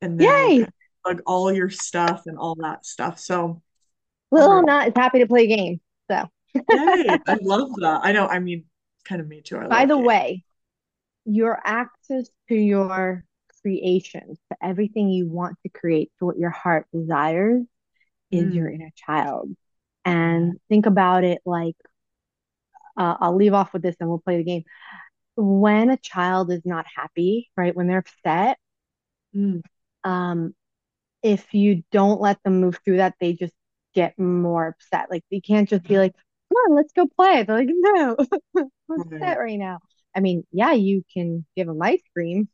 and 0.00 0.18
then 0.18 0.58
Yay! 0.58 0.66
plug 1.04 1.22
all 1.26 1.52
your 1.52 1.70
stuff 1.70 2.22
and 2.26 2.38
all 2.38 2.56
that 2.56 2.84
stuff. 2.84 3.18
So, 3.20 3.62
Little 4.30 4.62
right, 4.62 4.66
Nut 4.66 4.88
is 4.88 4.94
happy 4.96 5.20
to 5.20 5.26
play 5.26 5.44
a 5.44 5.46
game. 5.56 5.80
So, 6.10 6.28
yay! 6.68 7.20
I 7.26 7.38
love 7.42 7.74
that. 7.80 8.00
I 8.04 8.12
know. 8.12 8.26
I 8.26 8.38
mean, 8.38 8.64
kind 9.04 9.20
of 9.20 9.28
me 9.28 9.42
too. 9.42 9.58
I 9.58 9.66
by 9.68 9.86
the 9.86 9.96
games. 9.96 10.06
way, 10.06 10.44
your 11.24 11.60
access 11.64 12.28
to 12.48 12.54
your 12.54 13.24
creations, 13.62 14.38
to 14.50 14.58
everything 14.62 15.10
you 15.10 15.28
want 15.28 15.56
to 15.64 15.68
create, 15.70 16.12
to 16.18 16.26
what 16.26 16.38
your 16.38 16.50
heart 16.50 16.86
desires, 16.92 17.64
is 18.32 18.54
your 18.54 18.68
Mm, 18.68 18.70
inner 18.70 18.90
child. 18.96 19.50
And 20.04 20.58
think 20.68 20.86
about 20.86 21.24
it 21.24 21.40
like 21.46 21.76
uh, 22.96 23.16
I'll 23.20 23.36
leave 23.36 23.54
off 23.54 23.72
with 23.72 23.82
this 23.82 23.96
and 24.00 24.08
we'll 24.08 24.18
play 24.20 24.36
the 24.38 24.44
game. 24.44 24.64
When 25.36 25.90
a 25.90 25.96
child 25.98 26.52
is 26.52 26.62
not 26.64 26.86
happy, 26.96 27.50
right, 27.56 27.74
when 27.76 27.88
they're 27.88 27.98
upset, 27.98 28.58
Mm, 29.34 29.60
um, 30.04 30.54
if 31.22 31.54
you 31.54 31.84
don't 31.92 32.20
let 32.20 32.42
them 32.44 32.60
move 32.60 32.78
through 32.84 32.98
that, 32.98 33.14
they 33.20 33.34
just 33.34 33.54
get 33.94 34.18
more 34.18 34.68
upset. 34.68 35.10
Like 35.10 35.24
you 35.30 35.42
can't 35.42 35.68
just 35.68 35.86
be 35.86 35.98
like, 35.98 36.14
come 36.14 36.56
on, 36.72 36.76
let's 36.76 36.92
go 36.92 37.06
play. 37.06 37.42
They're 37.44 37.56
like, 37.58 37.68
no, 37.70 38.16
I'm 38.58 38.70
upset 38.90 39.38
right 39.38 39.58
now. 39.58 39.80
I 40.14 40.20
mean, 40.20 40.44
yeah, 40.52 40.72
you 40.72 41.04
can 41.14 41.46
give 41.56 41.66
them 41.68 41.82
ice 41.82 42.02
cream, 42.14 42.48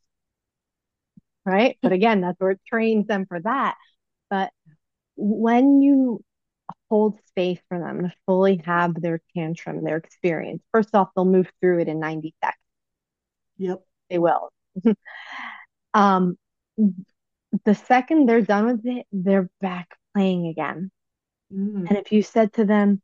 right? 1.45 1.77
But 1.83 1.91
again, 1.93 2.21
that's 2.21 2.39
where 2.39 2.51
it 2.51 2.61
trains 2.67 3.07
them 3.07 3.25
for 3.27 3.39
that. 3.41 3.77
But 4.29 4.51
when 5.17 5.81
you 5.81 6.23
hold 6.89 7.19
space 7.27 7.59
for 7.69 7.79
them 7.79 8.03
to 8.03 8.13
fully 8.27 8.57
have 8.65 8.95
their 9.01 9.21
tantrum, 9.35 9.83
their 9.83 9.97
experience, 9.97 10.63
first 10.73 10.95
off, 10.95 11.09
they'll 11.15 11.25
move 11.25 11.51
through 11.61 11.81
it 11.81 11.89
in 11.89 11.99
90 11.99 12.35
seconds. 12.43 12.59
Yep. 13.57 13.83
They 14.09 14.17
will. 14.19 14.51
Um, 15.93 16.37
the 17.65 17.75
second 17.75 18.25
they're 18.27 18.41
done 18.41 18.65
with 18.65 18.85
it, 18.85 19.05
they're 19.11 19.49
back 19.61 19.87
playing 20.13 20.47
again. 20.47 20.91
Mm, 21.51 21.89
And 21.89 21.97
if 21.97 22.11
you 22.11 22.23
said 22.23 22.53
to 22.53 22.65
them, 22.65 23.01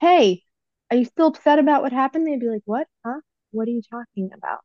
Hey, 0.00 0.44
are 0.90 0.96
you 0.98 1.06
still 1.06 1.28
upset 1.28 1.58
about 1.58 1.82
what 1.82 1.92
happened? 1.92 2.26
They'd 2.26 2.40
be 2.40 2.48
like, 2.50 2.62
What? 2.66 2.88
Huh? 3.06 3.20
What 3.52 3.68
are 3.68 3.72
you 3.72 3.82
talking 3.82 4.30
about? 4.34 4.60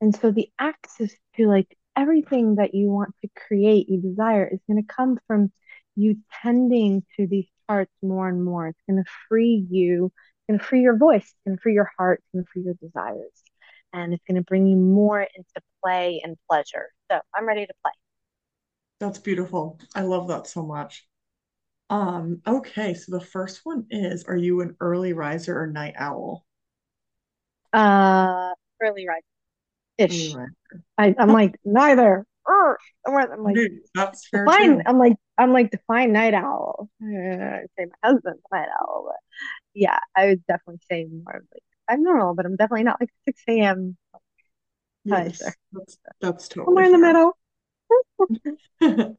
And 0.00 0.14
so 0.16 0.30
the 0.32 0.50
access 0.58 1.12
to 1.36 1.48
like 1.48 1.76
everything 1.96 2.56
that 2.56 2.74
you 2.74 2.90
want 2.90 3.14
to 3.22 3.28
create, 3.48 3.88
you 3.88 4.00
desire, 4.00 4.46
is 4.46 4.60
going 4.68 4.82
to 4.82 4.94
come 4.94 5.18
from 5.26 5.52
you 5.96 6.16
tending 6.42 7.04
to 7.16 7.26
these 7.26 7.48
parts 7.68 7.92
more 8.02 8.28
and 8.28 8.44
more. 8.44 8.68
It's 8.68 8.80
going 8.88 9.02
to 9.02 9.10
free 9.28 9.66
you, 9.70 10.06
it's 10.06 10.46
going 10.48 10.58
to 10.60 10.64
free 10.64 10.82
your 10.82 10.96
voice, 10.96 11.22
it's 11.22 11.34
going 11.46 11.56
to 11.56 11.62
free 11.62 11.74
your 11.74 11.90
heart, 11.98 12.20
it's 12.20 12.28
going 12.32 12.44
to 12.44 12.50
free 12.52 12.62
your 12.62 12.74
desires. 12.74 13.32
And 13.92 14.14
it's 14.14 14.22
going 14.28 14.36
to 14.36 14.44
bring 14.44 14.66
you 14.68 14.76
more 14.76 15.20
into 15.20 15.62
play 15.82 16.20
and 16.24 16.36
pleasure. 16.48 16.90
So 17.10 17.20
I'm 17.34 17.46
ready 17.46 17.66
to 17.66 17.74
play. 17.82 17.92
that's 19.00 19.18
beautiful. 19.18 19.80
I 19.94 20.02
love 20.02 20.28
that 20.28 20.46
so 20.46 20.64
much. 20.64 21.06
Um, 21.90 22.40
okay, 22.46 22.94
so 22.94 23.12
the 23.12 23.24
first 23.24 23.60
one 23.64 23.86
is, 23.90 24.24
are 24.24 24.36
you 24.36 24.60
an 24.60 24.76
early 24.80 25.12
riser 25.12 25.60
or 25.60 25.66
night 25.66 25.94
owl? 25.98 26.44
Uh, 27.72 28.52
early 28.80 29.06
rise 29.08 29.22
Early 29.22 29.39
ish. 30.00 30.34
I, 30.98 31.14
I'm 31.18 31.32
like 31.32 31.56
neither. 31.64 32.26
I'm 33.06 33.14
like 33.14 33.30
I'm 33.32 33.44
like, 33.44 33.60
that's 33.94 34.28
define. 34.32 34.82
too. 34.82 34.86
I'm 34.86 34.98
like 34.98 35.16
I'm 35.38 35.52
like 35.52 35.70
define 35.70 36.12
night 36.12 36.34
owl. 36.34 36.88
Uh, 37.02 37.06
say 37.78 37.86
my 37.86 38.10
husband's 38.10 38.42
night 38.52 38.68
owl, 38.80 39.06
but 39.08 39.16
yeah, 39.74 40.00
I 40.16 40.26
would 40.28 40.46
definitely 40.46 40.80
say 40.90 41.06
more 41.06 41.36
of 41.36 41.44
like 41.52 41.62
I'm 41.88 42.02
normal, 42.04 42.34
but 42.34 42.46
I'm 42.46 42.56
definitely 42.56 42.84
not 42.84 43.00
like 43.00 43.10
6 43.26 43.60
a.m. 43.60 43.96
Yes, 45.04 45.56
that's 45.72 45.98
that's 46.20 46.48
totally 46.48 46.66
Somewhere 46.66 46.84
in 46.84 46.92
the 46.92 46.98
middle. 46.98 47.36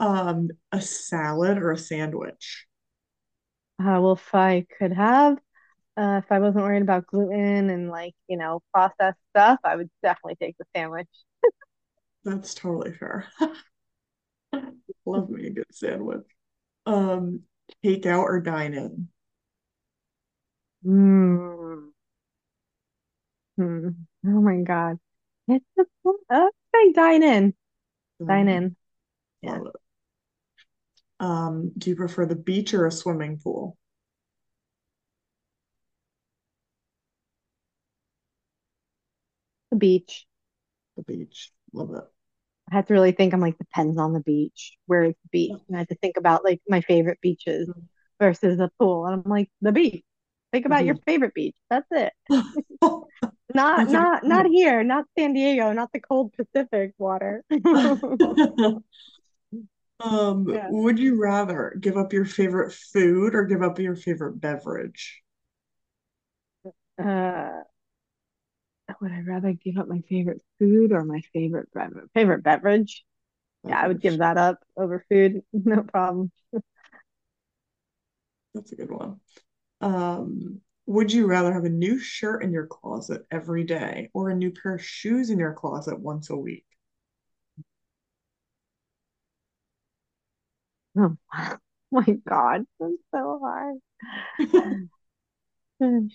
Um, 0.00 0.50
a 0.72 0.80
salad 0.80 1.58
or 1.58 1.72
a 1.72 1.78
sandwich? 1.78 2.66
Uh, 3.78 3.98
well, 4.00 4.12
if 4.12 4.34
I 4.34 4.66
could 4.78 4.92
have, 4.92 5.38
uh, 5.96 6.20
if 6.22 6.30
I 6.30 6.38
wasn't 6.38 6.64
worried 6.64 6.82
about 6.82 7.06
gluten 7.06 7.70
and 7.70 7.90
like 7.90 8.14
you 8.28 8.36
know 8.36 8.60
processed 8.72 9.18
stuff, 9.30 9.58
I 9.64 9.76
would 9.76 9.90
definitely 10.02 10.36
take 10.40 10.56
the 10.58 10.64
sandwich. 10.76 11.08
That's 12.24 12.54
totally 12.54 12.92
fair. 12.92 13.28
Love 15.06 15.30
me 15.30 15.46
a 15.46 15.50
good 15.50 15.66
sandwich. 15.72 16.26
Um, 16.86 17.40
takeout 17.84 18.22
or 18.22 18.40
dine 18.40 18.74
in? 18.74 19.08
Mm. 20.84 21.90
Hmm. 23.56 23.88
Oh 24.26 24.40
my 24.40 24.62
God. 24.62 24.98
It's 25.48 25.64
a, 25.78 25.84
uh, 26.30 26.48
say 26.74 26.92
dine 26.92 27.22
in. 27.22 27.54
Dine 28.24 28.48
in. 28.48 28.62
in. 28.62 28.76
Yeah. 29.42 29.58
Um, 31.18 31.72
do 31.76 31.90
you 31.90 31.96
prefer 31.96 32.24
the 32.26 32.36
beach 32.36 32.72
or 32.72 32.86
a 32.86 32.92
swimming 32.92 33.38
pool? 33.38 33.76
The 39.70 39.76
beach. 39.76 40.28
The 40.96 41.02
beach. 41.02 41.52
Love 41.72 41.94
it. 41.94 42.04
I 42.70 42.76
had 42.76 42.86
to 42.88 42.94
really 42.94 43.12
think. 43.12 43.32
I'm 43.34 43.40
like, 43.40 43.58
depends 43.58 43.98
on 43.98 44.12
the 44.12 44.20
beach. 44.20 44.76
Where 44.86 45.04
is 45.04 45.14
the 45.22 45.28
beach? 45.30 45.60
And 45.68 45.76
I 45.76 45.80
had 45.80 45.88
to 45.88 45.96
think 45.96 46.16
about 46.16 46.44
like 46.44 46.60
my 46.68 46.80
favorite 46.80 47.20
beaches 47.20 47.70
versus 48.20 48.58
the 48.58 48.70
pool. 48.78 49.06
And 49.06 49.22
I'm 49.24 49.30
like, 49.30 49.50
the 49.60 49.72
beach. 49.72 50.04
Think 50.52 50.66
about 50.66 50.84
your 50.84 50.96
Mhm. 50.96 51.04
favorite 51.06 51.34
beach. 51.34 51.56
That's 51.70 51.86
it. 51.90 52.12
Not 53.52 53.88
a 53.88 53.88
not 53.88 54.24
not 54.24 54.46
here, 54.46 54.84
not 54.84 55.06
San 55.18 55.32
Diego, 55.32 55.72
not 55.72 55.90
the 55.92 56.00
cold 56.00 56.32
Pacific 56.34 56.94
water. 56.98 57.44
Um, 60.00 60.46
Yeah. 60.52 60.68
would 60.68 60.98
you 60.98 61.20
rather 61.20 61.76
give 61.80 61.96
up 61.96 62.12
your 62.12 62.24
favorite 62.24 62.72
food 62.72 63.34
or 63.34 63.44
give 63.44 63.62
up 63.62 63.78
your 63.78 63.96
favorite 63.96 64.40
beverage? 64.40 65.22
Uh, 66.98 67.62
would 69.00 69.12
I 69.12 69.20
rather 69.20 69.52
give 69.52 69.78
up 69.78 69.88
my 69.88 70.00
favorite 70.08 70.42
food 70.58 70.92
or 70.92 71.04
my 71.04 71.20
favorite 71.32 71.72
beverage? 71.72 72.08
Favorite 72.14 72.42
beverage? 72.44 73.04
Yeah, 73.66 73.80
I 73.80 73.88
would 73.88 74.00
give 74.02 74.18
that 74.18 74.38
up 74.38 74.60
over 74.76 75.04
food. 75.10 75.42
No 75.52 75.82
problem. 75.84 76.32
That's 78.54 78.72
a 78.72 78.76
good 78.76 78.90
one. 78.90 79.20
Um, 79.80 80.60
would 80.86 81.12
you 81.12 81.26
rather 81.26 81.52
have 81.52 81.64
a 81.64 81.70
new 81.70 81.98
shirt 81.98 82.42
in 82.44 82.52
your 82.52 82.66
closet 82.66 83.26
every 83.30 83.64
day 83.64 84.10
or 84.14 84.30
a 84.30 84.36
new 84.36 84.52
pair 84.52 84.74
of 84.76 84.84
shoes 84.84 85.30
in 85.30 85.38
your 85.40 85.54
closet 85.54 85.98
once 86.00 86.30
a 86.30 86.36
week? 86.36 86.66
Oh 90.96 91.16
my 91.90 92.04
God, 92.28 92.64
that's 92.78 92.92
so 93.12 93.38
hard. 93.42 93.78
I'd 95.80 96.10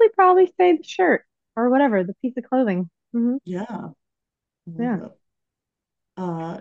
actually 0.00 0.14
probably 0.14 0.52
say 0.58 0.76
the 0.76 0.84
shirt 0.84 1.24
or 1.56 1.70
whatever, 1.70 2.04
the 2.04 2.14
piece 2.22 2.36
of 2.36 2.44
clothing. 2.44 2.88
hmm 3.12 3.36
Yeah, 3.44 3.90
Yeah. 4.66 5.08
Uh, 6.16 6.60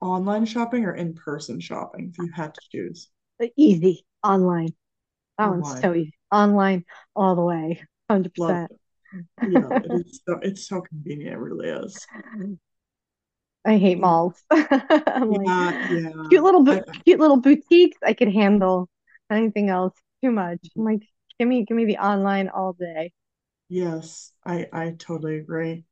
online 0.00 0.44
shopping 0.46 0.84
or 0.84 0.94
in-person 0.94 1.60
shopping 1.60 2.10
if 2.10 2.18
you 2.18 2.30
had 2.32 2.54
to 2.54 2.60
choose? 2.70 3.08
Easy. 3.56 4.04
Online. 4.24 4.74
That 5.38 5.48
one's 5.48 5.68
Online. 5.68 5.82
so 5.82 5.94
easy. 5.94 6.14
Online 6.32 6.84
all 7.16 7.36
the 7.36 7.42
way. 7.42 7.82
100%. 8.08 8.70
it. 9.12 9.26
Yeah, 9.40 9.72
it 9.84 9.92
is 9.94 10.20
so 10.26 10.38
it's 10.42 10.68
so 10.68 10.80
convenient, 10.82 11.34
it 11.34 11.38
really 11.38 11.68
is. 11.68 12.08
I 13.64 13.76
hate 13.78 13.98
malls. 14.00 14.42
I'm 14.50 15.32
like, 15.32 15.46
yeah, 15.48 15.72
yeah. 15.88 16.10
cute 16.28 16.42
little 16.42 16.64
bo 16.64 16.80
cute 17.04 17.20
little 17.20 17.40
boutiques 17.40 17.98
I 18.02 18.14
could 18.14 18.32
handle. 18.32 18.88
Anything 19.30 19.68
else, 19.68 19.94
too 20.22 20.30
much. 20.30 20.60
I'm 20.76 20.84
like, 20.84 21.02
give 21.38 21.48
me 21.48 21.64
give 21.64 21.76
me 21.76 21.84
the 21.86 21.98
online 21.98 22.48
all 22.48 22.72
day. 22.74 23.12
yes, 23.68 24.32
I 24.44 24.66
I 24.72 24.90
totally 24.98 25.38
agree. 25.38 25.84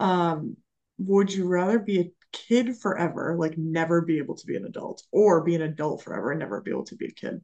Um, 0.00 0.56
would 0.98 1.32
you 1.32 1.48
rather 1.48 1.78
be 1.78 2.00
a 2.00 2.12
kid 2.32 2.76
forever, 2.78 3.36
like 3.38 3.58
never 3.58 4.02
be 4.02 4.18
able 4.18 4.36
to 4.36 4.46
be 4.46 4.56
an 4.56 4.66
adult, 4.66 5.04
or 5.12 5.42
be 5.44 5.54
an 5.56 5.62
adult 5.62 6.02
forever 6.04 6.32
and 6.32 6.40
never 6.40 6.60
be 6.62 6.70
able 6.72 6.86
to 6.86 6.96
be 6.96 7.06
a 7.06 7.12
kid? 7.12 7.42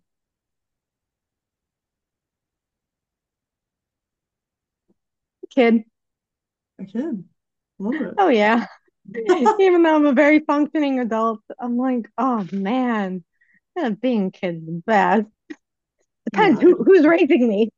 Kid. 5.50 5.84
A 6.80 6.84
kid. 6.84 7.24
Love 7.78 8.00
it. 8.00 8.14
Oh 8.18 8.28
yeah. 8.28 8.66
Even 9.60 9.82
though 9.82 9.96
I'm 9.96 10.06
a 10.06 10.12
very 10.12 10.40
functioning 10.40 11.00
adult, 11.00 11.40
I'm 11.58 11.76
like, 11.76 12.08
oh 12.18 12.46
man, 12.52 13.24
being 14.00 14.26
a 14.26 14.30
kid's 14.30 14.66
the 14.66 14.82
best. 14.86 15.26
Depends 16.32 16.60
Yeah, 16.60 16.62
who 16.62 16.82
who's 16.84 17.06
raising 17.06 17.48
me. 17.48 17.70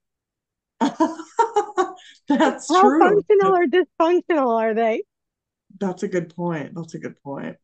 that's 2.28 2.70
How 2.70 2.78
true. 2.78 2.98
functional 2.98 3.54
or 3.54 3.66
dysfunctional 3.66 4.58
are 4.58 4.72
they? 4.72 5.02
That's 5.78 6.02
a 6.02 6.08
good 6.08 6.34
point. 6.34 6.74
That's 6.74 6.94
a 6.94 6.98
good 6.98 7.20
point. 7.22 7.56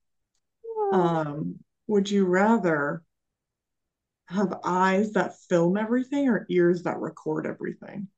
Um, 0.92 1.60
would 1.86 2.10
you 2.10 2.26
rather 2.26 3.02
have 4.26 4.60
eyes 4.64 5.12
that 5.12 5.36
film 5.48 5.76
everything 5.76 6.28
or 6.28 6.46
ears 6.48 6.82
that 6.84 6.98
record 7.00 7.46
everything? 7.46 8.08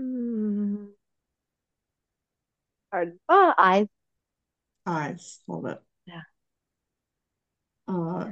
Mm, 0.00 0.90
hard. 2.92 3.18
Oh, 3.28 3.54
eyes. 3.58 3.86
Eyes. 4.86 5.40
Love 5.46 5.64
it. 5.66 5.82
Yeah. 6.06 6.22
Uh, 7.88 8.30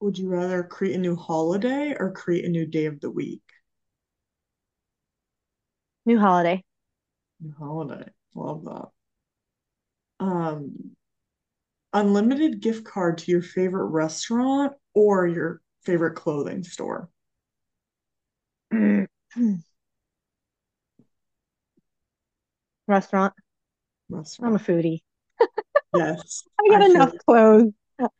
would 0.00 0.18
you 0.18 0.28
rather 0.28 0.62
create 0.64 0.96
a 0.96 0.98
new 0.98 1.16
holiday 1.16 1.94
or 1.98 2.12
create 2.12 2.44
a 2.44 2.50
new 2.50 2.66
day 2.66 2.86
of 2.86 3.00
the 3.00 3.10
week? 3.10 3.42
New 6.06 6.18
holiday. 6.18 6.62
New 7.40 7.52
holiday. 7.58 8.08
Love 8.34 8.64
that. 8.64 8.88
Um, 10.20 10.96
unlimited 11.94 12.60
gift 12.60 12.84
card 12.84 13.18
to 13.18 13.30
your 13.30 13.42
favorite 13.42 13.86
restaurant 13.86 14.74
or 14.94 15.26
your 15.26 15.62
favorite 15.84 16.16
clothing 16.16 16.64
store? 16.64 17.08
Restaurant. 22.86 23.34
restaurant. 24.08 24.52
I'm 24.52 24.54
a 24.56 24.58
foodie. 24.58 25.00
Yes, 25.92 26.44
I 26.60 26.68
got 26.70 26.82
I 26.90 26.90
enough 26.90 27.12
clothes. 27.26 27.72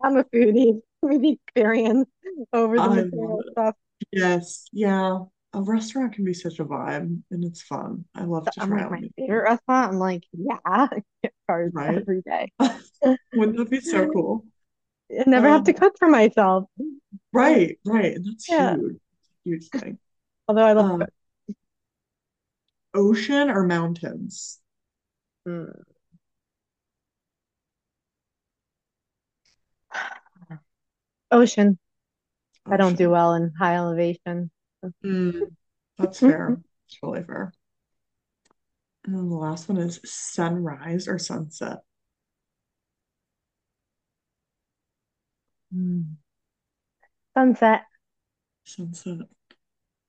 I'm 0.02 0.16
a 0.16 0.24
foodie. 0.24 0.80
With 1.02 1.24
experience 1.24 2.08
over 2.52 2.80
the 2.80 2.88
I 2.88 3.02
love 3.02 3.08
material 3.16 3.44
it. 3.46 3.56
stuff. 3.56 3.74
Yes, 4.12 4.66
yeah. 4.72 5.20
A 5.54 5.62
restaurant 5.62 6.14
can 6.14 6.24
be 6.24 6.34
such 6.34 6.60
a 6.60 6.64
vibe 6.64 7.22
and 7.30 7.44
it's 7.44 7.62
fun. 7.62 8.06
I 8.14 8.24
love 8.24 8.48
So 8.48 8.52
to 8.52 8.60
I'm 8.60 8.70
try 8.70 8.76
like 8.76 8.86
out 8.86 8.98
my 9.00 9.08
favorite 9.16 9.42
restaurant. 9.44 9.92
I'm 9.92 9.98
like, 9.98 10.24
yeah, 10.32 10.88
gift 11.22 11.34
cards 11.48 11.74
right? 11.74 12.06
every 12.06 12.22
day. 12.22 12.50
Wouldn't 13.32 13.58
that 13.58 13.70
be 13.70 13.80
so 13.80 14.06
cool? 14.06 14.46
I 15.10 15.24
never 15.26 15.48
have 15.48 15.64
to 15.64 15.72
Um, 15.72 15.74
cook 15.74 15.94
for 15.98 16.08
myself. 16.08 16.64
right, 17.32 17.78
right. 17.84 18.14
And 18.14 18.24
that's 18.26 18.46
Yeah. 18.48 18.58
huge. 18.58 18.96
Huge 19.44 19.68
thing. 19.70 19.98
Although 20.48 20.64
I 20.66 20.72
love 20.74 20.86
Um, 20.86 21.10
ocean 22.94 23.50
or 23.50 23.64
mountains? 23.66 24.61
Mm. 25.46 25.82
Ocean. 31.30 31.78
I 32.70 32.76
don't 32.76 32.96
do 32.96 33.04
Ocean. 33.04 33.10
well 33.10 33.34
in 33.34 33.52
high 33.58 33.76
elevation. 33.76 34.50
Mm, 35.04 35.56
that's 35.98 36.20
fair. 36.20 36.58
It's 36.86 36.98
really 37.02 37.24
fair. 37.24 37.52
And 39.04 39.16
then 39.16 39.28
the 39.28 39.36
last 39.36 39.68
one 39.68 39.78
is 39.78 40.00
sunrise 40.04 41.08
or 41.08 41.18
sunset? 41.18 41.78
Mm. 45.74 46.16
Sunset. 47.34 47.82
Sunset. 48.64 49.18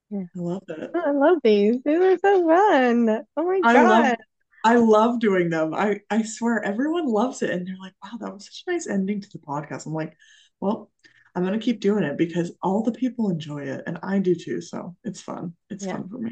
Yeah. 0.09 0.25
I 0.35 0.39
love 0.39 0.63
it. 0.67 0.91
I 0.93 1.11
love 1.11 1.39
these. 1.43 1.77
These 1.83 1.97
are 1.99 2.17
so 2.19 2.47
fun. 2.47 3.25
Oh 3.35 3.43
my 3.43 3.61
I 3.63 3.81
love 3.81 4.03
God. 4.03 4.17
I 4.63 4.75
love 4.75 5.19
doing 5.19 5.49
them. 5.49 5.73
I 5.73 6.01
I 6.09 6.23
swear 6.23 6.63
everyone 6.63 7.07
loves 7.07 7.41
it 7.41 7.49
and 7.49 7.67
they're 7.67 7.77
like, 7.77 7.93
"Wow, 8.03 8.17
that 8.19 8.33
was 8.33 8.45
such 8.45 8.63
a 8.67 8.71
nice 8.71 8.87
ending 8.87 9.21
to 9.21 9.29
the 9.31 9.39
podcast." 9.39 9.85
I'm 9.85 9.93
like, 9.93 10.15
"Well, 10.59 10.91
I'm 11.35 11.43
gonna 11.43 11.59
keep 11.59 11.81
doing 11.81 12.03
it 12.03 12.17
because 12.17 12.51
all 12.61 12.83
the 12.83 12.91
people 12.91 13.29
enjoy 13.29 13.63
it 13.63 13.83
and 13.87 13.99
I 14.03 14.19
do 14.19 14.35
too, 14.35 14.61
so 14.61 14.95
it's 15.03 15.21
fun. 15.21 15.55
It's 15.69 15.85
Yeah. 15.85 15.93
fun 15.97 16.09
for 16.09 16.19
me." 16.19 16.31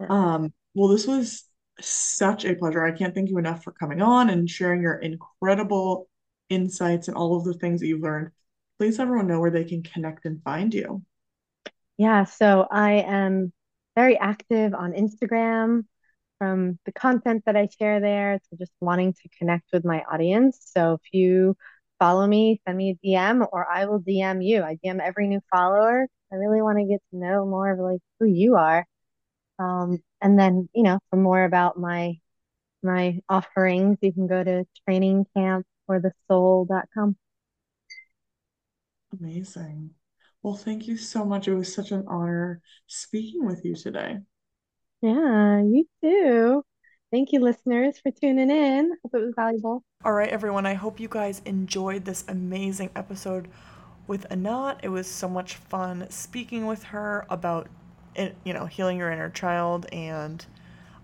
Yeah. 0.00 0.06
Um, 0.10 0.52
well, 0.74 0.88
this 0.88 1.06
was 1.06 1.44
such 1.80 2.44
a 2.44 2.54
pleasure. 2.54 2.84
I 2.84 2.92
can't 2.92 3.14
thank 3.14 3.28
you 3.30 3.38
enough 3.38 3.62
for 3.64 3.72
coming 3.72 4.00
on 4.00 4.30
and 4.30 4.48
sharing 4.48 4.82
your 4.82 4.96
incredible 4.96 6.08
insights 6.48 7.08
and 7.08 7.16
all 7.16 7.36
of 7.36 7.44
the 7.44 7.54
things 7.54 7.80
that 7.80 7.86
you've 7.86 8.02
learned. 8.02 8.30
Please 8.78 8.98
everyone 8.98 9.26
know 9.26 9.40
where 9.40 9.50
they 9.50 9.64
can 9.64 9.82
connect 9.82 10.24
and 10.24 10.42
find 10.42 10.72
you. 10.72 11.02
Yeah, 11.98 12.24
so 12.24 12.66
I 12.70 12.92
am 13.06 13.52
very 13.94 14.18
active 14.18 14.74
on 14.74 14.92
Instagram 14.92 15.84
from 16.38 16.78
the 16.84 16.92
content 16.92 17.44
that 17.46 17.56
I 17.56 17.68
share 17.78 18.00
there 18.00 18.38
to 18.38 18.56
just 18.56 18.72
wanting 18.80 19.12
to 19.14 19.28
connect 19.38 19.64
with 19.72 19.84
my 19.84 20.02
audience. 20.12 20.58
So 20.74 20.94
if 20.94 21.00
you 21.12 21.56
follow 21.98 22.26
me, 22.26 22.60
send 22.66 22.76
me 22.78 22.90
a 22.90 22.96
DM 23.06 23.46
or 23.52 23.70
I 23.70 23.86
will 23.86 24.00
DM 24.00 24.44
you. 24.44 24.62
I 24.62 24.76
DM 24.84 25.00
every 25.00 25.28
new 25.28 25.40
follower. 25.52 26.06
I 26.32 26.36
really 26.36 26.62
want 26.62 26.78
to 26.78 26.84
get 26.86 27.02
to 27.10 27.16
know 27.16 27.46
more 27.46 27.70
of 27.72 27.78
like 27.78 28.00
who 28.20 28.26
you 28.26 28.56
are. 28.56 28.86
Um, 29.58 29.98
and 30.22 30.38
then, 30.38 30.68
you 30.74 30.82
know, 30.82 30.98
for 31.10 31.16
more 31.16 31.44
about 31.44 31.78
my 31.78 32.14
my 32.82 33.20
offerings, 33.28 33.98
you 34.02 34.12
can 34.12 34.26
go 34.26 34.42
to 34.44 34.64
trainingcampforthesoul.com. 34.88 37.16
Amazing. 39.18 39.90
Well, 40.42 40.54
thank 40.54 40.86
you 40.86 40.96
so 40.96 41.24
much. 41.24 41.48
It 41.48 41.54
was 41.54 41.74
such 41.74 41.90
an 41.90 42.04
honor 42.06 42.60
speaking 42.86 43.44
with 43.46 43.64
you 43.64 43.74
today. 43.74 44.18
Yeah, 45.02 45.62
you 45.62 45.86
too. 46.02 46.64
Thank 47.12 47.32
you, 47.32 47.40
listeners, 47.40 47.98
for 47.98 48.10
tuning 48.10 48.50
in. 48.50 48.92
Hope 49.04 49.14
it 49.14 49.24
was 49.24 49.34
valuable. 49.36 49.84
All 50.04 50.12
right, 50.12 50.28
everyone. 50.28 50.66
I 50.66 50.74
hope 50.74 50.98
you 51.00 51.08
guys 51.08 51.42
enjoyed 51.44 52.04
this 52.04 52.24
amazing 52.28 52.90
episode 52.96 53.48
with 54.06 54.26
Anat. 54.30 54.80
It 54.82 54.88
was 54.88 55.06
so 55.06 55.28
much 55.28 55.54
fun 55.54 56.08
speaking 56.10 56.66
with 56.66 56.84
her 56.84 57.26
about, 57.28 57.68
it, 58.14 58.36
you 58.44 58.52
know, 58.52 58.66
healing 58.66 58.98
your 58.98 59.10
inner 59.10 59.30
child 59.30 59.86
and 59.92 60.44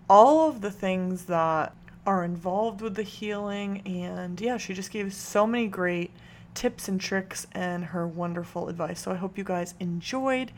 all 0.09 0.49
of 0.49 0.61
the 0.61 0.71
things 0.71 1.25
that 1.25 1.75
are 2.05 2.23
involved 2.23 2.81
with 2.81 2.95
the 2.95 3.03
healing. 3.03 3.81
And 3.85 4.39
yeah, 4.41 4.57
she 4.57 4.73
just 4.73 4.91
gave 4.91 5.13
so 5.13 5.45
many 5.47 5.67
great 5.67 6.11
tips 6.53 6.87
and 6.87 6.99
tricks 6.99 7.47
and 7.51 7.85
her 7.85 8.07
wonderful 8.07 8.69
advice. 8.69 9.01
So 9.01 9.11
I 9.11 9.15
hope 9.15 9.37
you 9.37 9.43
guys 9.43 9.75
enjoyed. 9.79 10.51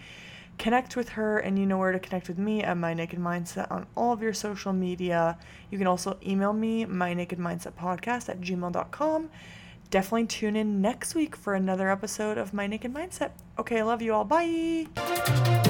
Connect 0.57 0.95
with 0.95 1.09
her, 1.09 1.37
and 1.37 1.59
you 1.59 1.65
know 1.65 1.77
where 1.77 1.91
to 1.91 1.99
connect 1.99 2.27
with 2.27 2.37
me 2.37 2.63
at 2.63 2.77
My 2.77 2.93
Naked 2.93 3.19
Mindset 3.19 3.69
on 3.69 3.85
all 3.95 4.13
of 4.13 4.21
your 4.21 4.33
social 4.33 4.73
media. 4.73 5.37
You 5.69 5.77
can 5.77 5.87
also 5.87 6.17
email 6.25 6.53
me, 6.53 6.85
My 6.85 7.13
Naked 7.13 7.39
Mindset 7.39 7.73
Podcast 7.73 8.29
at 8.29 8.41
gmail.com. 8.41 9.29
Definitely 9.89 10.27
tune 10.27 10.55
in 10.55 10.81
next 10.81 11.13
week 11.13 11.35
for 11.35 11.53
another 11.53 11.89
episode 11.89 12.37
of 12.37 12.53
My 12.53 12.67
Naked 12.67 12.93
Mindset. 12.93 13.31
Okay, 13.59 13.79
I 13.79 13.83
love 13.83 14.01
you 14.01 14.13
all. 14.13 14.25
Bye. 14.25 15.63